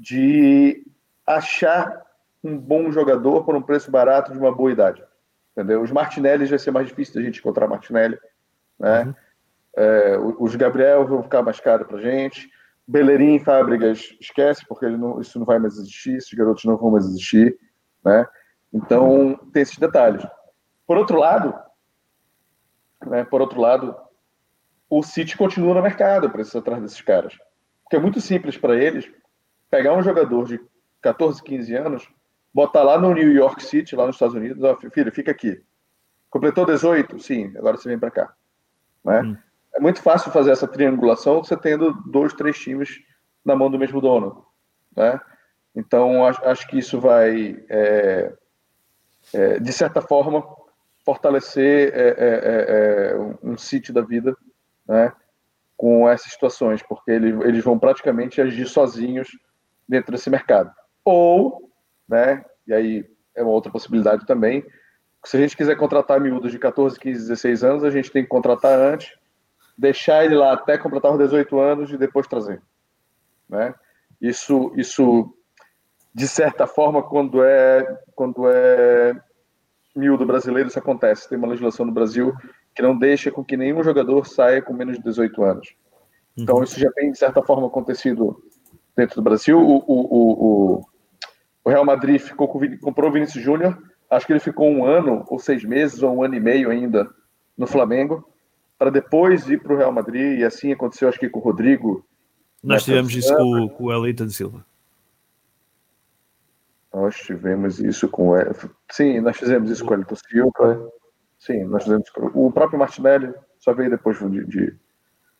[0.00, 0.82] de
[1.26, 2.06] achar
[2.42, 5.04] um bom jogador por um preço barato de uma boa idade.
[5.52, 5.82] Entendeu?
[5.82, 8.18] Os Martinelli vai ser mais difícil da gente encontrar Martinelli.
[8.78, 9.02] Né?
[9.04, 9.14] Uhum.
[9.76, 12.50] É, os Gabriel vão ficar mais caro para gente.
[12.88, 17.04] Bellerin Fábricas, esquece, porque não, isso não vai mais existir, esses garotos não vão mais
[17.04, 17.58] existir.
[18.02, 18.26] Né?
[18.72, 20.26] Então, tem esses detalhes.
[20.86, 21.54] Por outro lado,
[23.06, 23.94] né, por outro lado,
[24.88, 27.38] o City continua no mercado para atrás desses caras.
[27.84, 29.08] Porque é muito simples para eles
[29.70, 30.60] pegar um jogador de
[31.00, 32.08] 14, 15 anos,
[32.52, 35.62] botar lá no New York City, lá nos Estados Unidos, ó, filho, fica aqui.
[36.28, 37.18] Completou 18?
[37.20, 38.34] Sim, agora você vem para cá.
[39.04, 39.22] Né?
[39.22, 39.36] Hum.
[39.74, 42.98] É muito fácil fazer essa triangulação você tendo dois, três times
[43.44, 44.44] na mão do mesmo dono.
[44.96, 45.20] Né?
[45.74, 48.32] Então, acho, que isso vai, é,
[49.32, 50.44] é, de certa forma,
[51.04, 54.36] fortalecer é, é, é, é um, um sítio da vida
[54.86, 55.12] né?
[55.76, 59.30] com essas situações, porque eles, eles vão praticamente agir sozinhos
[59.90, 60.72] dentro desse mercado.
[61.04, 61.68] Ou,
[62.08, 64.64] né, e aí é uma outra possibilidade também,
[65.24, 68.28] se a gente quiser contratar miúdos de 14, 15, 16 anos, a gente tem que
[68.28, 69.12] contratar antes,
[69.76, 72.62] deixar ele lá até completar os 18 anos e depois trazer.
[73.48, 73.74] Né?
[74.20, 75.34] Isso, isso
[76.14, 79.14] de certa forma, quando é, quando é
[79.94, 81.28] miúdo brasileiro, isso acontece.
[81.28, 82.32] Tem uma legislação no Brasil
[82.74, 85.74] que não deixa com que nenhum jogador saia com menos de 18 anos.
[86.36, 86.62] Então, uhum.
[86.62, 88.42] isso já tem, de certa forma, acontecido
[88.96, 89.58] dentro do Brasil.
[89.58, 89.84] O, o,
[90.78, 90.86] o,
[91.64, 93.76] o Real Madrid ficou com, comprou o Vinícius Júnior.
[94.10, 97.08] Acho que ele ficou um ano, ou seis meses, ou um ano e meio ainda
[97.56, 98.28] no Flamengo,
[98.78, 100.40] para depois ir para o Real Madrid.
[100.40, 102.04] E assim aconteceu, acho que com o Rodrigo.
[102.62, 104.64] Nós tivemos isso com, com o Elton Silva.
[106.92, 108.34] Nós tivemos isso com o.
[108.90, 110.90] Sim, nós fizemos isso com o Elton Silva.
[111.38, 112.10] Sim, nós fizemos.
[112.34, 114.76] O próprio Martinelli só veio depois de, de-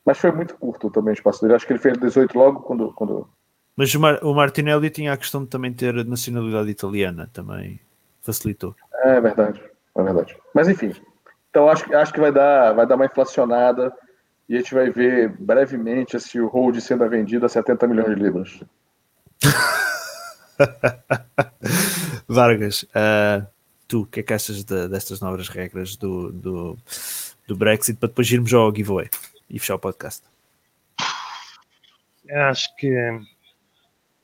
[0.05, 1.55] Mas foi muito curto também o espaço dele.
[1.55, 2.93] Acho que ele fez 18 logo quando.
[2.95, 3.29] quando...
[3.77, 7.81] Mas o, Mar- o Martinelli tinha a questão de também ter nacionalidade italiana, também
[8.23, 8.75] facilitou.
[9.05, 9.61] É verdade,
[9.97, 10.37] é verdade.
[10.55, 10.93] Mas enfim.
[11.51, 13.93] Então acho, que- acho que vai dar, vai dar uma inflacionada
[14.49, 18.61] e a gente vai ver brevemente esse hold sendo vendido a 70 milhões de libras.
[22.29, 23.47] Vargas, ah,
[23.89, 26.77] tu, o que é que achas de- destas novas regras do, do,
[27.47, 29.09] do Brexit para depois irmos ao giveaway
[29.49, 30.23] e fechar o podcast?
[32.31, 32.91] Acho que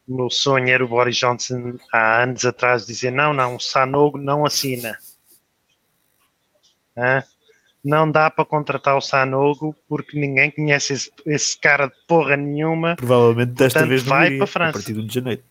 [0.09, 4.45] meu sonho era o Boris Johnson há anos atrás dizer não, não, o Sanogo não
[4.47, 4.99] assina.
[6.97, 7.23] Hã?
[7.85, 12.97] Não dá para contratar o Sanogo porque ninguém conhece esse, esse cara de porra nenhuma.
[12.97, 14.73] Provavelmente desta Portanto, vez não vai iria, para a a França.
[14.73, 15.43] partir de 1 de janeiro.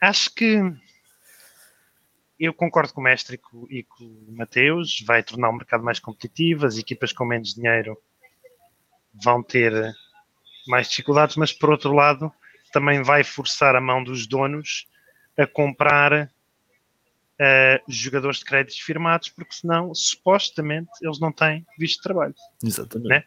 [0.00, 0.60] Acho que
[2.40, 5.84] eu concordo com o mestre e com, e com o Mateus, vai tornar o mercado
[5.84, 7.96] mais competitivo, as equipas com menos dinheiro
[9.14, 9.72] vão ter
[10.66, 12.32] mais dificuldades, mas por outro lado
[12.72, 14.86] também vai forçar a mão dos donos
[15.36, 16.30] a comprar
[17.38, 22.34] eh, jogadores de créditos firmados, porque senão supostamente eles não têm visto de trabalho.
[22.62, 23.08] Exatamente.
[23.08, 23.24] Né?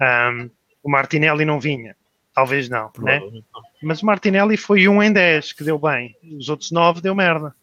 [0.00, 0.50] Ahm,
[0.82, 1.96] o Martinelli não vinha,
[2.34, 3.20] talvez não, né?
[3.20, 3.42] Não.
[3.82, 7.54] mas o Martinelli foi um em 10 que deu bem, os outros 9 deu merda,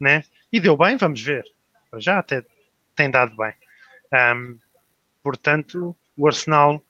[0.00, 0.24] né?
[0.52, 1.44] E deu bem, vamos ver.
[1.98, 2.44] Já até
[2.94, 3.52] tem dado bem.
[4.12, 4.58] Ahm,
[5.22, 6.82] portanto, o Arsenal,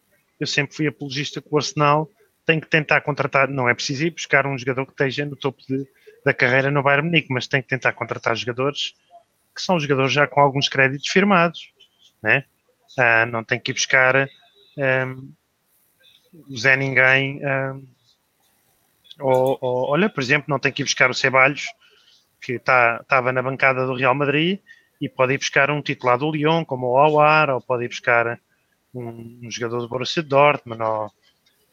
[0.43, 2.09] eu sempre fui apologista que o Arsenal
[2.45, 5.63] tem que tentar contratar, não é preciso ir buscar um jogador que esteja no topo
[5.69, 5.87] de-
[6.25, 8.95] da carreira no Bayern Munique, mas tem que tentar contratar jogadores
[9.55, 11.73] que são jogadores já com alguns créditos firmados,
[12.23, 12.45] né?
[12.99, 14.29] Ah, não tem que ir buscar
[14.79, 15.31] ahm,
[16.53, 17.83] o Zé Ninguém ahm,
[19.21, 21.67] ou, ou- olha, por exemplo, não tem que ir buscar o Ceballos,
[22.41, 24.61] que estava tá, na bancada do Real Madrid,
[25.01, 28.41] e pode ir buscar um titular do Lyon, como o Awar, ou pode ir buscar
[28.95, 31.13] um, um jogador do Borussia Dortmund, ou,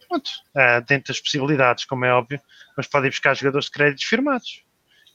[0.07, 2.41] pronto, ah, dentro das possibilidades, como é óbvio,
[2.75, 4.63] mas pode ir buscar jogadores de créditos firmados.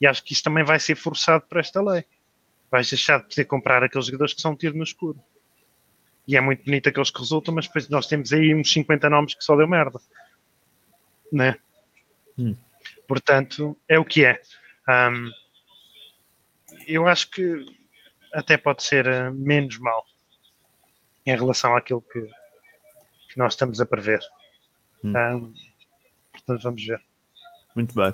[0.00, 2.04] E acho que isso também vai ser forçado por esta lei.
[2.70, 5.18] Vais deixar de poder comprar aqueles jogadores que são um tiro no escuro.
[6.26, 9.34] E é muito bonito aqueles que resultam, mas depois nós temos aí uns 50 nomes
[9.34, 10.00] que só deu merda.
[11.30, 11.56] Né?
[13.06, 14.40] Portanto, é o que é.
[14.88, 15.30] Ahm,
[16.86, 17.64] eu acho que
[18.32, 20.04] até pode ser eh, menos mal
[21.26, 24.20] em relação àquilo que, que nós estamos a prever.
[25.02, 25.16] Hum.
[25.16, 25.52] Ahm,
[26.32, 27.00] portanto, vamos ver.
[27.74, 28.12] Muito bem.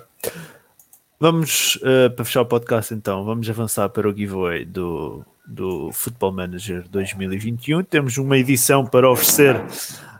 [1.19, 6.31] Vamos, eh, para fechar o podcast então, vamos avançar para o giveaway do, do Football
[6.31, 7.83] Manager 2021.
[7.83, 9.55] Temos uma edição para oferecer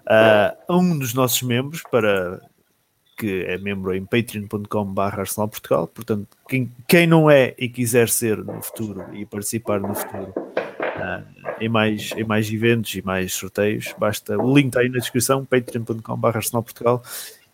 [0.05, 2.39] ah, a um dos nossos membros, para
[3.17, 5.87] que é membro em patreon.com.br Arsenal Portugal.
[5.87, 10.33] Portanto, quem, quem não é e quiser ser no futuro e participar no futuro
[11.59, 15.45] em, mais, em mais eventos e mais sorteios, basta o link está aí na descrição,
[15.45, 17.03] patreon.com.br Portugal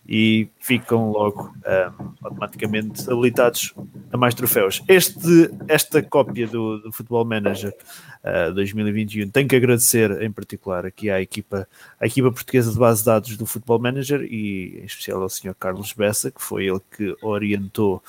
[0.08, 3.74] e ficam logo um, automaticamente habilitados
[4.12, 4.82] a mais troféus.
[4.88, 7.76] Este, esta cópia do, do Football Manager
[8.24, 11.68] uh, 2021 tem que agradecer em particular aqui à equipa,
[12.00, 15.54] à equipa portuguesa de base de dados do Football Manager e em especial ao Sr.
[15.60, 18.02] Carlos Bessa, que foi ele que orientou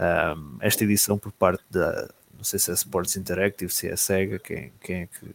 [0.00, 4.38] um, esta edição por parte da não sei se é Sports Interactive, se é SEGA,
[4.38, 5.34] quem, quem, é que,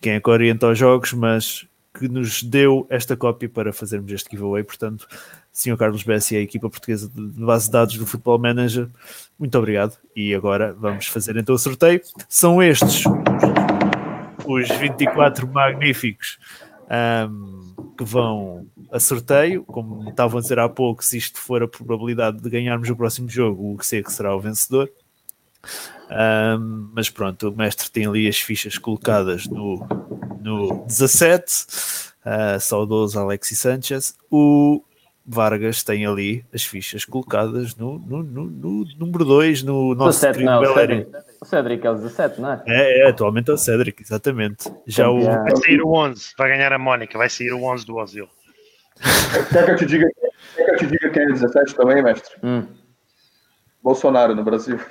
[0.00, 4.30] quem é que orienta os jogos, mas que nos deu esta cópia para fazermos este
[4.30, 4.64] giveaway.
[4.64, 5.06] Portanto,
[5.52, 5.76] Sr.
[5.76, 8.88] Carlos Bessi e a equipa portuguesa de base de dados do Football Manager,
[9.38, 9.98] muito obrigado.
[10.16, 12.00] E agora vamos fazer então o sorteio.
[12.28, 13.04] São estes
[14.46, 16.38] os 24 magníficos
[17.28, 19.62] um, que vão a sorteio.
[19.64, 23.28] Como estavam a dizer há pouco, se isto for a probabilidade de ganharmos o próximo
[23.28, 24.90] jogo, o que sei que será o vencedor.
[26.10, 29.86] Um, mas pronto, o mestre tem ali as fichas colocadas no,
[30.40, 31.66] no 17,
[32.26, 34.14] uh, saudoso Alexis Sanchez.
[34.30, 34.82] O
[35.24, 40.44] Vargas tem ali as fichas colocadas no, no, no, no número 2, no nosso 17
[40.44, 40.74] não, o.
[40.74, 41.10] Cédric.
[41.40, 42.62] O Cédric é o 17, não é?
[42.66, 44.70] É, é, atualmente é o Cédric, exatamente.
[44.86, 45.22] Já o.
[45.22, 48.28] Vai sair o 11, vai ganhar a Mónica, vai sair o 11 do Ozil.
[49.50, 50.06] Quer que eu te diga,
[50.56, 52.34] quer que eu te diga quem é 17 também, mestre?
[52.42, 52.66] Hum.
[53.82, 54.78] Bolsonaro no Brasil.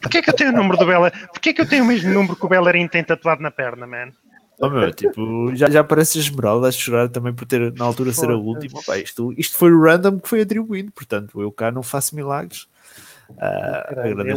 [0.00, 1.16] Porquê que eu tenho o número do Bellerin?
[1.32, 4.10] Porquê que eu tenho o mesmo número que o Bellerin tem tatuado na perna, man?
[4.58, 8.30] Oh, meu, tipo, já, já parece Esmeralda a chorar também por ter na altura ser
[8.30, 8.80] a última.
[8.86, 12.66] Pá, isto, isto foi o random que foi atribuído, portanto, eu cá não faço milagres.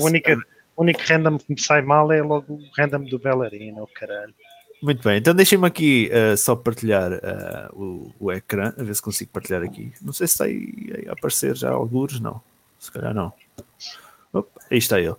[0.02, 0.38] Única,
[0.76, 4.34] o único random que me sai mal é logo o random do Bellerin, oh caralho.
[4.82, 9.02] Muito bem, então deixem-me aqui ah, só partilhar ah, o, o ecrã, a ver se
[9.02, 9.92] consigo partilhar aqui.
[10.02, 12.42] Não sei se está aí a aparecer já alguns, não.
[12.80, 13.34] Se calhar não.
[14.32, 15.16] Opa, aí está ele.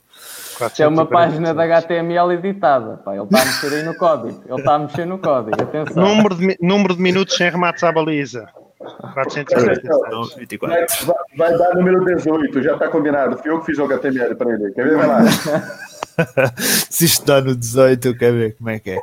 [0.65, 2.99] Isto é uma página da HTML editada.
[2.99, 3.15] Pá.
[3.15, 4.43] Ele está a mexer aí no código.
[4.47, 5.63] Ele está a mexer no código.
[5.63, 6.03] Atenção.
[6.03, 8.49] Número de, número de minutos sem remates à baliza.
[8.79, 9.83] 460.
[10.11, 10.77] Não, 24.
[11.07, 13.37] Vai, vai- vai dar número 18, já está combinado.
[13.39, 14.71] Fui eu que fiz o HTML para ele.
[14.73, 14.97] Quer ver?
[14.97, 15.21] Vai lá.
[16.59, 19.01] Se isto dá no 18, eu quero ver como é que é.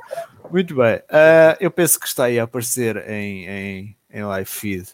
[0.52, 1.02] Muito bem.
[1.10, 4.88] Ah, eu penso que está aí a aparecer em, em, em live feed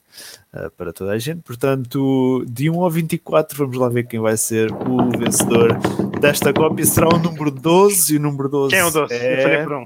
[0.51, 1.41] ah, para toda a gente.
[1.41, 5.77] Portanto, de 1 ao 24, vamos lá ver quem vai ser o vencedor
[6.19, 6.85] desta cópia.
[6.85, 9.13] Será o número 12 e o número 12 Quem é o doce?
[9.13, 9.85] Eu falei é por um.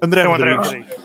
[0.00, 0.66] André É André Rodrigues.
[0.66, 0.96] Rodrigues.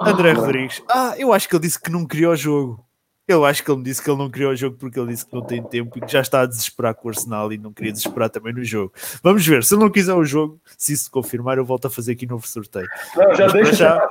[0.00, 0.82] André Rodrigues.
[0.88, 2.83] Ah, eu acho que ele disse que não queria o jogo.
[3.26, 5.24] Eu acho que ele me disse que ele não queria o jogo porque ele disse
[5.26, 7.72] que não tem tempo e que já está a desesperar com o Arsenal e não
[7.72, 8.92] queria desesperar também no jogo.
[9.22, 12.12] Vamos ver, se ele não quiser o jogo, se isso confirmar, eu volto a fazer
[12.12, 12.86] aqui novo sorteio.
[13.16, 13.72] Não, já Mas deixa.
[13.76, 14.08] já-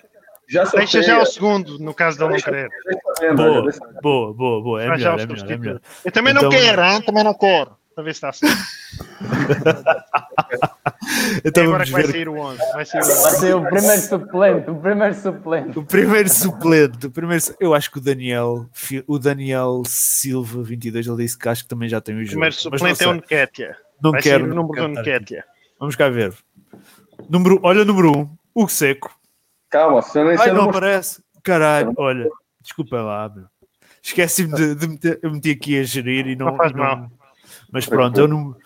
[0.50, 2.70] Já, Deixa já o segundo, no caso dele não querer.
[3.34, 3.72] Boa,
[4.02, 4.84] boa, boa, boa.
[4.84, 5.82] É melhor, é melhor, é melhor.
[6.04, 7.02] Eu também não Então- quero, hein?
[7.02, 7.72] também não quero.
[7.96, 8.46] Para ver se está assim.
[11.46, 12.58] Então agora que vai sair o 11.
[12.74, 13.40] Vai sair o Vai 11.
[13.40, 14.70] ser o primeiro suplente.
[14.70, 15.80] O primeiro suplente.
[15.80, 17.08] o primeiro suplente.
[17.08, 18.70] O primeiro, eu acho que o Daniel,
[19.08, 22.32] o Daniel Silva 22, ele disse que acho que também já tem o O jogo.
[22.32, 23.18] primeiro Mas não suplente é o sei.
[23.20, 23.76] Nketiah.
[24.02, 24.46] Não Vai quero.
[24.46, 25.00] o número do.
[25.02, 25.44] Nketiah.
[25.80, 26.34] Vamos cá ver.
[27.30, 29.14] Número, olha, número 1, um, Hugo Seco.
[29.70, 31.22] Calma, você não, Ai, não não aparece.
[31.44, 32.30] Caralho, olha,
[32.62, 33.46] desculpa lá, meu.
[34.02, 36.48] Esqueci-me de, de meter, eu meti aqui a gerir e não.
[36.48, 37.12] Não faz e não- mal.
[37.74, 38.58] Mas pronto, é o número,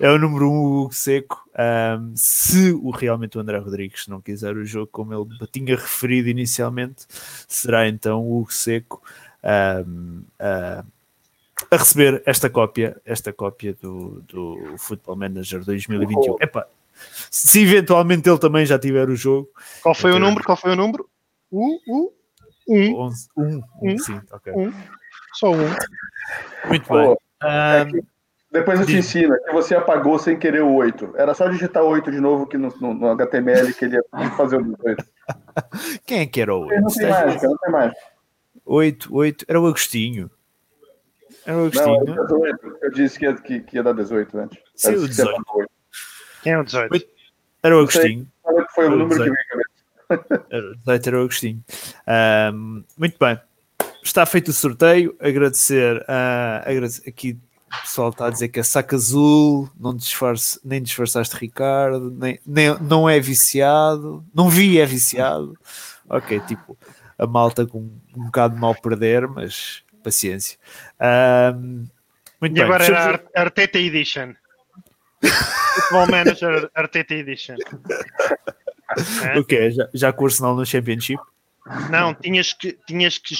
[0.00, 1.48] é o número um, o Seco.
[1.56, 6.28] Ahm, se o realmente o André Rodrigues não quiser o jogo, como ele tinha referido
[6.28, 7.06] inicialmente,
[7.46, 9.00] será então o Hugo Seco
[9.44, 10.84] ahm, a,
[11.70, 16.38] a receber esta cópia, esta cópia do, do Football Manager 2021.
[16.40, 16.66] Epá,
[17.30, 19.48] se eventualmente ele também já tiver o jogo,
[19.80, 20.26] Qual foi o Ok.
[20.26, 20.44] número?
[20.44, 21.08] Qual foi o número?
[21.52, 22.12] O, o,
[22.68, 22.94] um.
[23.00, 23.98] 11, 1, 1, Um.
[23.98, 24.52] sim, ok.
[24.54, 24.72] Um.
[25.34, 25.68] Só um.
[26.68, 27.16] Muito bem.
[27.92, 28.19] que
[28.52, 31.12] depois eu te ensino que você apagou sem querer o 8.
[31.16, 34.60] Era só digitar 8 de novo que no, no- no HTML que ele ia fazer
[34.60, 35.04] o 8.
[36.06, 36.94] quem é que era o Não 8?
[36.94, 37.92] tem mais, não tem mais.
[38.64, 40.30] 8, 8, era o Agostinho.
[41.46, 42.12] Era o Não, Agostinho.
[42.12, 42.78] era 18.
[42.82, 44.58] Eu disse que ia, que, que ia dar 18 antes.
[44.74, 45.44] Sim, Eu o disse que ia 18.
[45.46, 45.70] dar 8.
[46.42, 46.92] Quem é o 18?
[46.92, 47.06] Oito.
[47.62, 48.00] Era o Não sei.
[48.02, 48.26] Agostinho.
[48.66, 49.24] Que foi o Eu número que sei.
[49.24, 49.34] veio
[50.10, 50.46] à cabeça.
[50.50, 51.64] Era, o 18 era o Agostinho.
[52.06, 53.40] Ahm, muito bem.
[54.02, 55.14] Está feito o sorteio.
[55.20, 57.38] Agradecer, a agradecer aqui.
[57.72, 62.40] O pessoal está a dizer que é saco azul, não disfarce, nem disfarçaste Ricardo, nem,
[62.44, 65.56] nem, não é viciado, não vi é viciado.
[66.08, 66.76] Ok, tipo,
[67.16, 67.78] a malta com
[68.16, 70.58] um bocado de mal perder, mas paciência.
[70.98, 71.84] Ahm,
[72.40, 72.62] muito E bem.
[72.64, 74.34] agora era Ar- Arteta Edition.
[75.22, 77.56] Football Manager Arteta Edition.
[79.38, 79.70] O quê?
[79.70, 81.22] Já, já com o Arsenal no Championship?
[81.90, 83.36] Não, tinhas que, tinhas, que,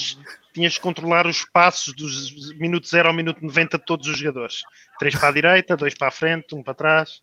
[0.53, 4.63] tinhas que controlar os passos dos minuto 0 ao minuto 90 de todos os jogadores.
[4.99, 7.23] Três para a direita, dois para a frente, um para trás.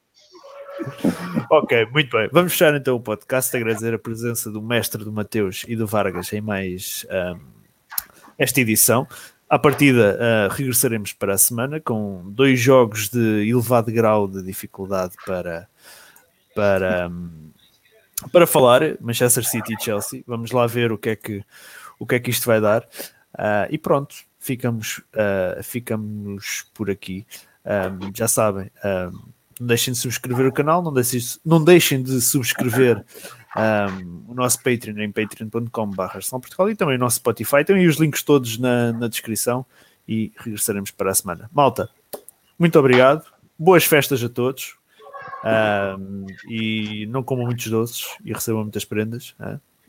[1.49, 2.29] Ok, muito bem.
[2.31, 3.55] Vamos fechar então o podcast.
[3.55, 7.39] Agradecer a presença do mestre do Mateus e do Vargas em mais ahm,
[8.37, 9.07] esta edição.
[9.49, 15.15] À partida, ah, regressaremos para a semana com dois jogos de elevado grau de dificuldade
[15.25, 15.67] para,
[16.53, 17.51] para, ahm,
[18.31, 20.23] para falar: Manchester City e Chelsea.
[20.27, 21.43] Vamos lá ver o que é que,
[21.97, 22.87] o que, é que isto vai dar.
[23.37, 27.25] Ah, e pronto, ficamos, ah, ficamos por aqui.
[27.63, 28.71] Ahm, já sabem.
[28.83, 29.11] ahm,
[29.59, 33.03] não deixem de subscrever o canal, não deixem, não deixem de subscrever
[33.55, 37.63] um, o nosso Patreon em patreon.com.br Portugal e também o nosso Spotify.
[37.65, 39.65] Tem os links todos na, na descrição
[40.07, 41.49] e regressaremos para a semana.
[41.51, 41.89] Malta,
[42.57, 43.25] muito obrigado,
[43.57, 44.75] boas festas a todos
[45.43, 49.35] um, e não comam muitos doces e recebam muitas prendas.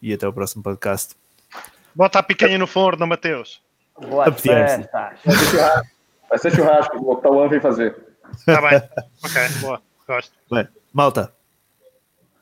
[0.01, 1.15] E até o próximo podcast.
[1.99, 3.61] Bota a picanha no forno, Mateus.
[4.01, 4.89] Boas Apetece.
[4.93, 5.89] Vai ser churrasco.
[6.29, 7.11] Vai ser churrasco.
[7.11, 7.97] O Tauan vem fazer.
[8.37, 8.81] Está bem.
[9.25, 9.83] Ok, boa.
[10.07, 10.33] Gosto.
[10.49, 11.33] Bem, malta,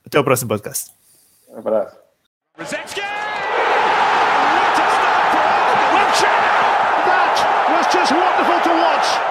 [0.05, 0.93] até o próximo podcast.
[1.49, 1.97] Um abraço.
[7.07, 7.33] That
[7.73, 9.26] was just wonderful to watch.